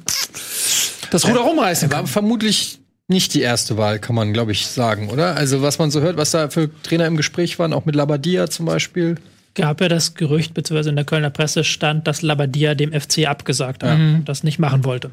[1.12, 2.02] das Ruder rumreißen kann.
[2.02, 5.36] War vermutlich nicht die erste Wahl, kann man, glaube ich, sagen, oder?
[5.36, 8.50] Also, was man so hört, was da für Trainer im Gespräch waren, auch mit Labadia
[8.50, 9.16] zum Beispiel.
[9.54, 13.84] Gab ja das Gerücht, beziehungsweise in der Kölner Presse stand, dass Labadia dem FC abgesagt
[13.84, 14.16] hat mhm.
[14.16, 15.12] und das nicht machen wollte.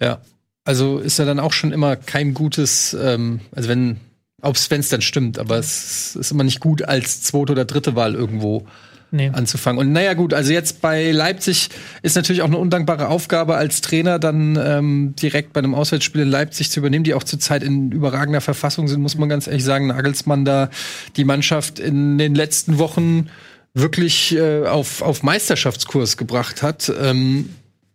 [0.00, 0.20] Ja.
[0.64, 3.98] Also ist ja dann auch schon immer kein gutes, ähm, also wenn
[4.42, 7.94] auch wenn es dann stimmt, aber es ist immer nicht gut, als zweite oder dritte
[7.94, 8.66] Wahl irgendwo
[9.10, 9.30] nee.
[9.32, 9.78] anzufangen.
[9.78, 11.68] Und naja, gut, also jetzt bei Leipzig
[12.02, 16.28] ist natürlich auch eine undankbare Aufgabe als Trainer, dann ähm, direkt bei einem Auswärtsspiel in
[16.28, 19.88] Leipzig zu übernehmen, die auch zurzeit in überragender Verfassung sind, muss man ganz ehrlich sagen.
[19.88, 20.70] Nagelsmann da
[21.16, 23.28] die Mannschaft in den letzten Wochen
[23.74, 27.50] wirklich äh, auf, auf Meisterschaftskurs gebracht hat, ähm,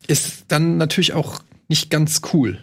[0.07, 2.59] ist dann natürlich auch nicht ganz cool.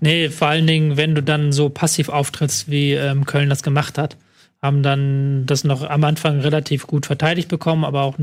[0.00, 3.98] Nee, vor allen Dingen, wenn du dann so passiv auftrittst, wie ähm, Köln das gemacht
[3.98, 4.16] hat,
[4.62, 8.16] haben dann das noch am Anfang relativ gut verteidigt bekommen, aber auch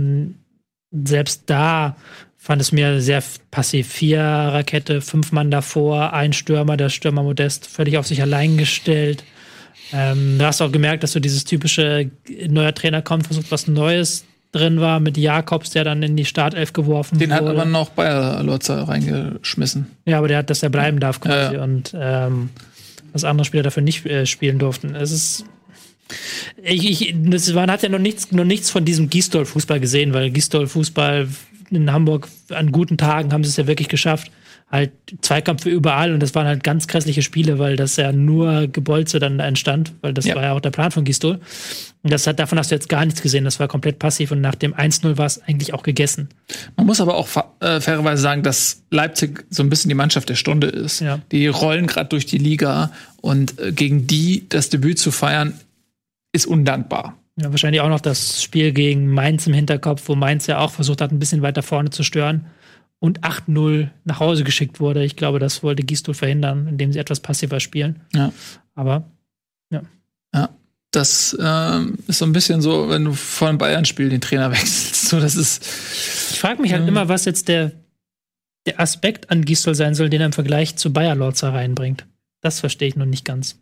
[0.91, 1.96] selbst da
[2.38, 3.88] fand es mir sehr passiv.
[3.88, 9.24] Vier Rakete, fünf Mann davor, ein Stürmer, der Stürmer Modest, völlig auf sich allein gestellt.
[9.91, 12.12] Ähm, du hast auch gemerkt, dass so dieses typische
[12.48, 16.72] neuer Trainer kommt, versucht was Neues drin war mit Jakobs, der dann in die Startelf
[16.72, 17.41] geworfen Den wurde.
[17.41, 19.88] hat aber noch Bayer Lotzer reingeschmissen.
[20.06, 21.64] Ja, aber der hat, dass er bleiben darf quasi ja, ja.
[21.64, 22.49] und ähm,
[23.12, 24.95] dass andere Spieler dafür nicht äh, spielen durften.
[24.95, 25.45] Es ist
[26.62, 30.30] ich, ich, das, man hat ja noch nichts, noch nichts von diesem Gistol-Fußball gesehen, weil
[30.30, 31.28] Gistol-Fußball
[31.72, 34.32] in Hamburg an guten Tagen haben sie es ja wirklich geschafft,
[34.74, 39.19] halt Zweikampf überall und das waren halt ganz grässliche Spiele, weil das ja nur Gebolze
[39.19, 40.34] dann entstand, weil das ja.
[40.36, 41.39] war ja auch der Plan von Gistol.
[42.01, 44.41] Und das hat, davon hast du jetzt gar nichts gesehen, das war komplett passiv und
[44.41, 46.30] nach dem 1-0 war es eigentlich auch gegessen.
[46.76, 50.36] Man muss aber auch äh, fairerweise sagen, dass Leipzig so ein bisschen die Mannschaft der
[50.36, 51.01] Stunde ist.
[51.01, 51.19] Ja.
[51.32, 55.53] Die rollen gerade durch die Liga und äh, gegen die das Debüt zu feiern,
[56.32, 57.15] ist undankbar.
[57.39, 60.99] Ja, wahrscheinlich auch noch das Spiel gegen Mainz im Hinterkopf, wo Mainz ja auch versucht
[60.99, 62.47] hat, ein bisschen weiter vorne zu stören
[63.04, 65.04] und 8-0 nach Hause geschickt wurde.
[65.04, 67.99] Ich glaube, das wollte Gistol verhindern, indem sie etwas passiver spielen.
[68.14, 68.32] Ja.
[68.76, 69.12] Aber,
[69.72, 69.82] ja.
[70.34, 70.47] Ja.
[70.91, 75.10] Das ähm, ist so ein bisschen so, wenn du vor einem Bayern-Spiel den Trainer wechselst.
[75.10, 75.66] So, das ist.
[76.32, 77.74] Ich frage mich halt immer, was jetzt der,
[78.66, 82.06] der Aspekt an Gistol sein soll, den er im Vergleich zu Bayer Lorzer reinbringt.
[82.39, 83.60] Das verstehe ich noch nicht ganz.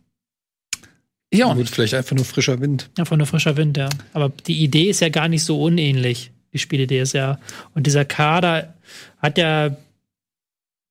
[1.34, 1.52] Ja.
[1.52, 2.90] Gut, vielleicht einfach nur frischer Wind.
[2.96, 3.88] Einfach nur frischer Wind, ja.
[4.12, 6.30] Aber die Idee ist ja gar nicht so unähnlich.
[6.52, 7.40] Die Spielidee ist ja.
[7.74, 8.74] Und dieser Kader
[9.22, 9.76] hat ja,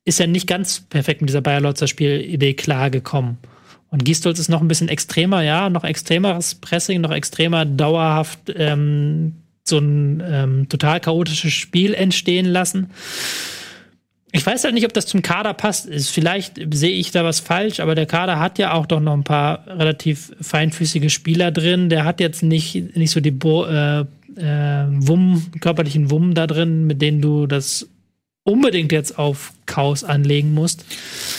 [0.05, 3.37] ist ja nicht ganz perfekt mit dieser Bayer Lorzer Spielidee klargekommen.
[3.89, 9.33] Und Gistolz ist noch ein bisschen extremer, ja, noch extremeres Pressing, noch extremer, dauerhaft ähm,
[9.65, 12.91] so ein ähm, total chaotisches Spiel entstehen lassen.
[14.31, 15.89] Ich weiß halt nicht, ob das zum Kader passt.
[16.09, 19.25] Vielleicht sehe ich da was falsch, aber der Kader hat ja auch doch noch ein
[19.25, 21.89] paar relativ feinfüßige Spieler drin.
[21.89, 24.05] Der hat jetzt nicht, nicht so die Bo äh,
[24.37, 27.89] äh, Wumm, körperlichen Wumm da drin, mit denen du das
[28.43, 30.83] unbedingt jetzt auf Chaos anlegen musst.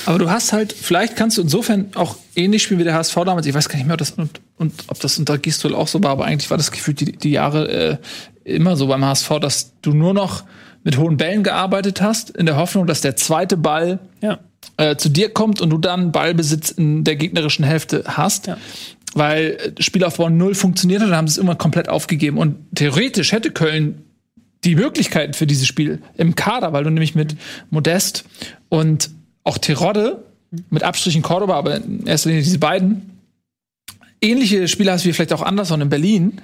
[0.06, 3.46] Aber du hast halt, vielleicht kannst du insofern auch ähnlich spielen wie der HSV damals.
[3.46, 6.02] Ich weiß gar nicht mehr, ob das, und, und ob das unter Gistol auch so
[6.02, 7.96] war, aber eigentlich war das gefühlt die, die Jahre äh,
[8.44, 10.44] immer so beim HSV, dass du nur noch
[10.84, 14.38] mit hohen Bällen gearbeitet hast, in der Hoffnung, dass der zweite Ball ja.
[14.76, 18.46] äh, zu dir kommt und du dann Ballbesitz in der gegnerischen Hälfte hast.
[18.46, 18.56] Ja.
[19.14, 22.38] Weil äh, Spielaufbau null funktioniert hat, dann haben sie es immer komplett aufgegeben.
[22.38, 24.02] Und theoretisch hätte Köln
[24.64, 27.36] die Möglichkeiten für dieses Spiel im Kader, weil du nämlich mit
[27.70, 28.24] Modest
[28.68, 29.10] und
[29.44, 30.24] auch Terodde,
[30.70, 33.18] mit Abstrichen Cordoba, aber in erster Linie diese beiden,
[34.20, 36.40] ähnliche Spieler hast wie vielleicht auch Anderson in Berlin,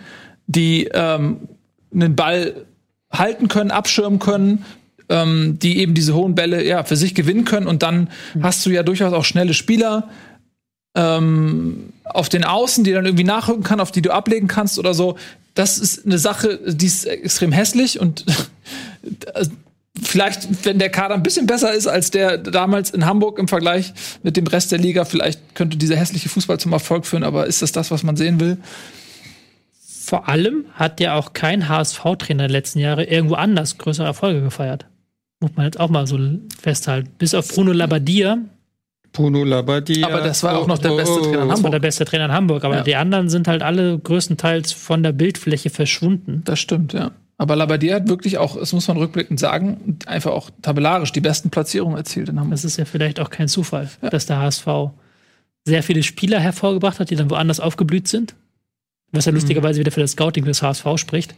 [0.46, 1.48] die ähm,
[1.94, 2.66] einen Ball
[3.10, 4.64] halten können, abschirmen können,
[5.08, 8.42] ähm, die eben diese hohen Bälle ja für sich gewinnen können und dann mhm.
[8.42, 10.08] hast du ja durchaus auch schnelle Spieler
[10.94, 14.94] ähm, auf den Außen, die dann irgendwie nachrücken kann, auf die du ablegen kannst oder
[14.94, 15.16] so.
[15.54, 18.24] Das ist eine Sache, die ist extrem hässlich und
[20.02, 23.92] vielleicht, wenn der Kader ein bisschen besser ist als der damals in Hamburg im Vergleich
[24.22, 27.62] mit dem Rest der Liga, vielleicht könnte dieser hässliche Fußball zum Erfolg führen, aber ist
[27.62, 28.58] das das, was man sehen will?
[30.08, 34.86] Vor allem hat ja auch kein HSV-Trainer der letzten Jahre irgendwo anders größere Erfolge gefeiert.
[35.40, 36.18] Muss man jetzt auch mal so
[36.60, 37.10] festhalten.
[37.18, 38.38] Bis auf Bruno Labbadia.
[39.18, 40.06] Bruno Labbadia.
[40.06, 41.50] Aber das war auch noch der beste Trainer in Hamburg.
[41.50, 42.64] Das war der beste Trainer in Hamburg.
[42.64, 42.82] Aber ja.
[42.82, 46.42] die anderen sind halt alle größtenteils von der Bildfläche verschwunden.
[46.44, 47.10] Das stimmt, ja.
[47.36, 51.50] Aber Labbadia hat wirklich auch, das muss man rückblickend sagen, einfach auch tabellarisch die besten
[51.50, 52.52] Platzierungen erzielt in Hamburg.
[52.52, 54.10] Das ist ja vielleicht auch kein Zufall, ja.
[54.10, 54.66] dass der HSV
[55.64, 58.36] sehr viele Spieler hervorgebracht hat, die dann woanders aufgeblüht sind.
[59.10, 59.36] Was ja mhm.
[59.36, 61.34] lustigerweise wieder für das Scouting des HSV spricht.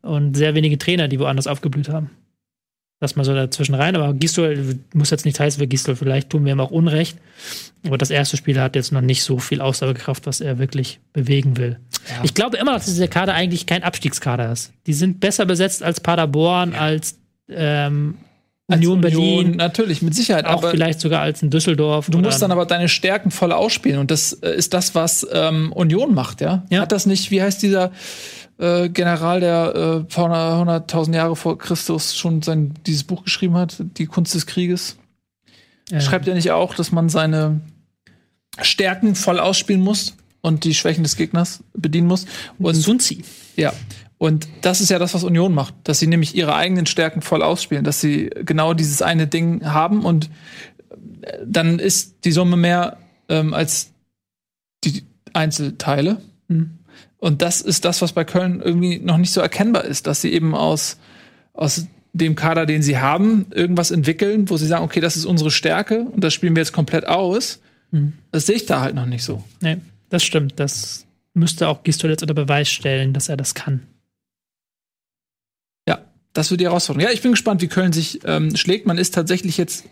[0.00, 2.10] Und sehr wenige Trainer, die woanders aufgeblüht haben.
[3.00, 3.96] Lass mal so dazwischen rein.
[3.96, 5.96] Aber Gistol muss jetzt nicht heißen wie Gistol.
[5.96, 7.18] Vielleicht tun wir ihm auch Unrecht.
[7.86, 11.56] Aber das erste Spiel hat jetzt noch nicht so viel Aussagekraft, was er wirklich bewegen
[11.56, 11.78] will.
[12.08, 12.24] Ja.
[12.24, 14.72] Ich glaube immer noch, dass dieser Kader eigentlich kein Abstiegskader ist.
[14.86, 16.78] Die sind besser besetzt als Paderborn, ja.
[16.78, 18.18] als ähm,
[18.66, 19.56] Union Berlin.
[19.56, 20.44] Natürlich, mit Sicherheit.
[20.46, 22.08] Auch aber vielleicht sogar als in Düsseldorf.
[22.10, 23.98] Du musst dann aber deine Stärken voll ausspielen.
[23.98, 26.64] Und das äh, ist das, was ähm, Union macht, ja?
[26.70, 26.82] ja?
[26.82, 27.92] Hat das nicht, wie heißt dieser
[28.60, 33.76] äh, General, der äh, vor 100.000 Jahre vor Christus schon sein, dieses Buch geschrieben hat,
[33.98, 34.96] Die Kunst des Krieges?
[35.90, 36.00] Ähm.
[36.00, 37.60] Schreibt er nicht auch, dass man seine
[38.60, 42.26] Stärken voll ausspielen muss und die Schwächen des Gegners bedienen muss?
[42.58, 43.24] Und Sunzi.
[43.56, 43.72] Ja.
[44.18, 47.42] Und das ist ja das, was Union macht, dass sie nämlich ihre eigenen Stärken voll
[47.42, 50.28] ausspielen, dass sie genau dieses eine Ding haben und
[51.22, 52.98] äh, dann ist die Summe mehr
[53.30, 53.92] ähm, als
[54.84, 56.20] die Einzelteile.
[56.48, 56.79] Mhm.
[57.20, 60.32] Und das ist das, was bei Köln irgendwie noch nicht so erkennbar ist, dass sie
[60.32, 60.96] eben aus,
[61.52, 65.50] aus dem Kader, den sie haben, irgendwas entwickeln, wo sie sagen, okay, das ist unsere
[65.50, 67.60] Stärke und das spielen wir jetzt komplett aus.
[67.90, 68.14] Mhm.
[68.32, 69.44] Das sehe ich da halt noch nicht so.
[69.60, 69.76] Nee,
[70.08, 70.58] das stimmt.
[70.58, 73.82] Das müsste auch Gistol jetzt unter Beweis stellen, dass er das kann
[76.32, 77.08] das wird die Herausforderung.
[77.08, 78.86] Ja, ich bin gespannt, wie Köln sich ähm, schlägt.
[78.86, 79.84] Man ist tatsächlich jetzt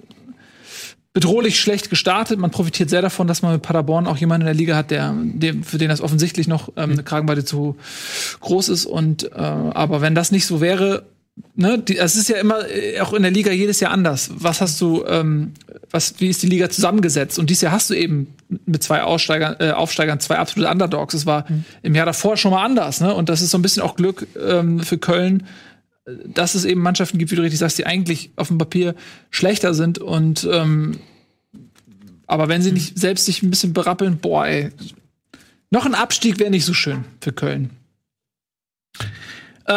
[1.19, 2.39] bedrohlich schlecht gestartet.
[2.39, 5.13] Man profitiert sehr davon, dass man mit Paderborn auch jemanden in der Liga hat, der,
[5.17, 7.77] der für den das offensichtlich noch ähm, eine Kragenweite zu
[8.39, 8.87] groß ist.
[8.87, 11.03] Und äh, aber wenn das nicht so wäre,
[11.57, 14.31] ne, die, es ist ja immer äh, auch in der Liga jedes Jahr anders.
[14.33, 15.55] Was hast du, ähm,
[15.91, 17.37] was, wie ist die Liga zusammengesetzt?
[17.41, 18.29] Und dieses Jahr hast du eben
[18.65, 21.15] mit zwei Aussteigern, äh, Aufsteigern zwei absolute Underdogs.
[21.15, 21.65] Es war mhm.
[21.83, 23.13] im Jahr davor schon mal anders, ne?
[23.13, 25.49] Und das ist so ein bisschen auch Glück ähm, für Köln
[26.27, 28.95] dass es eben Mannschaften gibt, wie du richtig sagst, die eigentlich auf dem Papier
[29.31, 30.99] schlechter sind und ähm,
[32.27, 34.71] aber wenn sie nicht selbst sich ein bisschen berappeln, boah, ey,
[35.71, 37.71] noch ein Abstieg wäre nicht so schön für Köln.
[39.69, 39.73] Äh,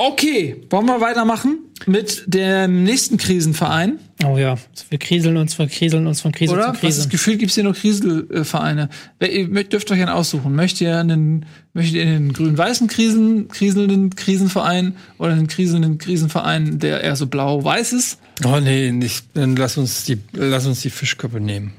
[0.00, 4.00] okay, wollen wir weitermachen mit dem nächsten Krisenverein?
[4.24, 4.56] Oh ja,
[4.90, 6.74] wir kriseln uns, wir kriseln uns von Krise Oder?
[6.74, 7.02] zu Krise.
[7.02, 8.88] Das Gefühl gibt es hier nur Kriselvereine.
[9.20, 10.56] Ihr dürft euch einen aussuchen.
[10.56, 17.02] Möchtet ihr einen, möchtet ihr einen grün-weißen Krisen, kriselnden Krisenverein oder einen kriselnden Krisenverein, der
[17.04, 18.18] eher so blau-weiß ist?
[18.44, 19.24] Oh nee, nicht.
[19.34, 21.74] Dann lass uns die, lass uns die Fischköpfe nehmen.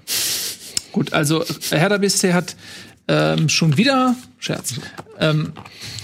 [0.93, 2.55] Gut, also Hertha BSC hat
[3.09, 4.75] Ähm, schon wieder, Scherz.
[5.19, 5.53] Ähm,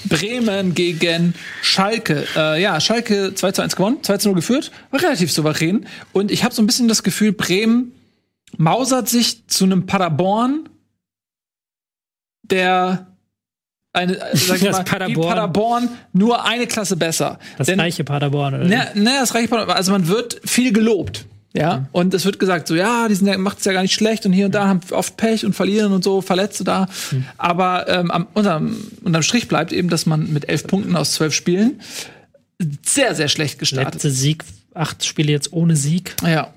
[0.06, 2.26] Bremen gegen Schalke.
[2.36, 5.86] Äh, ja, Schalke 2 zu 1 gewonnen, 2 zu 0 geführt, war relativ souverän.
[6.14, 7.92] Und ich habe so ein bisschen das Gefühl, Bremen
[8.58, 10.68] mausert sich zu einem Paderborn,
[12.44, 13.08] der
[13.94, 15.30] eine, äh, sag ich Das mal, Paderborn.
[15.30, 17.40] Paderborn nur eine Klasse besser.
[17.58, 18.64] Das Denn- reiche Paderborn, oder?
[18.66, 19.78] Ne, ne, das reicht Paderborn.
[19.78, 21.26] Also man wird viel gelobt.
[21.58, 24.26] Ja, und es wird gesagt, so ja, die sind ja, macht's ja gar nicht schlecht
[24.26, 26.88] und hier und da haben oft Pech und verlieren und so, Verletzte da.
[27.38, 31.34] Aber ähm, am, unterm, unterm Strich bleibt eben, dass man mit elf Punkten aus zwölf
[31.34, 31.80] Spielen
[32.84, 34.44] sehr, sehr schlecht gestartet Letzte Sieg,
[34.74, 36.16] acht Spiele jetzt ohne Sieg.
[36.24, 36.54] Ja.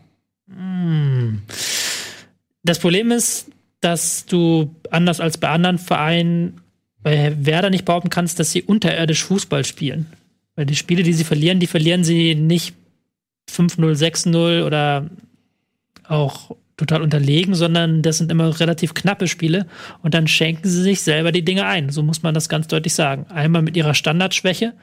[2.63, 3.47] Das Problem ist,
[3.81, 6.61] dass du anders als bei anderen Vereinen
[7.01, 10.07] bei Werder nicht behaupten kannst, dass sie unterirdisch Fußball spielen.
[10.57, 12.75] Weil die Spiele, die sie verlieren, die verlieren sie nicht
[13.51, 15.11] 5-0, 6-0 oder
[16.07, 19.67] auch total unterlegen, sondern das sind immer relativ knappe Spiele
[20.03, 21.91] und dann schenken sie sich selber die Dinge ein.
[21.91, 23.27] So muss man das ganz deutlich sagen.
[23.29, 24.75] Einmal mit ihrer Standardschwäche,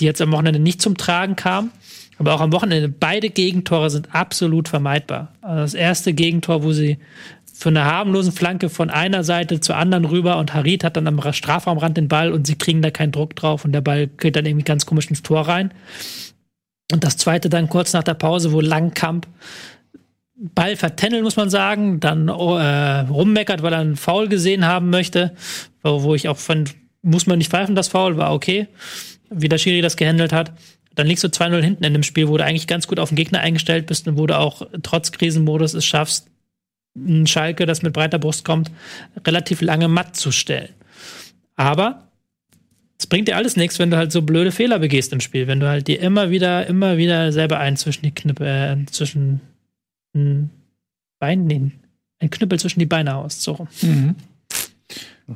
[0.00, 1.70] die jetzt am Wochenende nicht zum Tragen kam,
[2.18, 5.32] aber auch am Wochenende beide Gegentore sind absolut vermeidbar.
[5.42, 6.98] Also das erste Gegentor, wo sie
[7.60, 11.20] von einer harmlosen Flanke von einer Seite zur anderen rüber und Harit hat dann am
[11.32, 14.46] Strafraumrand den Ball und sie kriegen da keinen Druck drauf und der Ball geht dann
[14.46, 15.72] irgendwie ganz komisch ins Tor rein.
[16.92, 19.26] Und das zweite dann kurz nach der Pause, wo Langkamp
[20.40, 25.34] Ball vertenneln, muss man sagen, dann äh, rummeckert, weil er einen Foul gesehen haben möchte,
[25.82, 28.66] wo, ich auch fand, muss man nicht pfeifen, das Foul, war okay,
[29.28, 30.52] wie der Schiri das gehandelt hat.
[30.94, 33.16] Dann liegst du 2-0 hinten in dem Spiel, wo du eigentlich ganz gut auf den
[33.16, 36.28] Gegner eingestellt bist und wo du auch trotz Krisenmodus es schaffst,
[36.96, 38.70] einen Schalke, das mit breiter Brust kommt,
[39.26, 40.70] relativ lange matt zu stellen.
[41.54, 42.09] Aber
[43.00, 45.58] es bringt dir alles nichts, wenn du halt so blöde Fehler begehst im Spiel, wenn
[45.58, 49.40] du halt dir immer wieder, immer wieder selber einen zwischen die Knippe, äh, zwischen
[50.14, 50.50] ein
[51.18, 51.70] Bein, nee,
[52.18, 53.40] ein Knüppel zwischen die Beine haust.
[53.40, 53.66] So.
[53.80, 54.16] Mhm.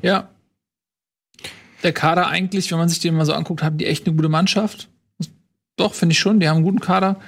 [0.03, 0.29] Ja.
[1.83, 4.29] Der Kader eigentlich, wenn man sich den mal so anguckt, haben die echt eine gute
[4.29, 4.89] Mannschaft.
[5.77, 6.41] Doch, finde ich schon.
[6.41, 7.19] Die haben einen guten Kader.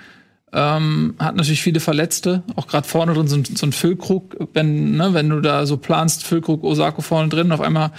[0.53, 4.97] Ähm, hat natürlich viele Verletzte, auch gerade vorne drin so, ein- so ein Füllkrug, wenn,
[4.97, 7.91] ne, wenn du da so planst, Füllkrug, Osako vorne drin, auf einmal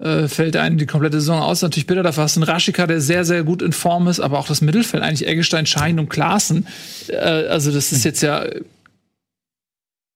[0.00, 1.62] äh, fällt einem die komplette Saison aus.
[1.62, 4.38] Natürlich bitter, dafür hast du einen Raschika, der sehr, sehr gut in Form ist, aber
[4.38, 6.66] auch das Mittelfeld, eigentlich Eggestein, Schein und Klaassen.
[7.08, 8.44] Äh, also das ist jetzt ja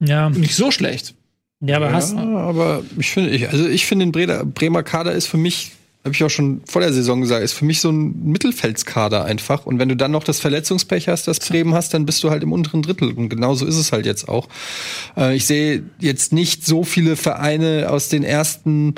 [0.01, 1.14] Ja, nicht so schlecht.
[1.61, 5.12] ja, aber hast, Ja, aber ich finde, ich, also ich finde, den Bremer, Bremer Kader
[5.12, 5.72] ist für mich,
[6.05, 9.64] habe ich auch schon vor der Saison gesagt, ist für mich so ein Mittelfeldskader einfach.
[9.64, 12.43] Und wenn du dann noch das Verletzungspech hast, das Bremen hast, dann bist du halt
[12.43, 13.12] im unteren Drittel.
[13.12, 14.49] Und genauso ist es halt jetzt auch.
[15.16, 18.97] Äh, ich sehe jetzt nicht so viele Vereine aus den ersten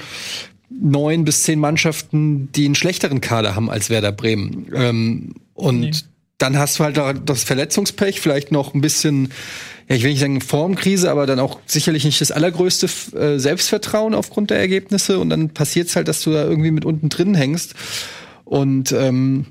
[0.81, 4.67] neun bis zehn Mannschaften, die einen schlechteren Kader haben als Werder Bremen.
[4.75, 5.93] Ähm, und Nee.
[6.39, 9.29] dann hast du halt auch das Verletzungspech, vielleicht noch ein bisschen,
[9.89, 14.15] ja, ich will nicht sagen Formkrise, aber dann auch sicherlich nicht das allergrößte äh, Selbstvertrauen
[14.15, 15.19] aufgrund der Ergebnisse.
[15.19, 17.75] Und dann passiert es halt, dass du da irgendwie mit unten drin hängst.
[18.45, 19.47] Und ähm,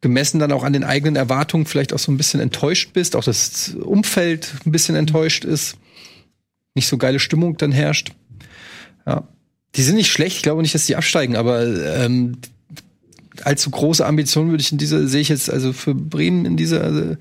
[0.00, 3.24] gemessen dann auch an den eigenen Erwartungen vielleicht auch so ein bisschen enttäuscht bist, auch
[3.24, 5.76] das Umfeld ein bisschen enttäuscht ist,
[6.74, 8.12] nicht so geile Stimmung dann herrscht.
[9.06, 9.28] Ja.
[9.74, 12.36] Die sind nicht schlecht, ich glaube nicht, dass die absteigen, aber ähm,
[13.42, 17.12] allzu große Ambitionen würde ich in dieser, sehe ich jetzt also für Bremen in dieser
[17.12, 17.16] äh,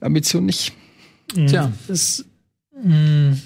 [0.00, 0.72] Ambition nicht.
[1.34, 1.72] Tja.
[1.88, 2.24] ist
[2.82, 3.36] mh,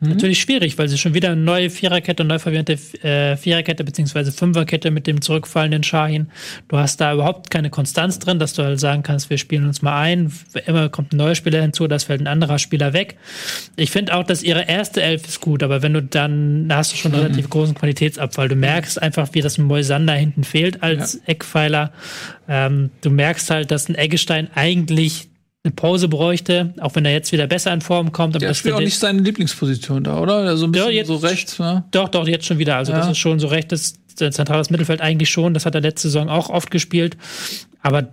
[0.00, 4.90] natürlich schwierig, weil sie schon wieder eine neue Viererkette, neu verwendete äh, Viererkette beziehungsweise Fünferkette
[4.90, 6.28] mit dem zurückfallenden Shahin.
[6.68, 9.82] Du hast da überhaupt keine Konstanz drin, dass du halt sagen kannst, wir spielen uns
[9.82, 10.32] mal ein,
[10.66, 13.16] immer kommt ein neuer Spieler hinzu, das fällt ein anderer Spieler weg.
[13.76, 16.92] Ich finde auch, dass ihre erste Elf ist gut, aber wenn du dann, da hast
[16.92, 18.48] du schon einen relativ großen Qualitätsabfall.
[18.48, 21.92] Du merkst einfach, wie das Moisander hinten fehlt als Eckpfeiler.
[22.48, 25.28] Ähm, du merkst halt, dass ein Eggestein eigentlich
[25.66, 28.34] eine Pause bräuchte, auch wenn er jetzt wieder besser in Form kommt.
[28.34, 30.56] Aber Der das spielt auch nicht seine Lieblingsposition da, oder?
[30.56, 31.84] So ein bisschen Ja, jetzt- so rechts, ne?
[31.90, 32.76] doch, doch, jetzt schon wieder.
[32.76, 33.10] Also das Ja.
[33.12, 35.52] ist schon so rechtes zentrales Mittelfeld eigentlich schon.
[35.52, 37.16] Das hat er letzte Saison auch oft gespielt.
[37.82, 38.08] Aber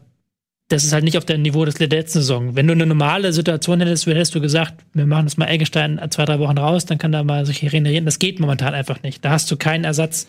[0.69, 2.55] das ist halt nicht auf dem Niveau des letzten Saison.
[2.55, 6.25] Wenn du eine normale Situation hättest, hättest du gesagt, wir machen das mal Eggestein zwei,
[6.25, 8.05] drei Wochen raus, dann kann da mal sich regenerieren.
[8.05, 9.23] Das geht momentan einfach nicht.
[9.23, 10.27] Da hast du keinen Ersatz.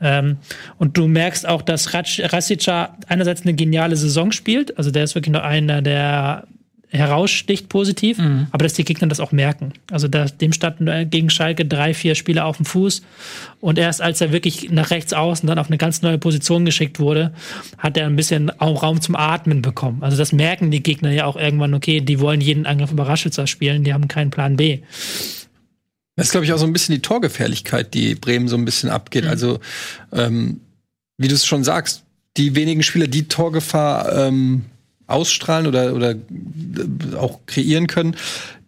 [0.00, 0.36] Ähm,
[0.78, 4.76] und du merkst auch, dass Rasica einerseits eine geniale Saison spielt.
[4.78, 6.46] Also der ist wirklich nur einer, der
[6.92, 8.18] heraussticht positiv,
[8.50, 9.72] aber dass die Gegner das auch merken.
[9.90, 13.02] Also da, dem standen äh, gegen Schalke drei, vier Spieler auf dem Fuß
[13.60, 17.00] und erst als er wirklich nach rechts außen dann auf eine ganz neue Position geschickt
[17.00, 17.32] wurde,
[17.78, 20.02] hat er ein bisschen auch Raum zum Atmen bekommen.
[20.02, 23.46] Also das merken die Gegner ja auch irgendwann, okay, die wollen jeden Angriff über Raschitzer
[23.46, 24.80] spielen, die haben keinen Plan B.
[26.16, 28.90] Das ist, glaube ich, auch so ein bisschen die Torgefährlichkeit, die Bremen so ein bisschen
[28.90, 29.26] abgeht.
[29.26, 29.60] Also,
[30.12, 30.60] ähm,
[31.16, 32.04] wie du es schon sagst,
[32.36, 34.66] die wenigen Spieler, die Torgefahr ähm,
[35.12, 38.16] ausstrahlen oder, oder äh, auch kreieren können,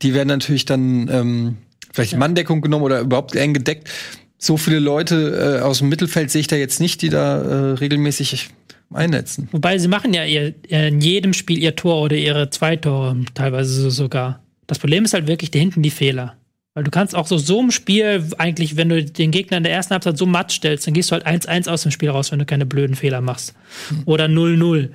[0.03, 1.57] die werden natürlich dann ähm,
[1.93, 3.91] vielleicht in Manndeckung genommen oder überhaupt eng gedeckt.
[4.39, 7.73] so viele Leute äh, aus dem Mittelfeld sehe ich da jetzt nicht, die da äh,
[7.75, 8.51] regelmäßig
[8.93, 9.49] einnetzen.
[9.53, 13.91] Wobei sie machen ja ihr, in jedem Spiel ihr Tor oder ihre zwei Tore, teilweise
[13.91, 14.41] sogar.
[14.67, 16.37] Das Problem ist halt wirklich da hinten die Fehler.
[16.75, 19.73] Weil du kannst auch so, so im Spiel eigentlich, wenn du den Gegner in der
[19.73, 22.41] ersten Halbzeit so matt stellst, dann gehst du halt 1-1 aus dem Spiel raus, wenn
[22.41, 23.55] du keine blöden Fehler machst.
[23.91, 24.03] Mhm.
[24.07, 24.91] Oder 0-0.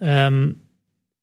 [0.00, 0.56] Ähm,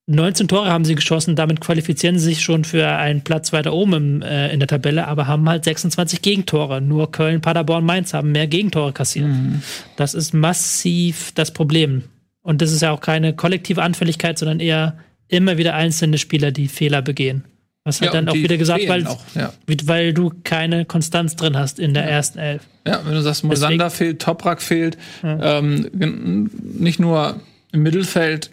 [0.10, 3.94] 19 Tore haben sie geschossen, damit qualifizieren sie sich schon für einen Platz weiter oben
[3.94, 6.80] im, äh, in der Tabelle, aber haben halt 26 Gegentore.
[6.80, 9.28] Nur Köln, Paderborn, Mainz haben mehr Gegentore kassiert.
[9.28, 9.62] Mhm.
[9.98, 12.04] Das ist massiv das Problem.
[12.42, 14.98] Und das ist ja auch keine kollektive Anfälligkeit, sondern eher
[15.28, 17.44] immer wieder einzelne Spieler, die Fehler begehen.
[17.84, 19.52] Was hat ja, dann auch wieder gesagt, weil, auch, ja.
[19.86, 22.10] weil du keine Konstanz drin hast in der ja.
[22.10, 22.62] ersten Elf.
[22.86, 26.50] Ja, wenn du sagst, Mosander fehlt, Toprak fehlt, ähm,
[26.80, 27.42] nicht nur
[27.74, 28.52] im Mittelfeld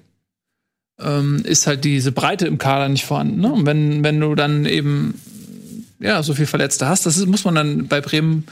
[1.01, 3.41] ähm, ist halt diese Breite im Kader nicht vorhanden.
[3.41, 3.53] Ne?
[3.53, 5.15] Und wenn, wenn du dann eben
[6.01, 7.07] ja, so viel Verletzte hast.
[7.07, 8.45] Das ist, muss man dann bei Bremen,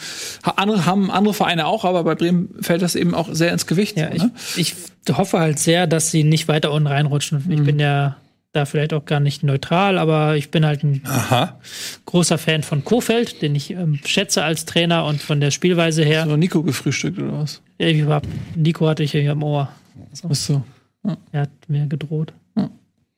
[0.56, 3.96] andere, haben andere Vereine auch, aber bei Bremen fällt das eben auch sehr ins Gewicht.
[3.96, 4.30] Ja, ne?
[4.56, 4.74] ich,
[5.06, 7.44] ich, hoffe halt sehr, dass sie nicht weiter unten reinrutschen.
[7.46, 7.52] Mhm.
[7.52, 8.16] Ich bin ja
[8.52, 11.58] da vielleicht auch gar nicht neutral, aber ich bin halt ein Aha.
[12.06, 16.22] großer Fan von Kofeld, den ich ähm, schätze als Trainer und von der Spielweise her.
[16.22, 17.60] Hast du Nico gefrühstückt oder was?
[17.78, 19.68] Ja, ich hab, Nico hatte ich hier im Ohr.
[20.12, 20.28] So.
[20.30, 20.62] Ach so.
[21.04, 21.16] Ja.
[21.32, 22.32] Er hat mir gedroht.
[22.56, 22.70] Ja.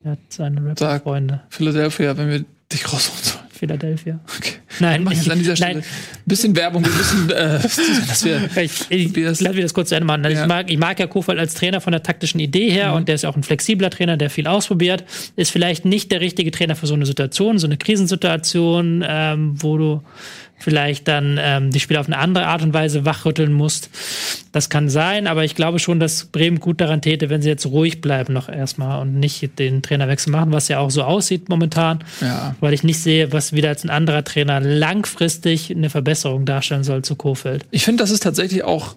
[0.03, 1.43] Er hat seine Rapper-Freunde.
[1.51, 3.45] Philadelphia, wenn wir dich rausholen sollen.
[3.51, 4.20] Philadelphia.
[4.37, 4.55] Okay.
[4.80, 5.74] Nein, ich, an dieser Stelle.
[5.74, 5.85] Nein.
[6.26, 7.61] Bisschen Werbung, wir müssen, äh,
[8.09, 8.51] dass wir.
[8.57, 10.24] Ich, ich, ich lass mir das kurz zu Ende machen.
[10.24, 10.43] Also ja.
[10.43, 12.97] Ich, mag, ich mag ja Kofeld als Trainer von der taktischen Idee her mhm.
[12.97, 15.05] und der ist auch ein flexibler Trainer, der viel ausprobiert.
[15.37, 19.78] Ist vielleicht nicht der richtige Trainer für so eine Situation, so eine Krisensituation, ähm, wo
[19.78, 20.03] du
[20.65, 23.91] vielleicht dann ähm, die Spieler auf eine andere Art und Weise wachrütteln musst.
[24.51, 27.67] Das kann sein, aber ich glaube schon, dass Bremen gut daran täte, wenn sie jetzt
[27.67, 32.03] ruhig bleiben noch erstmal und nicht den Trainerwechsel machen, was ja auch so aussieht momentan,
[32.21, 32.57] ja.
[32.61, 37.03] weil ich nicht sehe, was wieder als ein anderer Trainer langfristig eine Verbesserung darstellen soll
[37.03, 37.67] zu Kofeld.
[37.71, 38.97] Ich finde, das ist tatsächlich auch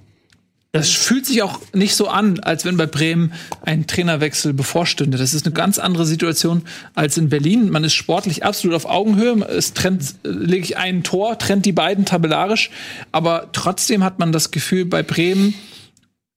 [0.77, 5.17] das fühlt sich auch nicht so an, als wenn bei Bremen ein Trainerwechsel bevorstünde.
[5.17, 6.63] Das ist eine ganz andere Situation
[6.93, 7.69] als in Berlin.
[7.69, 9.45] Man ist sportlich absolut auf Augenhöhe.
[9.47, 12.69] Es trennt lediglich ein Tor, trennt die beiden tabellarisch.
[13.11, 15.53] Aber trotzdem hat man das Gefühl, bei Bremen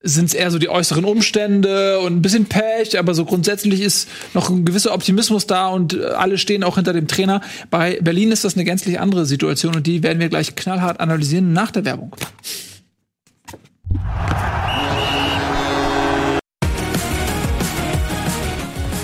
[0.03, 4.09] sind es eher so die äußeren Umstände und ein bisschen Pech, aber so grundsätzlich ist
[4.32, 7.43] noch ein gewisser Optimismus da und alle stehen auch hinter dem Trainer.
[7.68, 11.53] Bei Berlin ist das eine gänzlich andere Situation und die werden wir gleich knallhart analysieren
[11.53, 12.16] nach der Werbung.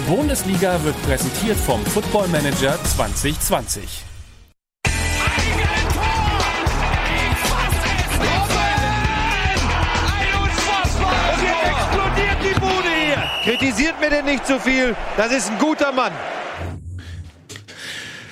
[0.07, 4.05] Bundesliga wird präsentiert vom Football Manager 2020.
[13.43, 14.95] Kritisiert mir denn nicht zu viel.
[15.17, 16.13] Das ist ein guter Mann.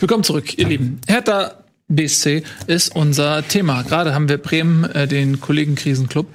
[0.01, 1.01] Willkommen zurück, ihr Lieben.
[1.07, 3.83] Hertha BSC ist unser Thema.
[3.83, 6.27] Gerade haben wir Bremen, äh, den Kollegenkrisenclub,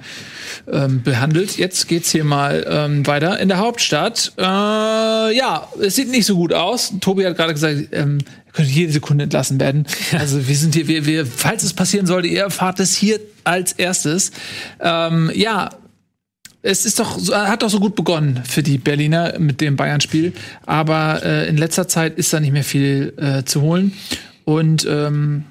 [0.70, 1.56] ähm, behandelt.
[1.56, 4.32] Jetzt geht's hier mal ähm, weiter in der Hauptstadt.
[4.38, 6.92] Äh, ja, es sieht nicht so gut aus.
[7.00, 8.18] Tobi hat gerade gesagt, ähm,
[8.52, 9.86] könnte jede Sekunde entlassen werden.
[10.12, 13.72] Also wir sind hier, wir, wir, falls es passieren sollte, ihr erfahrt es hier als
[13.72, 14.32] erstes.
[14.80, 15.70] Ähm, ja,
[16.62, 20.34] es ist doch, hat doch so gut begonnen für die Berliner mit dem Bayern-Spiel,
[20.66, 23.92] aber äh, in letzter Zeit ist da nicht mehr viel äh, zu holen.
[24.50, 25.44] Und ähm,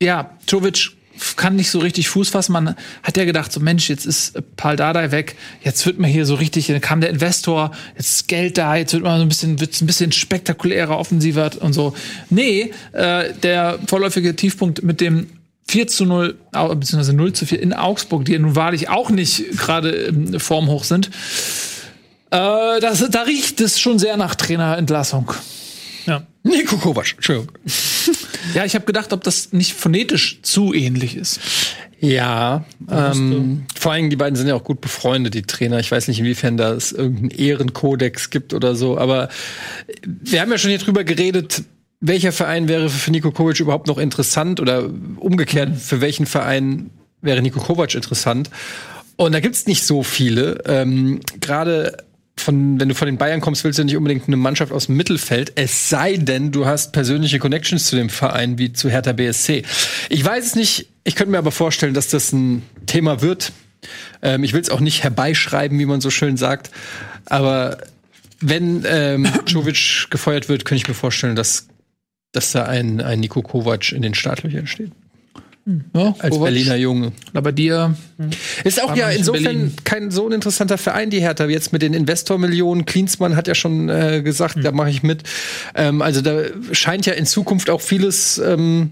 [0.00, 0.92] ja, Jovic
[1.34, 2.52] kann nicht so richtig Fuß fassen.
[2.52, 6.24] Man hat ja gedacht, so Mensch, jetzt ist Paul Dardai weg, jetzt wird man hier
[6.24, 9.28] so richtig, dann kam der Investor, jetzt ist Geld da, jetzt wird man so ein
[9.28, 11.92] bisschen, wird's ein bisschen spektakulärer, offensiver und so.
[12.30, 15.26] Nee, äh, der vorläufige Tiefpunkt mit dem
[15.66, 19.58] 4 zu 0, beziehungsweise 0 zu 4 in Augsburg, die ja nun wahrlich auch nicht
[19.58, 21.10] gerade formhoch sind,
[22.30, 25.32] äh, das, da riecht es schon sehr nach Trainerentlassung.
[26.06, 26.26] Ja.
[26.42, 27.52] Nico Kovac, Entschuldigung.
[28.54, 31.40] ja, ich habe gedacht, ob das nicht phonetisch zu ähnlich ist.
[32.00, 35.78] Ja, ähm, vor allem die beiden sind ja auch gut befreundet, die Trainer.
[35.78, 39.28] Ich weiß nicht, inwiefern da es irgendeinen Ehrenkodex gibt oder so, aber
[40.04, 41.62] wir haben ja schon hier drüber geredet,
[42.00, 46.90] welcher Verein wäre für Nico Kovac überhaupt noch interessant oder umgekehrt, für welchen Verein
[47.20, 48.50] wäre Nico Kovac interessant?
[49.14, 50.60] Und da gibt's nicht so viele.
[50.66, 51.98] Ähm, Gerade
[52.36, 54.96] von, wenn du von den Bayern kommst, willst du nicht unbedingt eine Mannschaft aus dem
[54.96, 59.64] Mittelfeld, es sei denn, du hast persönliche Connections zu dem Verein wie zu Hertha BSC.
[60.08, 63.52] Ich weiß es nicht, ich könnte mir aber vorstellen, dass das ein Thema wird.
[64.22, 66.70] Ähm, ich will es auch nicht herbeischreiben, wie man so schön sagt,
[67.26, 67.78] aber
[68.40, 71.68] wenn ähm, Jovic gefeuert wird, könnte ich mir vorstellen, dass,
[72.32, 74.92] dass da ein, ein Niko Kovac in den Startlöchern steht.
[75.64, 76.46] Ja, als Kovac.
[76.46, 77.12] Berliner Junge.
[77.34, 77.94] Aber dir
[78.64, 81.46] ist auch ja insofern kein so ein interessanter Verein, die Hertha.
[81.46, 82.84] Jetzt mit den Investormillionen.
[82.84, 84.62] Klinsmann hat ja schon äh, gesagt, mhm.
[84.62, 85.22] da mache ich mit.
[85.74, 86.42] Ähm, also da
[86.72, 88.90] scheint ja in Zukunft auch vieles ähm,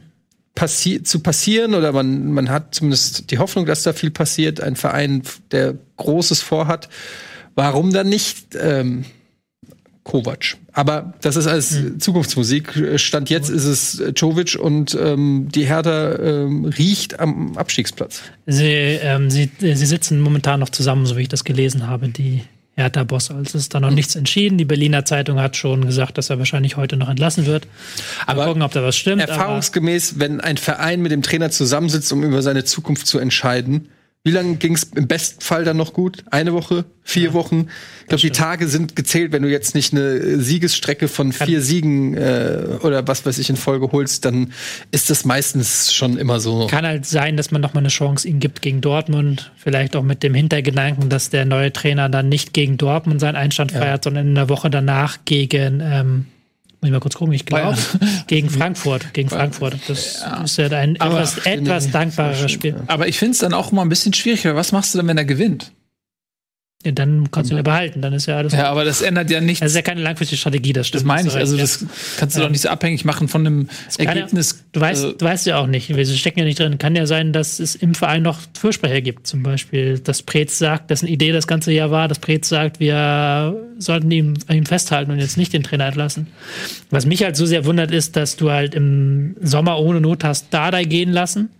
[0.55, 4.61] passi zu passieren oder man, man hat zumindest die Hoffnung, dass da viel passiert.
[4.61, 6.89] Ein Verein, der Großes vorhat.
[7.57, 9.05] Warum dann nicht ähm,
[10.11, 10.57] Kovac?
[10.73, 12.01] Aber das ist alles hm.
[12.01, 12.73] Zukunftsmusik.
[12.97, 18.23] Stand jetzt ist es Jovic und ähm, die Hertha ähm, riecht am Abstiegsplatz.
[18.47, 22.43] Sie, ähm, sie, sie sitzen momentan noch zusammen, so wie ich das gelesen habe, die
[22.75, 23.31] Hertha-Boss.
[23.31, 24.59] Also es ist da noch nichts entschieden.
[24.59, 27.69] Die Berliner Zeitung hat schon gesagt, dass er wahrscheinlich heute noch entlassen wird.
[28.27, 29.23] Aber Mal gucken, ob da was stimmt.
[29.23, 33.89] Erfahrungsgemäß, wenn ein Verein mit dem Trainer zusammensitzt, um über seine Zukunft zu entscheiden,
[34.23, 36.25] wie lange ging es im besten Fall dann noch gut?
[36.31, 36.85] Eine Woche?
[37.03, 37.69] Vier ja, Wochen?
[38.03, 39.33] Ich glaube, die Tage sind gezählt.
[39.33, 43.49] Wenn du jetzt nicht eine Siegesstrecke von vier Kann Siegen äh, oder was weiß ich
[43.49, 44.53] in Folge holst, dann
[44.91, 46.67] ist das meistens schon immer so.
[46.67, 49.53] Kann halt sein, dass man noch mal eine Chance ihm gibt gegen Dortmund.
[49.57, 53.73] Vielleicht auch mit dem Hintergedanken, dass der neue Trainer dann nicht gegen Dortmund seinen Einstand
[53.73, 53.79] ja.
[53.79, 56.27] feiert, sondern in der Woche danach gegen ähm,
[56.81, 57.77] muss ich mal kurz gucken, ich glaube,
[58.27, 59.13] gegen Frankfurt.
[59.13, 59.77] Gegen Frankfurt.
[59.87, 60.43] Das ja.
[60.43, 62.77] ist ja ein etwas, etwas dankbareres Spiel.
[62.87, 65.09] Aber ich finde es dann auch immer ein bisschen schwierig, weil was machst du denn,
[65.09, 65.73] wenn er gewinnt?
[66.83, 68.55] Ja, dann kannst du ihn ja behalten, dann ist ja alles.
[68.55, 69.61] Ja, aber das ändert ja nichts.
[69.61, 71.03] Das ist ja keine langfristige Strategie, das stimmt.
[71.03, 71.85] Das meine ich, also das
[72.17, 72.47] kannst du ja.
[72.47, 73.69] doch nicht so abhängig machen von einem
[73.99, 74.53] Ergebnis.
[74.53, 76.79] Ja, du weißt, also, du weißt ja auch nicht, wir stecken ja nicht drin.
[76.79, 80.91] Kann ja sein, dass es im Verein noch Fürsprecher gibt, zum Beispiel, dass Preetz sagt,
[80.91, 85.11] dass eine Idee das ganze Jahr war, dass Preetz sagt, wir sollten ihm, ihm festhalten
[85.11, 86.29] und jetzt nicht den Trainer entlassen.
[86.89, 90.47] Was mich halt so sehr wundert, ist, dass du halt im Sommer ohne Not hast
[90.55, 91.51] Dardai gehen lassen,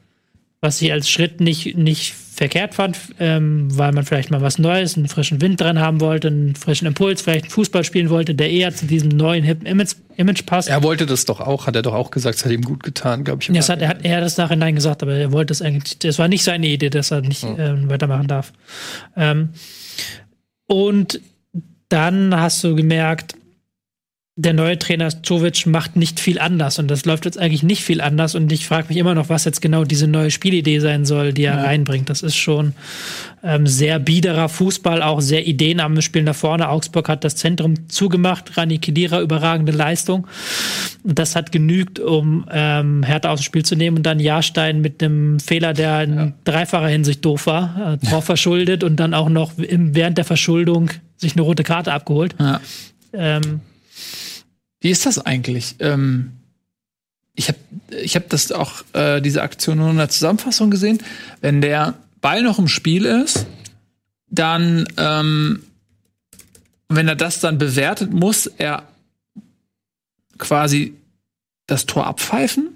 [0.63, 4.97] was ich als Schritt nicht, nicht verkehrt fand, ähm, weil man vielleicht mal was Neues,
[4.97, 8.51] einen frischen Wind dran haben wollte, einen frischen Impuls, vielleicht einen Fußball spielen wollte, der
[8.51, 10.71] eher zu diesem neuen hippen Image, Image passt.
[10.71, 13.25] Er wollte das doch auch, hat er doch auch gesagt, es hat ihm gut getan,
[13.25, 13.53] glaube ich.
[13.53, 16.29] Das hat, er hat er das nachhinein gesagt, aber er wollte es eigentlich, das war
[16.29, 18.55] nicht seine Idee, dass er nicht äh, weitermachen darf.
[19.19, 19.51] Ähm,
[20.67, 21.21] und
[21.91, 23.35] dann hast du gemerkt,
[24.37, 28.01] der neue Trainer Jovic macht nicht viel anders und das läuft jetzt eigentlich nicht viel
[28.01, 31.33] anders und ich frage mich immer noch, was jetzt genau diese neue Spielidee sein soll,
[31.33, 31.65] die er ja.
[31.65, 32.09] reinbringt.
[32.09, 32.73] Das ist schon
[33.43, 36.69] ähm, sehr biederer Fußball, auch sehr ideenarmes Spiel nach vorne.
[36.69, 40.27] Augsburg hat das Zentrum zugemacht, Rani Kedira überragende Leistung.
[41.03, 44.81] Und das hat genügt, um ähm, Hertha aus dem Spiel zu nehmen und dann Jahrstein
[44.81, 46.33] mit einem Fehler, der in ja.
[46.45, 50.91] dreifacher Hinsicht doof war, äh, Tor verschuldet und dann auch noch im, während der Verschuldung
[51.17, 52.37] sich eine rote Karte abgeholt.
[52.39, 52.61] Ja.
[53.13, 53.61] Ähm,
[54.81, 55.77] wie ist das eigentlich?
[55.79, 56.33] Ähm,
[57.35, 57.59] ich habe
[58.03, 60.99] ich hab das auch, äh, diese Aktion nur in der Zusammenfassung gesehen.
[61.41, 63.47] Wenn der Ball noch im Spiel ist,
[64.29, 65.63] dann, ähm,
[66.89, 68.85] wenn er das dann bewertet, muss er
[70.39, 70.95] quasi
[71.67, 72.69] das Tor abpfeifen.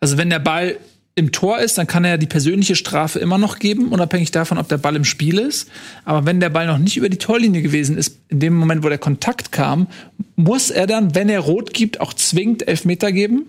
[0.00, 0.78] Also wenn der Ball
[1.18, 4.68] im Tor ist, dann kann er die persönliche Strafe immer noch geben, unabhängig davon, ob
[4.68, 5.70] der Ball im Spiel ist.
[6.04, 8.90] Aber wenn der Ball noch nicht über die Torlinie gewesen ist, in dem Moment, wo
[8.90, 9.88] der Kontakt kam,
[10.36, 13.46] muss er dann, wenn er rot gibt, auch zwingend Elfmeter geben?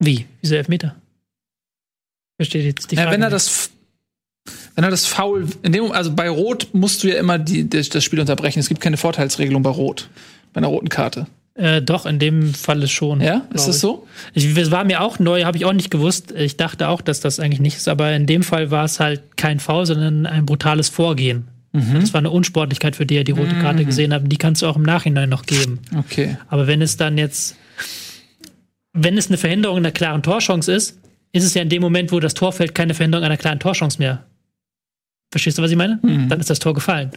[0.00, 0.26] Wie?
[0.40, 0.96] Wieso Elfmeter?
[2.36, 3.08] Versteht jetzt die Frage.
[3.08, 3.70] Ja, wenn er das
[4.74, 8.02] wenn er das Foul, in dem, also bei Rot musst du ja immer die, das
[8.02, 8.58] Spiel unterbrechen.
[8.58, 10.08] Es gibt keine Vorteilsregelung bei Rot,
[10.52, 11.28] bei einer roten Karte.
[11.54, 13.20] Äh, doch, in dem Fall ist schon.
[13.20, 14.06] Ja, ist das so?
[14.32, 16.32] Ich, es war mir auch neu, habe ich auch nicht gewusst.
[16.32, 19.36] Ich dachte auch, dass das eigentlich nicht ist, aber in dem Fall war es halt
[19.36, 21.48] kein Foul, sondern ein brutales Vorgehen.
[21.72, 22.00] Mhm.
[22.00, 23.86] Das war eine Unsportlichkeit, für die er die rote Karte mhm.
[23.86, 24.22] gesehen hat.
[24.24, 25.80] Die kannst du auch im Nachhinein noch geben.
[25.96, 26.36] Okay.
[26.48, 27.56] Aber wenn es dann jetzt,
[28.92, 30.98] wenn es eine Verhinderung einer klaren Torchance ist,
[31.32, 33.98] ist es ja in dem Moment, wo das Tor fällt, keine Verhinderung einer klaren Torchance
[33.98, 34.24] mehr.
[35.30, 35.98] Verstehst du, was ich meine?
[36.02, 36.28] Mhm.
[36.28, 37.10] Dann ist das Tor gefallen.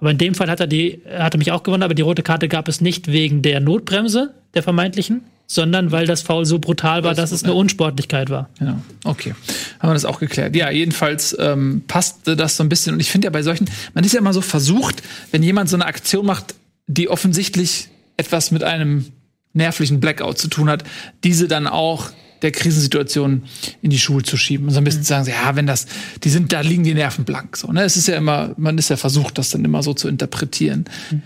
[0.00, 2.22] Aber in dem Fall hat er die, hat er mich auch gewonnen, aber die rote
[2.22, 7.04] Karte gab es nicht wegen der Notbremse, der vermeintlichen, sondern weil das Foul so brutal
[7.04, 8.48] war, dass es eine Unsportlichkeit war.
[8.60, 9.34] Ja, okay.
[9.80, 10.56] Haben wir das auch geklärt.
[10.56, 12.94] Ja, jedenfalls ähm, passte das so ein bisschen.
[12.94, 15.76] Und ich finde ja bei solchen, man ist ja immer so versucht, wenn jemand so
[15.76, 16.54] eine Aktion macht,
[16.86, 19.06] die offensichtlich etwas mit einem
[19.52, 20.84] nervlichen Blackout zu tun hat,
[21.24, 22.10] diese dann auch
[22.42, 23.42] der Krisensituation
[23.80, 24.66] in die Schuhe zu schieben.
[24.66, 25.04] Und so ein bisschen mhm.
[25.04, 25.86] zu sagen, ja, wenn das,
[26.22, 27.56] die sind, da liegen die Nerven blank.
[27.56, 27.84] So, ne?
[27.84, 30.84] Es ist ja immer, man ist ja versucht, das dann immer so zu interpretieren.
[31.10, 31.22] Mhm.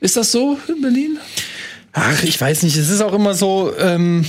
[0.00, 1.18] Ist das so in Berlin?
[1.92, 2.76] Ach, ich weiß nicht.
[2.76, 4.24] Es ist auch immer so, ähm,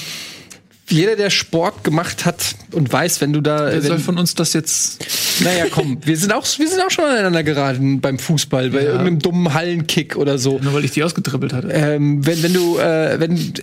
[0.91, 3.67] jeder, der Sport gemacht hat und weiß, wenn du da.
[3.71, 5.05] Wer soll von uns das jetzt.
[5.43, 8.91] Naja, komm, wir sind auch, wir sind auch schon aneinander geraten beim Fußball, bei ja.
[8.91, 10.59] irgendeinem dummen Hallenkick oder so.
[10.59, 11.69] Nur weil ich die ausgetribbelt hatte.
[11.69, 13.53] Ähm, wenn, wenn du, äh, wenn,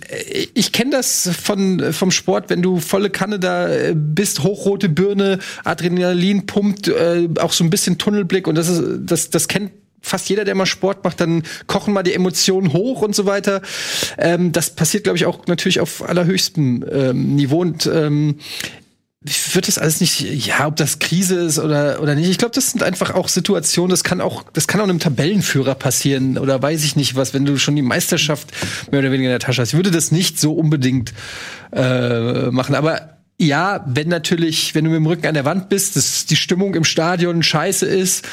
[0.53, 5.39] ich kenne das von, vom Sport, wenn du volle Kanne da äh, bist, hochrote Birne,
[5.63, 9.71] Adrenalin pumpt, äh, auch so ein bisschen Tunnelblick und das ist, das, das kennt
[10.01, 13.61] fast jeder, der mal Sport macht, dann kochen mal die Emotionen hoch und so weiter.
[14.17, 17.59] Ähm, das passiert, glaube ich, auch natürlich auf allerhöchstem ähm, Niveau.
[17.59, 18.37] Und ähm,
[19.21, 22.29] wird das alles nicht, ja, ob das Krise ist oder, oder nicht.
[22.29, 25.75] Ich glaube, das sind einfach auch Situationen, das kann auch, das kann auch einem Tabellenführer
[25.75, 28.47] passieren oder weiß ich nicht was, wenn du schon die Meisterschaft
[28.91, 29.69] mehr oder weniger in der Tasche hast.
[29.69, 31.13] Ich würde das nicht so unbedingt
[31.73, 32.75] äh, machen.
[32.75, 36.37] Aber ja, wenn natürlich, wenn du mit dem Rücken an der Wand bist, dass die
[36.37, 38.25] Stimmung im Stadion scheiße ist,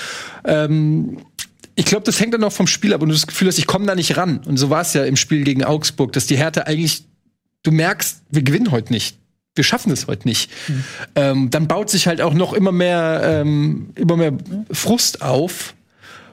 [0.45, 1.19] ähm,
[1.77, 3.67] ich glaube, das hängt dann auch vom Spiel ab und du das Gefühl hast, ich
[3.67, 4.39] komme da nicht ran.
[4.39, 7.05] Und so war es ja im Spiel gegen Augsburg, dass die Härte eigentlich,
[7.63, 9.17] du merkst, wir gewinnen heute nicht
[9.57, 10.51] wir schaffen es heute nicht.
[10.69, 10.85] Mhm.
[11.15, 14.33] Ähm, dann baut sich halt auch noch immer mehr, ähm, immer mehr
[14.71, 15.75] Frust auf.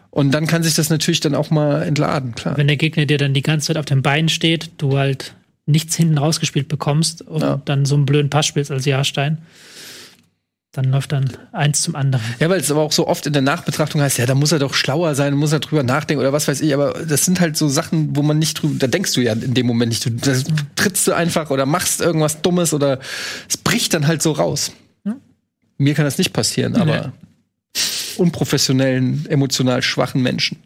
[0.10, 2.56] Und dann kann sich das natürlich dann auch mal entladen, klar.
[2.56, 5.34] Wenn der Gegner dir dann die ganze Zeit auf dem Bein steht, du halt
[5.66, 7.62] nichts hinten rausgespielt bekommst und ja.
[7.66, 9.40] dann so einen blöden Pass spielst als Jahrstein,
[10.74, 12.26] dann läuft dann eins zum anderen.
[12.40, 14.58] Ja, weil es aber auch so oft in der Nachbetrachtung heißt, ja, da muss er
[14.58, 16.74] doch schlauer sein, muss er drüber nachdenken oder was weiß ich.
[16.74, 19.54] Aber das sind halt so Sachen, wo man nicht drüber, da denkst du ja in
[19.54, 20.04] dem Moment nicht.
[20.04, 20.46] Du das
[20.76, 23.00] trittst du einfach oder machst irgendwas Dummes oder
[23.48, 24.72] es bricht dann halt so raus.
[25.06, 25.18] Hm?
[25.78, 27.14] Mir kann das nicht passieren, aber
[27.76, 27.82] nee.
[28.18, 30.58] unprofessionellen, emotional schwachen Menschen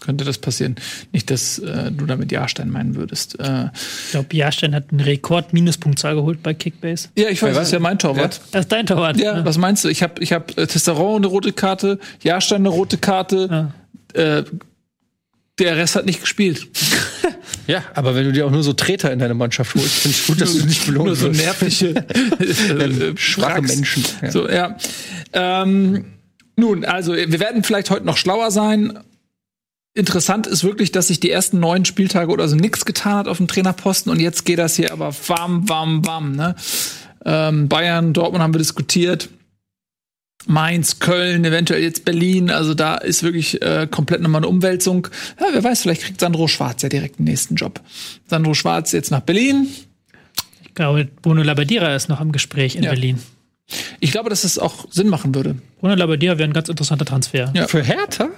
[0.00, 0.76] könnte das passieren.
[1.12, 3.38] Nicht, dass äh, du damit Jahrstein meinen würdest.
[3.38, 3.66] Äh,
[4.04, 7.08] ich glaube, Jahrstein hat einen Rekord-Minuspunktzahl geholt bei Kickbase.
[7.16, 8.40] Ja, ich weiß, das ist ja mein Torwart.
[8.50, 9.18] Das ist dein Torwart.
[9.18, 9.44] Ja, ja.
[9.44, 9.88] was meinst du?
[9.88, 13.72] Ich habe ich hab äh, Tesseron eine rote Karte, Jahrstein eine rote Karte.
[14.16, 14.38] Ja.
[14.38, 14.44] Äh,
[15.58, 16.68] der Rest hat nicht gespielt.
[17.66, 20.26] Ja, aber wenn du dir auch nur so Treter in deine Mannschaft holst, finde ich
[20.26, 21.94] gut, dass du nicht belohnt Nur so nervliche,
[23.16, 24.04] schwache Menschen.
[24.22, 24.30] Ja.
[24.30, 24.76] So, ja.
[25.32, 26.06] Ähm,
[26.56, 28.98] nun, also wir werden vielleicht heute noch schlauer sein
[29.94, 33.38] interessant ist wirklich, dass sich die ersten neun Spieltage oder so nichts getan hat auf
[33.38, 36.36] dem Trainerposten und jetzt geht das hier aber warm, warm, warm.
[36.36, 36.54] Ne?
[37.24, 39.28] Ähm, Bayern, Dortmund haben wir diskutiert.
[40.46, 42.50] Mainz, Köln, eventuell jetzt Berlin.
[42.50, 45.08] Also da ist wirklich äh, komplett nochmal eine Umwälzung.
[45.38, 47.80] Ja, wer weiß, vielleicht kriegt Sandro Schwarz ja direkt den nächsten Job.
[48.26, 49.68] Sandro Schwarz jetzt nach Berlin.
[50.62, 52.90] Ich glaube, Bruno Labbadia ist noch im Gespräch in ja.
[52.90, 53.18] Berlin.
[54.00, 55.56] Ich glaube, dass es auch Sinn machen würde.
[55.78, 57.52] Bruno Labbadia wäre ein ganz interessanter Transfer.
[57.54, 57.68] Ja.
[57.68, 58.28] Für Hertha?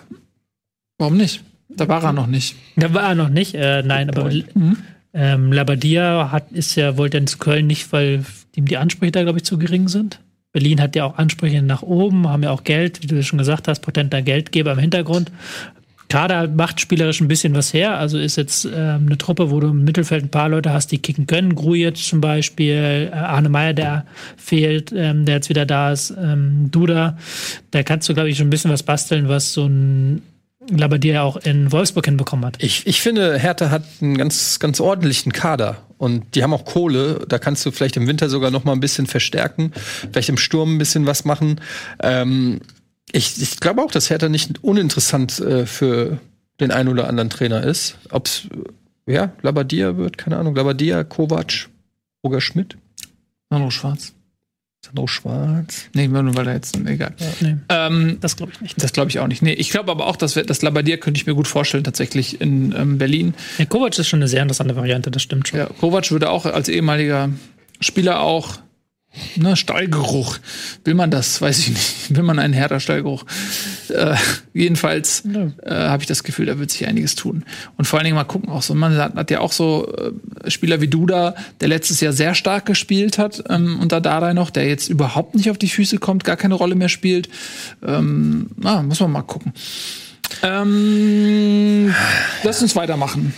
[1.02, 1.42] Warum nicht?
[1.68, 2.54] Da war er noch nicht.
[2.76, 4.76] Da war er noch nicht, äh, nein, aber mhm.
[5.12, 8.24] ähm, Labadia hat, ist ja, wollte dann zu Köln nicht, weil
[8.54, 10.20] ihm die Ansprüche da, glaube ich, zu gering sind.
[10.52, 13.66] Berlin hat ja auch Ansprüche nach oben, haben ja auch Geld, wie du schon gesagt
[13.66, 15.32] hast, potenter Geldgeber im Hintergrund.
[16.08, 17.98] Kader macht spielerisch ein bisschen was her.
[17.98, 20.98] Also ist jetzt ähm, eine Truppe, wo du im Mittelfeld ein paar Leute hast, die
[20.98, 21.56] kicken können.
[21.56, 26.68] Grujic zum Beispiel, äh, Arne Meyer, der fehlt, ähm, der jetzt wieder da ist, ähm,
[26.70, 27.18] Duda.
[27.72, 30.22] Da kannst du, glaube ich, schon ein bisschen was basteln, was so ein
[30.70, 32.62] Labadier auch in Wolfsburg hinbekommen hat.
[32.62, 35.78] Ich, ich finde, Hertha hat einen ganz, ganz ordentlichen Kader.
[35.98, 37.24] Und die haben auch Kohle.
[37.28, 39.72] Da kannst du vielleicht im Winter sogar noch mal ein bisschen verstärken.
[39.74, 41.60] Vielleicht im Sturm ein bisschen was machen.
[42.02, 42.60] Ähm,
[43.12, 46.18] ich, ich glaube auch, dass Hertha nicht uninteressant äh, für
[46.60, 47.98] den einen oder anderen Trainer ist.
[48.10, 48.48] Ob's,
[49.06, 50.54] ja, Labadia wird, keine Ahnung.
[50.54, 51.68] Labadia, Kovac,
[52.24, 52.76] Roger Schmidt.
[53.50, 54.14] Manu Schwarz.
[54.84, 55.84] Sandro Schwarz.
[55.92, 57.14] Nee, nur weil er jetzt, egal.
[57.18, 57.56] Ja, nee.
[57.68, 58.82] ähm, das glaube ich nicht.
[58.82, 59.40] Das glaube ich auch nicht.
[59.40, 62.40] Nee, ich glaube aber auch, dass wir, das Labadier könnte ich mir gut vorstellen, tatsächlich
[62.40, 63.34] in ähm, Berlin.
[63.58, 65.60] Ja, Kovac ist schon eine sehr interessante Variante, das stimmt schon.
[65.60, 67.30] Ja, Kovac würde auch als ehemaliger
[67.80, 68.58] Spieler auch
[69.36, 70.38] Ne, Stallgeruch.
[70.84, 71.42] Will man das?
[71.42, 72.16] Weiß ich nicht.
[72.16, 73.24] Will man einen härter Stallgeruch?
[73.88, 74.16] Äh,
[74.54, 77.44] jedenfalls äh, habe ich das Gefühl, da wird sich einiges tun.
[77.76, 78.74] Und vor allen Dingen mal gucken auch so.
[78.74, 80.12] Man hat, hat ja auch so äh,
[80.48, 84.66] Spieler wie Duda, der letztes Jahr sehr stark gespielt hat ähm, unter Dardai noch, der
[84.66, 87.28] jetzt überhaupt nicht auf die Füße kommt, gar keine Rolle mehr spielt.
[87.84, 89.52] Ähm, na, muss man mal gucken.
[90.42, 91.94] Ähm,
[92.42, 93.34] lass uns weitermachen.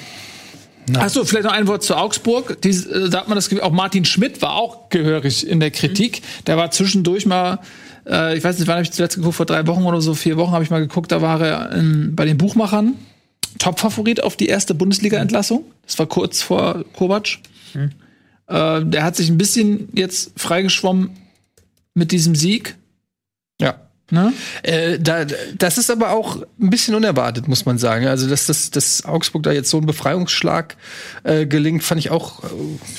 [0.94, 2.60] Achso, vielleicht noch ein Wort zu Augsburg.
[2.62, 6.20] Die, äh, da hat man das auch Martin Schmidt war auch gehörig in der Kritik.
[6.20, 6.44] Mhm.
[6.46, 7.60] Der war zwischendurch mal,
[8.06, 10.36] äh, ich weiß nicht, wann habe ich zuletzt geguckt, vor drei Wochen oder so, vier
[10.36, 12.94] Wochen habe ich mal geguckt, da war er in, bei den Buchmachern
[13.58, 15.64] Topfavorit auf die erste Bundesliga-Entlassung.
[15.86, 17.38] Das war kurz vor Kovac.
[17.74, 17.90] Mhm.
[18.46, 21.10] Äh, der hat sich ein bisschen jetzt freigeschwommen
[21.94, 22.76] mit diesem Sieg.
[23.60, 23.76] Ja.
[24.10, 24.34] Ne?
[24.62, 25.24] Äh, da,
[25.56, 28.06] das ist aber auch ein bisschen unerwartet, muss man sagen.
[28.06, 30.76] Also, dass das dass Augsburg da jetzt so ein Befreiungsschlag
[31.22, 32.48] äh, gelingt, fand ich auch, äh,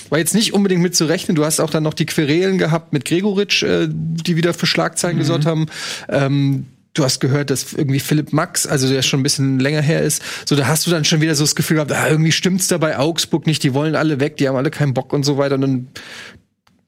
[0.09, 1.35] war jetzt nicht unbedingt mit zu rechnen.
[1.35, 5.17] Du hast auch dann noch die Querelen gehabt mit Gregoritsch, äh, die wieder für Schlagzeilen
[5.17, 5.19] mhm.
[5.19, 5.67] gesorgt haben.
[6.09, 6.65] Ähm,
[6.95, 10.23] du hast gehört, dass irgendwie Philipp Max, also der schon ein bisschen länger her ist,
[10.45, 12.77] so da hast du dann schon wieder so das Gefühl gehabt, ah, irgendwie stimmt's da
[12.79, 15.55] bei Augsburg nicht, die wollen alle weg, die haben alle keinen Bock und so weiter.
[15.55, 15.87] Und dann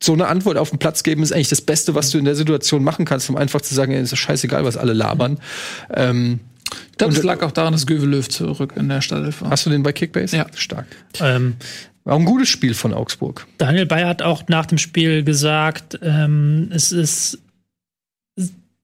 [0.01, 2.35] so eine Antwort auf den Platz geben ist eigentlich das Beste, was du in der
[2.35, 5.39] Situation machen kannst, um einfach zu sagen, ey, ist doch scheißegal, was alle labern.
[5.93, 6.39] Ähm,
[6.91, 9.49] ich glaube, es lag auch daran, dass Göwe Löw zurück in der Stadt war.
[9.49, 10.35] Hast du den bei Kickbase?
[10.35, 10.47] Ja.
[10.55, 10.85] Stark.
[11.19, 11.55] Ähm,
[12.03, 13.45] war ein gutes Spiel von Augsburg.
[13.57, 17.39] Daniel Bayer hat auch nach dem Spiel gesagt, ähm, es ist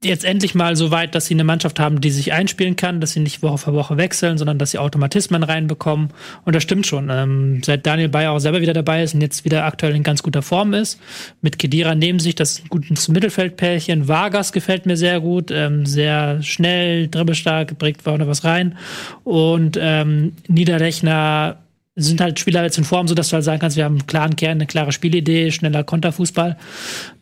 [0.05, 3.11] jetzt endlich mal so weit, dass sie eine Mannschaft haben, die sich einspielen kann, dass
[3.11, 6.09] sie nicht Woche für Woche wechseln, sondern dass sie Automatismen reinbekommen.
[6.45, 7.09] Und das stimmt schon.
[7.09, 10.23] Ähm, seit Daniel Bayer auch selber wieder dabei ist und jetzt wieder aktuell in ganz
[10.23, 10.99] guter Form ist,
[11.41, 14.07] mit Kedira neben sich, das ist ein gutes Mittelfeldpärchen.
[14.07, 18.77] Vargas gefällt mir sehr gut, ähm, sehr schnell, dribbelstark, bringt vorne was rein.
[19.23, 21.57] Und ähm, Niederlechner
[21.95, 24.07] sind halt Spieler jetzt in Form, so dass du halt sagen kannst, wir haben einen
[24.07, 26.57] klaren Kern, eine klare Spielidee, schneller Konterfußball.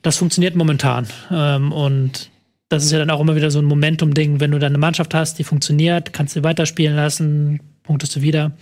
[0.01, 1.07] Das funktioniert momentan.
[1.29, 2.30] Ähm, und
[2.72, 4.39] das ist ja dann auch immer wieder so ein Momentum-Ding.
[4.39, 8.53] Wenn du dann eine Mannschaft hast, die funktioniert, kannst du weiterspielen lassen, punktest du wieder.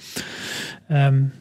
[0.90, 1.32] Ähm,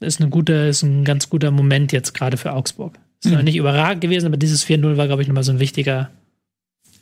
[0.00, 2.98] ist, eine gute, ist ein ganz guter Moment jetzt gerade für Augsburg.
[3.22, 3.36] Ist mhm.
[3.38, 6.10] noch nicht überragend gewesen, aber dieses 4-0 war, glaube ich, nochmal so ein wichtiger,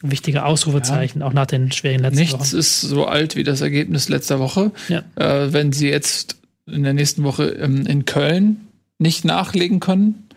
[0.00, 1.26] ein wichtiger Ausrufezeichen, ja.
[1.26, 2.42] auch nach den schweren letzten Nichts Wochen.
[2.42, 4.70] Nichts ist so alt wie das Ergebnis letzter Woche.
[4.88, 5.02] Ja.
[5.16, 6.36] Äh, wenn sie jetzt
[6.66, 8.68] in der nächsten Woche ähm, in Köln
[9.00, 10.27] nicht nachlegen können,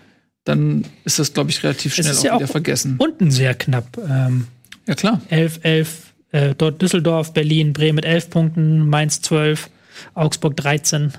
[0.44, 2.96] dann ist das, glaube ich, relativ schnell auch, ja wieder auch vergessen.
[2.98, 3.98] Unten sehr knapp.
[3.98, 4.48] Ähm,
[4.88, 5.22] ja, klar.
[5.30, 9.70] 11, 11, äh, dort Düsseldorf, Berlin, Bremen mit 11 Punkten, Mainz 12,
[10.14, 11.14] Augsburg 13.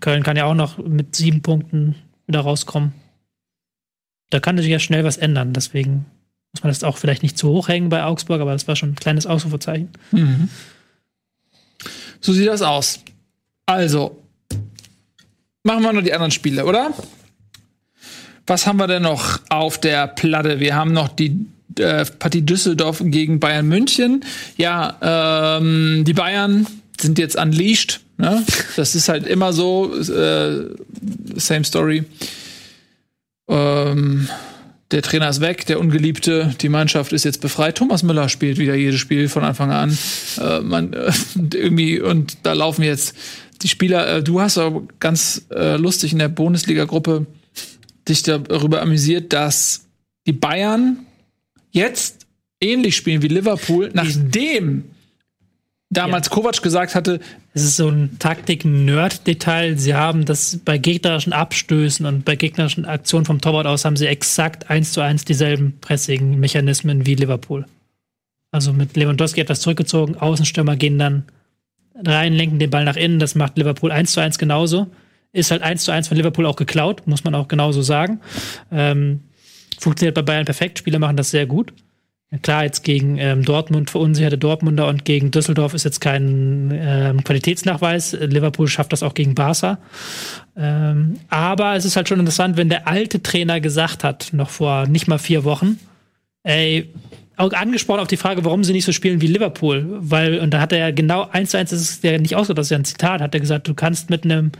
[0.00, 1.94] Köln kann ja auch noch mit sieben Punkten
[2.26, 2.92] wieder rauskommen.
[4.30, 5.52] Da kann sich ja schnell was ändern.
[5.52, 6.06] Deswegen
[6.52, 8.90] muss man das auch vielleicht nicht zu hoch hängen bei Augsburg, aber das war schon
[8.90, 9.90] ein kleines Ausrufezeichen.
[10.10, 10.48] Mhm.
[12.20, 13.00] So sieht das aus.
[13.66, 14.22] Also,
[15.62, 16.92] machen wir noch die anderen Spiele, oder?
[18.46, 20.60] Was haben wir denn noch auf der Platte?
[20.60, 21.46] Wir haben noch die
[21.78, 24.24] äh, Partie Düsseldorf gegen Bayern München.
[24.56, 26.66] Ja, ähm, die Bayern
[27.00, 28.00] sind jetzt unleashed.
[28.18, 28.44] Ne?
[28.76, 29.92] Das ist halt immer so.
[29.98, 30.70] Äh,
[31.34, 32.04] same story.
[33.48, 34.28] Ähm,
[34.92, 37.76] der Trainer ist weg, der Ungeliebte, die Mannschaft ist jetzt befreit.
[37.76, 39.98] Thomas Müller spielt wieder jedes Spiel von Anfang an.
[40.40, 41.10] Äh, man, äh,
[41.54, 43.16] irgendwie, und da laufen jetzt
[43.62, 44.18] die Spieler.
[44.18, 47.26] Äh, du hast aber ganz äh, lustig in der Bundesliga-Gruppe
[48.08, 49.86] dich darüber amüsiert, dass
[50.26, 50.98] die Bayern
[51.70, 52.26] jetzt
[52.60, 54.84] ähnlich spielen wie Liverpool, nachdem
[55.90, 56.32] damals ja.
[56.32, 57.20] Kovac gesagt hatte,
[57.54, 59.78] es ist so ein Taktik-Nerd-Detail.
[59.78, 64.06] Sie haben das bei gegnerischen Abstößen und bei gegnerischen Aktionen vom Torwart aus haben sie
[64.06, 67.66] exakt eins zu eins dieselben Pressing-Mechanismen wie Liverpool.
[68.50, 71.24] Also mit Lewandowski etwas zurückgezogen, Außenstürmer gehen dann
[72.04, 73.18] rein, lenken den Ball nach innen.
[73.18, 74.88] Das macht Liverpool eins zu eins genauso.
[75.36, 78.20] Ist halt eins zu eins von Liverpool auch geklaut, muss man auch genauso sagen.
[78.72, 79.20] Ähm,
[79.78, 80.78] funktioniert bei Bayern perfekt.
[80.78, 81.72] Spieler machen das sehr gut.
[82.42, 88.16] Klar, jetzt gegen ähm, Dortmund verunsicherte Dortmunder und gegen Düsseldorf ist jetzt kein ähm, Qualitätsnachweis.
[88.18, 89.78] Liverpool schafft das auch gegen Barca.
[90.56, 94.88] Ähm, aber es ist halt schon interessant, wenn der alte Trainer gesagt hat, noch vor
[94.88, 95.78] nicht mal vier Wochen,
[96.42, 96.90] ey,
[97.36, 100.60] auch angesprochen auf die Frage, warum sie nicht so spielen wie Liverpool, weil, und da
[100.60, 102.78] hat er ja genau eins zu eins, das ist ja nicht aus, das ist ja
[102.78, 104.52] ein Zitat, hat er gesagt, du kannst mit einem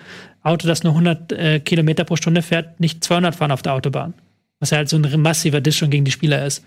[0.46, 4.14] Auto, das nur 100 äh, Kilometer pro Stunde fährt, nicht 200 fahren auf der Autobahn.
[4.60, 6.64] Was ja halt so ein massiver Diss schon gegen die Spieler ist.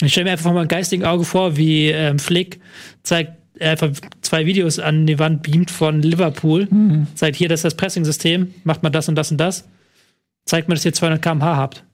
[0.00, 2.60] Und ich stelle mir einfach mal ein geistigen Auge vor, wie ähm, Flick
[3.04, 3.90] zeigt einfach
[4.22, 7.06] zwei Videos an die Wand beamt von Liverpool, mhm.
[7.14, 9.64] zeigt hier, das ist das Pressing-System, macht mal das und das und das,
[10.44, 11.84] zeigt mir, dass ihr 200 km/h habt.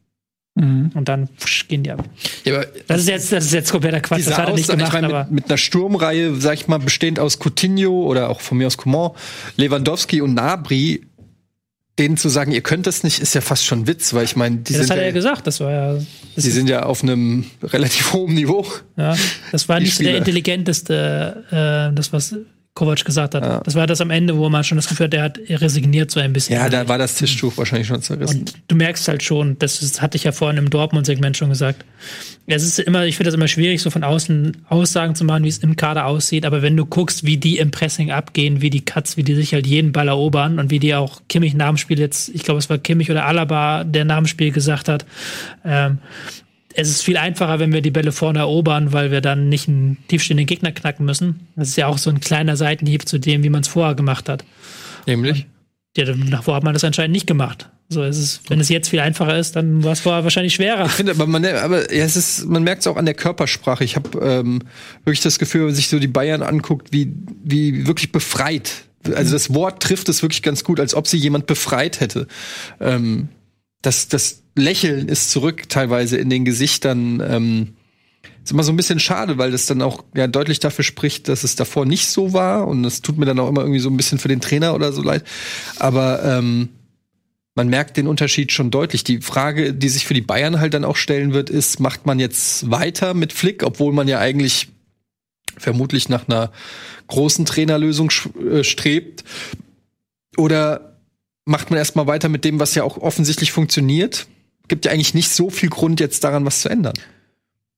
[0.57, 0.93] Mhm.
[0.95, 2.05] Und dann pfusch, gehen die ab.
[2.45, 4.27] Ja, aber das ist jetzt, das ist jetzt kompletter Quatsch.
[4.27, 4.95] Das hat er nicht gemacht.
[4.95, 8.59] Ich mein, mit, mit, einer Sturmreihe, sag ich mal, bestehend aus Coutinho oder auch von
[8.59, 9.11] mir aus Coman,
[9.57, 11.03] Lewandowski und Nabri,
[11.99, 14.57] denen zu sagen, ihr könnt das nicht, ist ja fast schon Witz, weil ich meine,
[14.57, 15.95] die ja, das sind hat er ja gesagt, das war ja.
[16.35, 18.67] Das die sind ja auf einem relativ hohen Niveau.
[18.97, 19.17] Ja,
[19.53, 20.11] das war nicht Spieler.
[20.11, 21.45] der intelligenteste,
[21.91, 22.35] äh, das was
[22.75, 23.45] Kovac gesagt hat.
[23.45, 23.61] Ja.
[23.61, 26.19] Das war das am Ende, wo man schon das Gefühl hat, der hat resigniert so
[26.19, 26.57] ein bisschen.
[26.57, 28.41] Ja, da war das Tischtuch wahrscheinlich schon zerrissen.
[28.41, 31.85] Und du merkst halt schon, das, das hatte ich ja vorhin im Dortmund-Segment schon gesagt.
[32.49, 35.49] Es ist immer, ich finde das immer schwierig, so von außen Aussagen zu machen, wie
[35.49, 36.45] es im Kader aussieht.
[36.45, 39.55] Aber wenn du guckst, wie die im Pressing abgehen, wie die Cuts, wie die sich
[39.55, 42.59] halt jeden Ball erobern und wie die auch Kimmich nach dem Spiel jetzt, ich glaube,
[42.59, 45.07] es war Kimmich oder Alaba, der nach dem Spiel gesagt hat,
[45.65, 45.99] ähm,
[46.77, 49.99] es ist viel einfacher, wenn wir die Bälle vorne erobern, weil wir dann nicht einen
[50.09, 51.47] tiefstehenden Gegner knacken müssen.
[51.57, 54.29] Das ist ja auch so ein kleiner Seitenhieb zu dem, wie man es vorher gemacht
[54.29, 54.45] hat.
[55.07, 55.47] Nämlich?
[55.97, 57.71] Ja, davor hat man das anscheinend nicht gemacht.
[57.89, 60.87] So, es ist, wenn es jetzt viel einfacher ist, dann war es vorher wahrscheinlich schwerer.
[60.87, 63.85] Ich finde, aber man, aber ja, es ist, man merkt es auch an der Körpersprache.
[63.85, 64.63] Ich habe ähm,
[65.05, 67.13] wirklich das Gefühl, wenn man sich so die Bayern anguckt, wie,
[67.45, 68.87] wie wirklich befreit.
[69.15, 72.27] Also das Wort trifft es wirklich ganz gut, als ob sie jemand befreit hätte.
[72.81, 73.29] Ähm,
[73.83, 77.23] das, das Lächeln ist zurück teilweise in den Gesichtern.
[77.27, 77.75] Ähm,
[78.43, 81.45] ist immer so ein bisschen schade, weil das dann auch ja deutlich dafür spricht, dass
[81.45, 82.69] es davor nicht so war.
[82.69, 84.93] Und das tut mir dann auch immer irgendwie so ein bisschen für den Trainer oder
[84.93, 85.25] so leid.
[85.79, 86.69] Aber ähm,
[87.55, 89.03] man merkt den Unterschied schon deutlich.
[89.03, 92.19] Die Frage, die sich für die Bayern halt dann auch stellen wird, ist, macht man
[92.19, 94.69] jetzt weiter mit Flick, obwohl man ja eigentlich
[95.57, 96.53] vermutlich nach einer
[97.07, 98.11] großen Trainerlösung
[98.51, 99.25] äh, strebt?
[100.37, 100.99] Oder
[101.47, 104.27] macht man erstmal weiter mit dem, was ja auch offensichtlich funktioniert.
[104.69, 106.95] Gibt ja eigentlich nicht so viel Grund, jetzt daran was zu ändern.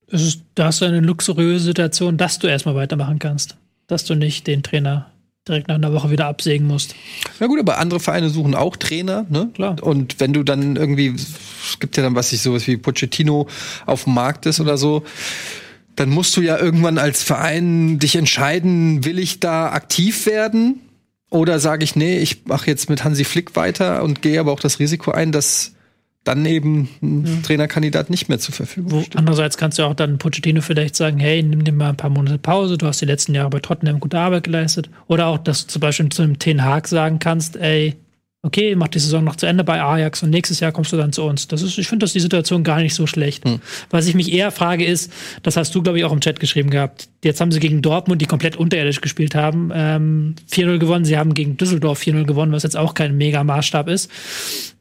[0.09, 3.57] Das ist, da hast du eine luxuriöse Situation, dass du erstmal weitermachen kannst.
[3.87, 5.11] Dass du nicht den Trainer
[5.47, 6.95] direkt nach einer Woche wieder absägen musst.
[7.39, 9.49] Na gut, aber andere Vereine suchen auch Trainer, ne?
[9.53, 9.81] Klar.
[9.81, 13.47] Und wenn du dann irgendwie, es gibt ja dann, was ich sowas wie Pochettino
[13.85, 15.03] auf dem Markt ist oder so,
[15.95, 20.81] dann musst du ja irgendwann als Verein dich entscheiden, will ich da aktiv werden?
[21.29, 24.59] Oder sage ich, nee, ich mache jetzt mit Hansi Flick weiter und gehe aber auch
[24.59, 25.73] das Risiko ein, dass
[26.27, 27.31] dann eben ein ja.
[27.43, 29.15] Trainerkandidat nicht mehr zur Verfügung Wo, steht.
[29.15, 32.37] Andererseits kannst du auch dann Pochettino vielleicht sagen, hey, nimm dir mal ein paar Monate
[32.37, 34.89] Pause, du hast die letzten Jahre bei Tottenham gute Arbeit geleistet.
[35.07, 37.95] Oder auch, dass du zum Beispiel zu einem Ten Hag sagen kannst, ey,
[38.47, 41.13] okay, mach die Saison noch zu Ende bei Ajax und nächstes Jahr kommst du dann
[41.13, 41.47] zu uns.
[41.47, 43.45] Das ist, ich finde, dass die Situation gar nicht so schlecht.
[43.45, 43.59] Hm.
[43.89, 45.11] Was ich mich eher frage ist,
[45.43, 47.09] das hast du, glaube ich, auch im Chat geschrieben gehabt.
[47.23, 51.05] Jetzt haben sie gegen Dortmund, die komplett unterirdisch gespielt haben, ähm, 4-0 gewonnen.
[51.05, 54.09] Sie haben gegen Düsseldorf 4-0 gewonnen, was jetzt auch kein mega Maßstab ist.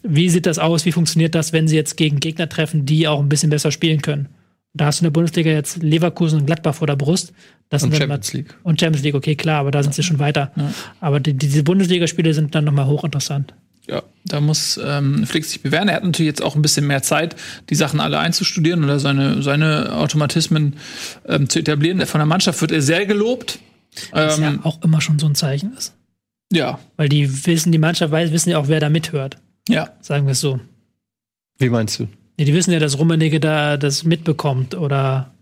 [0.03, 0.87] Wie sieht das aus?
[0.87, 4.03] Wie funktioniert das, wenn sie jetzt gegen Gegner treffen, die auch ein bisschen besser spielen
[4.03, 4.29] können?
[4.77, 7.33] Da hast du in der Bundesliga jetzt Leverkusen und Gladbach vor der Brust.
[7.69, 8.55] Das und Champions League.
[8.63, 10.53] Und Champions League, okay, klar, aber da sind sie schon weiter.
[10.57, 10.73] Ja.
[11.01, 13.55] Aber die, diese Bundesligaspiele sind dann nochmal hochinteressant.
[13.89, 15.89] Ja, da muss ähm, Flick sich bewähren.
[15.89, 17.37] Er hat natürlich jetzt auch ein bisschen mehr Zeit,
[17.71, 20.75] die Sachen alle einzustudieren oder seine, seine Automatismen
[21.27, 22.05] ähm, zu etablieren.
[22.07, 23.61] Von der Mannschaft wird er sehr gelobt.
[24.11, 25.95] Was ähm, ja auch immer schon so ein Zeichen ist.
[26.53, 26.79] Ja.
[26.97, 29.39] Weil die wissen, die Mannschaft weiß, wissen ja auch, wer da mithört.
[29.69, 29.91] Ja.
[30.01, 30.61] Sagen wir es so.
[31.59, 32.09] Wie meinst du?
[32.37, 35.33] Ja, die wissen ja, dass Rummenigge da das mitbekommt oder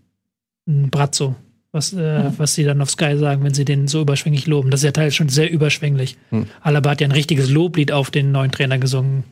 [0.67, 1.35] ein Brazzo,
[1.71, 2.33] was, äh, mhm.
[2.37, 4.71] was sie dann auf Sky sagen, wenn sie den so überschwänglich loben.
[4.71, 6.17] Das ist ja teils schon sehr überschwänglich.
[6.31, 6.47] Mhm.
[6.61, 9.25] Alaba hat ja ein richtiges Loblied auf den neuen Trainer gesungen.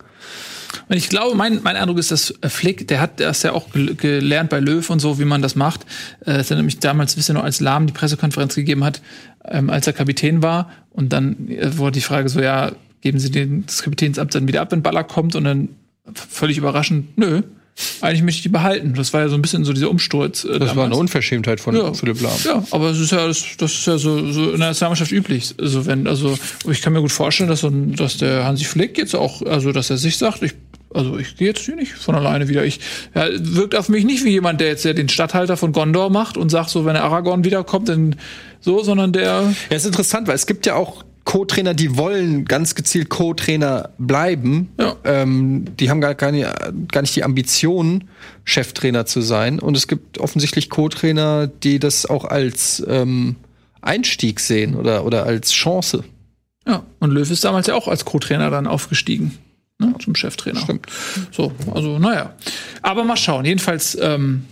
[0.89, 4.49] Und ich glaube, mein, mein Eindruck ist, dass Flick, der hat das ja auch gelernt
[4.49, 5.85] bei Löw und so, wie man das macht.
[6.21, 9.01] Äh, dass er nämlich damals, wisst ihr noch, als Lahm die Pressekonferenz gegeben hat,
[9.45, 10.69] ähm, als er Kapitän war.
[10.89, 12.71] Und dann äh, wurde die Frage so, ja,
[13.01, 15.35] geben Sie den, das Kapitänsamt dann wieder ab, wenn Baller kommt?
[15.35, 15.69] Und dann
[16.13, 17.43] völlig überraschend, nö,
[18.01, 18.93] eigentlich möchte ich die behalten.
[18.93, 20.43] Das war ja so ein bisschen so dieser Umsturz.
[20.43, 20.75] Äh, das damals.
[20.75, 21.93] war eine Unverschämtheit von ja.
[21.93, 22.37] Philipp Lahm.
[22.43, 25.55] Ja, aber es ist ja, das, das ist ja so, so in der Nationalmannschaft üblich.
[25.59, 26.37] Also wenn, also
[26.69, 29.89] ich kann mir gut vorstellen, dass, so, dass der Hansi Flick jetzt auch, also dass
[29.89, 30.53] er sich sagt, ich
[30.93, 32.63] also ich gehe jetzt hier nicht von alleine wieder.
[32.63, 32.79] Ich
[33.15, 36.37] ja, wirkt auf mich nicht wie jemand, der jetzt ja den Stadthalter von Gondor macht
[36.37, 38.15] und sagt so, wenn der Aragorn wiederkommt, dann
[38.59, 39.55] so, sondern der.
[39.71, 44.69] Ja, ist interessant, weil es gibt ja auch Co-Trainer, die wollen ganz gezielt Co-Trainer bleiben.
[44.79, 44.95] Ja.
[45.03, 46.47] Ähm, die haben gar, nicht,
[46.91, 48.05] gar nicht die Ambition,
[48.43, 49.59] Cheftrainer zu sein.
[49.59, 53.37] Und es gibt offensichtlich Co-Trainer, die das auch als ähm,
[53.81, 56.03] Einstieg sehen oder, oder als Chance.
[56.67, 59.37] Ja, und Löw ist damals ja auch als Co-Trainer dann aufgestiegen.
[59.79, 60.59] Ne, zum Cheftrainer.
[60.61, 60.87] Stimmt.
[61.31, 62.35] So, also naja.
[62.81, 63.45] Aber mal schauen.
[63.45, 64.45] Jedenfalls ähm,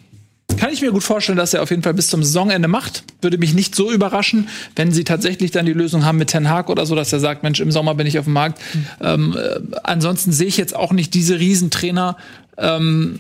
[0.58, 3.04] kann ich mir gut vorstellen, dass er auf jeden Fall bis zum Saisonende macht.
[3.22, 6.70] Würde mich nicht so überraschen, wenn sie tatsächlich dann die Lösung haben mit Ten Hag
[6.70, 8.60] oder so, dass er sagt, Mensch, im Sommer bin ich auf dem Markt.
[8.74, 8.86] Mhm.
[9.02, 12.18] Ähm, äh, ansonsten sehe ich jetzt auch nicht diese Riesentrainer,
[12.58, 13.20] ähm,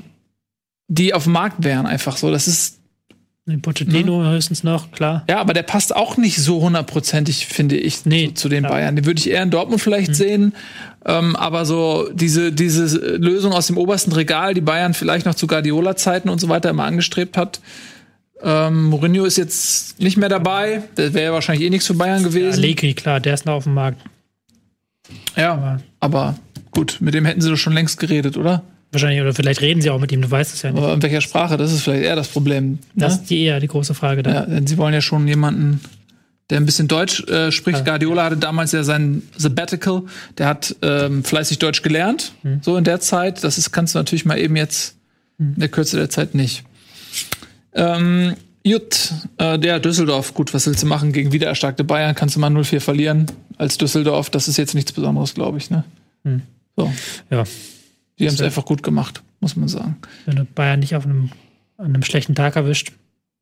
[0.87, 2.31] die auf dem Markt wären, einfach so.
[2.31, 2.80] Das ist
[3.47, 4.31] den Pochettino hm?
[4.31, 5.23] höchstens noch, klar.
[5.29, 8.73] Ja, aber der passt auch nicht so hundertprozentig, finde ich, nee, zu, zu den klar.
[8.73, 8.95] Bayern.
[8.95, 10.13] Den würde ich eher in Dortmund vielleicht hm.
[10.13, 10.53] sehen.
[11.05, 15.47] Ähm, aber so diese, diese Lösung aus dem obersten Regal, die Bayern vielleicht noch zu
[15.47, 17.61] Guardiola-Zeiten und so weiter immer angestrebt hat.
[18.43, 20.83] Ähm, Mourinho ist jetzt nicht mehr dabei.
[20.97, 22.49] Der wäre ja wahrscheinlich eh nichts für Bayern gewesen.
[22.49, 24.01] Ja, Allegri, klar, der ist noch auf dem Markt.
[25.35, 26.35] Ja, aber, aber
[26.69, 28.63] gut, mit dem hätten sie doch schon längst geredet, oder?
[28.91, 30.83] Wahrscheinlich, oder vielleicht reden sie auch mit ihm, du weißt es ja nicht.
[30.83, 31.55] Aber in welcher Sprache?
[31.55, 32.71] Das ist vielleicht eher das Problem.
[32.71, 32.79] Ne?
[32.95, 34.33] Das ist die eher die große Frage da.
[34.33, 35.79] Ja, denn sie wollen ja schon jemanden,
[36.49, 37.79] der ein bisschen Deutsch äh, spricht.
[37.79, 37.85] Ja.
[37.85, 40.03] Guardiola hatte damals ja sein Sabbatical.
[40.37, 42.59] Der hat ähm, fleißig Deutsch gelernt, hm.
[42.61, 43.43] so in der Zeit.
[43.45, 44.97] Das ist, kannst du natürlich mal eben jetzt
[45.37, 45.53] hm.
[45.53, 46.65] in der Kürze der Zeit nicht.
[47.73, 51.13] Ähm, Jut, äh, der Düsseldorf, gut, was willst du machen?
[51.13, 53.27] Gegen wiedererstarkte Bayern kannst du mal 0-4 verlieren
[53.57, 54.29] als Düsseldorf.
[54.29, 55.85] Das ist jetzt nichts Besonderes, glaube ich, ne?
[56.25, 56.41] Hm.
[56.75, 56.91] So.
[57.29, 57.45] Ja.
[58.21, 59.97] Die haben es einfach gut gemacht, muss man sagen.
[60.25, 61.31] Wenn du Bayern nicht auf einem,
[61.77, 62.93] an einem schlechten Tag erwischt.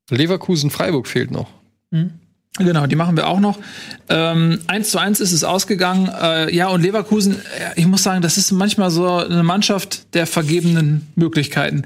[0.10, 1.50] Leverkusen, Freiburg fehlt noch.
[1.92, 2.12] Mhm.
[2.58, 3.60] Genau, die machen wir auch noch.
[4.10, 6.10] Ähm, 1 zu 1 ist es ausgegangen.
[6.10, 7.38] Äh, ja, und Leverkusen,
[7.76, 11.84] ich muss sagen, das ist manchmal so eine Mannschaft der vergebenen Möglichkeiten.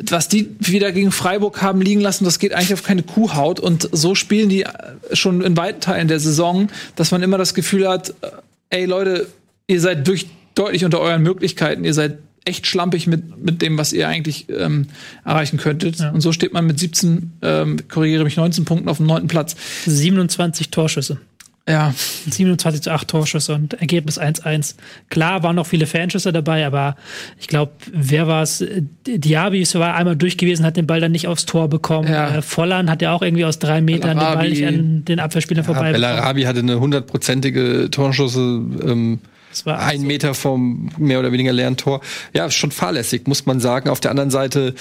[0.00, 3.58] Was die wieder gegen Freiburg haben liegen lassen, das geht eigentlich auf keine Kuhhaut.
[3.60, 4.64] Und so spielen die
[5.12, 8.30] schon in weiten Teilen der Saison, dass man immer das Gefühl hat, äh,
[8.70, 9.26] ey Leute,
[9.66, 10.26] ihr seid durch
[10.58, 11.84] deutlich unter euren Möglichkeiten.
[11.84, 14.86] Ihr seid echt schlampig mit, mit dem, was ihr eigentlich ähm,
[15.24, 15.98] erreichen könntet.
[15.98, 16.10] Ja.
[16.10, 19.54] Und so steht man mit 17, ähm, korrigiere mich, 19 Punkten auf dem neunten Platz.
[19.84, 21.18] 27 Torschüsse.
[21.68, 21.92] Ja.
[22.30, 24.76] 27 zu 8 Torschüsse und Ergebnis 1-1.
[25.10, 26.96] Klar waren noch viele Fanschüsse dabei, aber
[27.38, 28.64] ich glaube, wer war es?
[29.06, 32.08] Diaby war einmal durch gewesen, hat den Ball dann nicht aufs Tor bekommen.
[32.08, 32.36] Ja.
[32.36, 34.30] Äh, Volland hat ja auch irgendwie aus drei Metern Bellarabi.
[34.30, 38.40] den Ball nicht an den Abwehrspielern ja, vorbei Bellarabi hatte eine hundertprozentige Torschüsse.
[38.40, 39.18] Ähm
[39.58, 42.00] Das war ein Meter vom mehr oder weniger leeren Tor.
[42.32, 43.88] Ja, schon fahrlässig, muss man sagen.
[43.90, 44.74] Auf der anderen Seite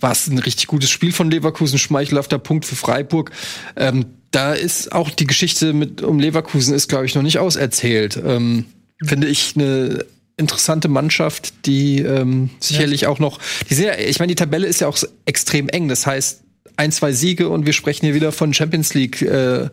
[0.00, 3.30] war es ein richtig gutes Spiel von Leverkusen, schmeichelhafter Punkt für Freiburg.
[3.76, 8.20] Ähm, da ist auch die Geschichte mit um Leverkusen ist, glaube ich, noch nicht auserzählt.
[8.24, 8.64] Ähm,
[9.04, 10.04] finde ich eine
[10.36, 13.08] interessante Mannschaft, die ähm, sicherlich ja.
[13.08, 13.38] auch noch.
[13.70, 15.86] Die sehr, ich meine, die Tabelle ist ja auch extrem eng.
[15.88, 16.42] Das heißt,
[16.76, 19.68] ein, zwei Siege und wir sprechen hier wieder von Champions League äh,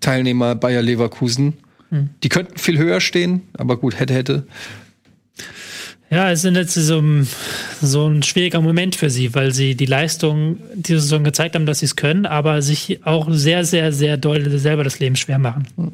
[0.00, 1.54] Teilnehmer Bayer Leverkusen.
[1.90, 2.10] Hm.
[2.22, 4.46] Die könnten viel höher stehen, aber gut, hätte, hätte.
[6.08, 7.02] Ja, es ist jetzt so,
[7.82, 11.80] so ein schwieriger Moment für sie, weil sie die Leistung diese Saison gezeigt haben, dass
[11.80, 15.66] sie es können, aber sich auch sehr, sehr, sehr doll selber das Leben schwer machen.
[15.76, 15.92] Hm.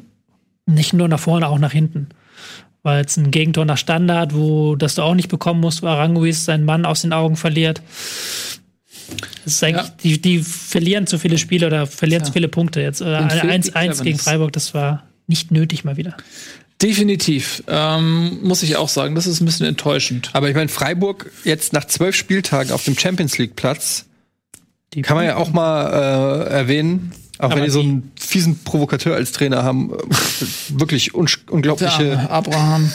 [0.65, 2.09] Nicht nur nach vorne, auch nach hinten.
[2.83, 6.45] Weil jetzt ein Gegentor nach Standard, wo das du auch nicht bekommen musst, wo Aranguis
[6.45, 7.81] seinen Mann aus den Augen verliert.
[9.43, 9.93] Das ist eigentlich, ja.
[10.03, 12.27] die, die verlieren zu viele Spiele oder verlieren ja.
[12.27, 13.01] zu viele Punkte jetzt.
[13.01, 16.17] 1-1 gegen Freiburg, das war nicht nötig mal wieder.
[16.81, 19.15] Definitiv, ähm, muss ich auch sagen.
[19.15, 20.31] Das ist ein bisschen enttäuschend.
[20.33, 24.05] Aber ich meine, Freiburg jetzt nach zwölf Spieltagen auf dem Champions League Platz,
[24.93, 27.13] die kann man ja auch mal äh, erwähnen.
[27.39, 29.97] Auch Aber wenn die so einen fiesen Provokateur als Trainer haben, äh,
[30.69, 32.03] wirklich un unglaubliche.
[32.03, 32.91] Der Abraham.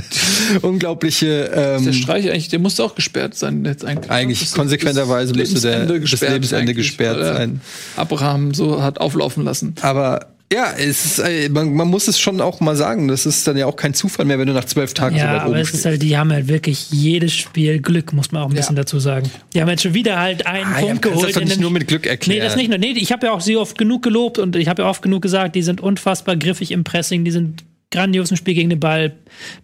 [0.62, 1.50] unglaubliche.
[1.54, 4.10] Ähm, der Streich eigentlich, der musste auch gesperrt sein jetzt eigentlich.
[4.10, 7.60] Eigentlich konsequenterweise musste der bis Lebensende gesperrt sein.
[7.96, 9.74] Abraham so hat auflaufen lassen.
[9.80, 13.06] Aber ja, es ist, äh, man, man, muss es schon auch mal sagen.
[13.06, 15.28] Das ist dann ja auch kein Zufall mehr, wenn du nach zwölf Tagen ja, so
[15.28, 18.42] weit aber oben es ist halt, die haben halt wirklich jedes Spiel Glück, muss man
[18.42, 18.82] auch ein bisschen ja.
[18.82, 19.30] dazu sagen.
[19.54, 21.28] Die haben jetzt schon wieder halt einen ah, Punkt ja, geholt.
[21.28, 22.40] Das doch nicht nur mit Glück erklären.
[22.40, 22.78] Nee, das nicht nur.
[22.78, 25.22] Nee, ich habe ja auch sie oft genug gelobt und ich habe ja oft genug
[25.22, 29.12] gesagt, die sind unfassbar griffig im Pressing, die sind grandiosen Spiel gegen den Ball.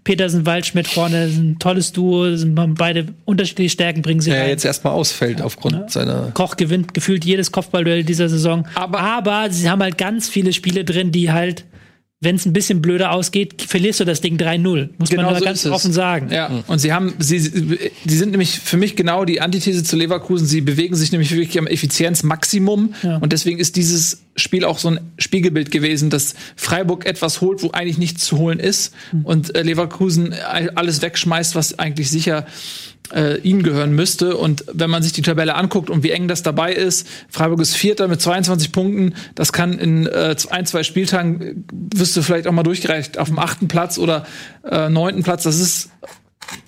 [0.04, 4.48] Petersen, Waldschmidt vorne, ein tolles Duo, sind beide unterschiedliche Stärken bringen sie ja, rein.
[4.48, 5.88] jetzt erstmal ausfällt aufgrund ja.
[5.88, 6.30] seiner.
[6.34, 8.66] Koch gewinnt gefühlt jedes Kopfballduell dieser Saison.
[8.74, 11.64] Aber, aber sie haben halt ganz viele Spiele drin, die halt
[12.20, 14.88] wenn es ein bisschen blöder ausgeht, verlierst du das Ding 3-0.
[14.96, 16.30] Muss genau man so ganz offen sagen.
[16.32, 20.46] Ja, und sie haben, sie, sie sind nämlich für mich genau die Antithese zu Leverkusen.
[20.46, 22.94] Sie bewegen sich nämlich wirklich am Effizienzmaximum.
[23.02, 23.18] Ja.
[23.18, 27.72] Und deswegen ist dieses Spiel auch so ein Spiegelbild gewesen, dass Freiburg etwas holt, wo
[27.72, 28.94] eigentlich nichts zu holen ist.
[29.12, 29.24] Mhm.
[29.26, 30.32] Und äh, Leverkusen
[30.74, 32.46] alles wegschmeißt, was eigentlich sicher
[33.14, 34.36] äh, ihnen gehören müsste.
[34.36, 37.76] Und wenn man sich die Tabelle anguckt und wie eng das dabei ist, Freiburg ist
[37.76, 39.14] Vierter mit 22 Punkten.
[39.34, 41.54] Das kann in äh, ein, zwei Spieltagen, äh,
[41.94, 44.26] wirst du vielleicht auch mal durchgereicht, auf dem achten Platz oder
[44.64, 45.44] äh, neunten Platz.
[45.44, 45.90] Das ist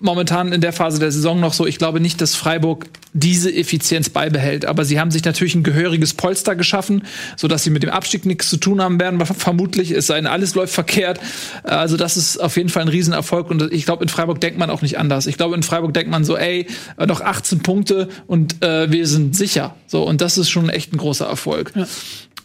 [0.00, 1.66] momentan in der Phase der Saison noch so.
[1.66, 4.64] Ich glaube nicht, dass Freiburg diese Effizienz beibehält.
[4.66, 7.04] Aber sie haben sich natürlich ein gehöriges Polster geschaffen,
[7.36, 9.24] sodass sie mit dem Abstieg nichts zu tun haben werden.
[9.24, 11.20] Vermutlich, es sei alles läuft verkehrt.
[11.62, 13.50] Also das ist auf jeden Fall ein Riesenerfolg.
[13.50, 15.26] Und ich glaube, in Freiburg denkt man auch nicht anders.
[15.26, 16.66] Ich glaube, in Freiburg denkt man so, ey,
[17.06, 19.74] noch 18 Punkte und äh, wir sind sicher.
[19.86, 21.72] So, und das ist schon echt ein großer Erfolg.
[21.74, 21.86] Ja.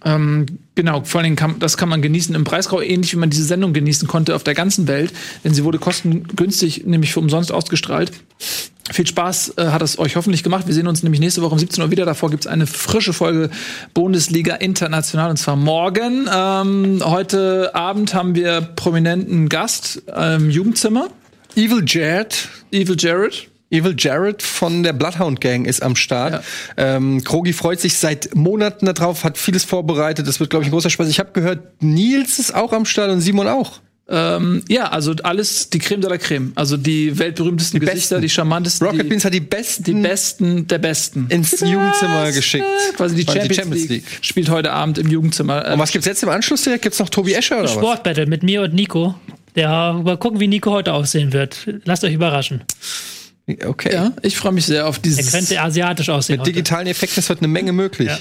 [0.06, 3.46] Ähm, genau, vor allem kann, das kann man genießen im Preisgau, ähnlich wie man diese
[3.46, 5.14] Sendung genießen konnte auf der ganzen Welt,
[5.44, 8.12] denn sie wurde kostengünstig, nämlich für umsonst ausgestrahlt.
[8.92, 10.68] Viel Spaß äh, hat es euch hoffentlich gemacht.
[10.68, 12.06] Wir sehen uns nämlich nächste Woche um 17 Uhr wieder.
[12.06, 13.50] Davor gibt es eine frische Folge
[13.94, 16.28] Bundesliga International und zwar morgen.
[16.34, 21.08] Ähm, heute Abend haben wir prominenten Gast im Jugendzimmer.
[21.56, 22.50] Evil Jared.
[22.72, 23.48] Evil Jared.
[23.74, 26.44] Evil Jared von der Bloodhound Gang ist am Start.
[26.78, 26.96] Ja.
[26.96, 30.28] Ähm, Krogi freut sich seit Monaten darauf, hat vieles vorbereitet.
[30.28, 31.10] Das wird, glaube ich, ein großer Spaß.
[31.10, 33.80] Ich habe gehört, Nils ist auch am Start und Simon auch.
[34.10, 36.52] Ähm, ja, also alles die Creme de la Creme.
[36.56, 38.22] Also die weltberühmtesten die Gesichter, besten.
[38.22, 38.86] die charmantesten.
[38.86, 39.84] Rocket die, Beans hat die besten.
[39.86, 41.28] Die besten der Besten.
[41.30, 42.66] Ins Jugendzimmer geschickt.
[42.98, 45.72] Quasi die Champions, die Champions League, League, spielt heute Abend im Jugendzimmer.
[45.72, 46.84] Und was gibt's jetzt im Anschluss direkt?
[46.84, 49.16] Gibt's noch Tobi Escher oder Sportbattle mit mir und Nico.
[49.56, 51.58] Ja, mal gucken, wie Nico heute aussehen wird.
[51.86, 52.64] Lasst euch überraschen.
[53.48, 53.94] Okay.
[53.94, 55.34] Ja, ich freue mich sehr auf dieses.
[55.34, 56.38] Er könnte asiatisch aussehen.
[56.38, 58.10] Mit digitalen Effekten ist heute eine Menge möglich.
[58.10, 58.18] Ja.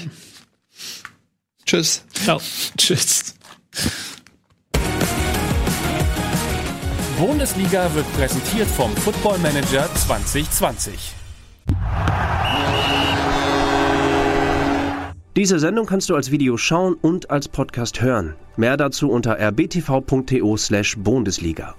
[1.65, 2.03] Tschüss.
[2.13, 2.41] Ciao.
[2.77, 3.35] Tschüss.
[7.17, 10.93] Bundesliga wird präsentiert vom Football Manager 2020.
[15.37, 18.35] Diese Sendung kannst du als Video schauen und als Podcast hören.
[18.57, 21.75] Mehr dazu unter rbtv.to/bundesliga.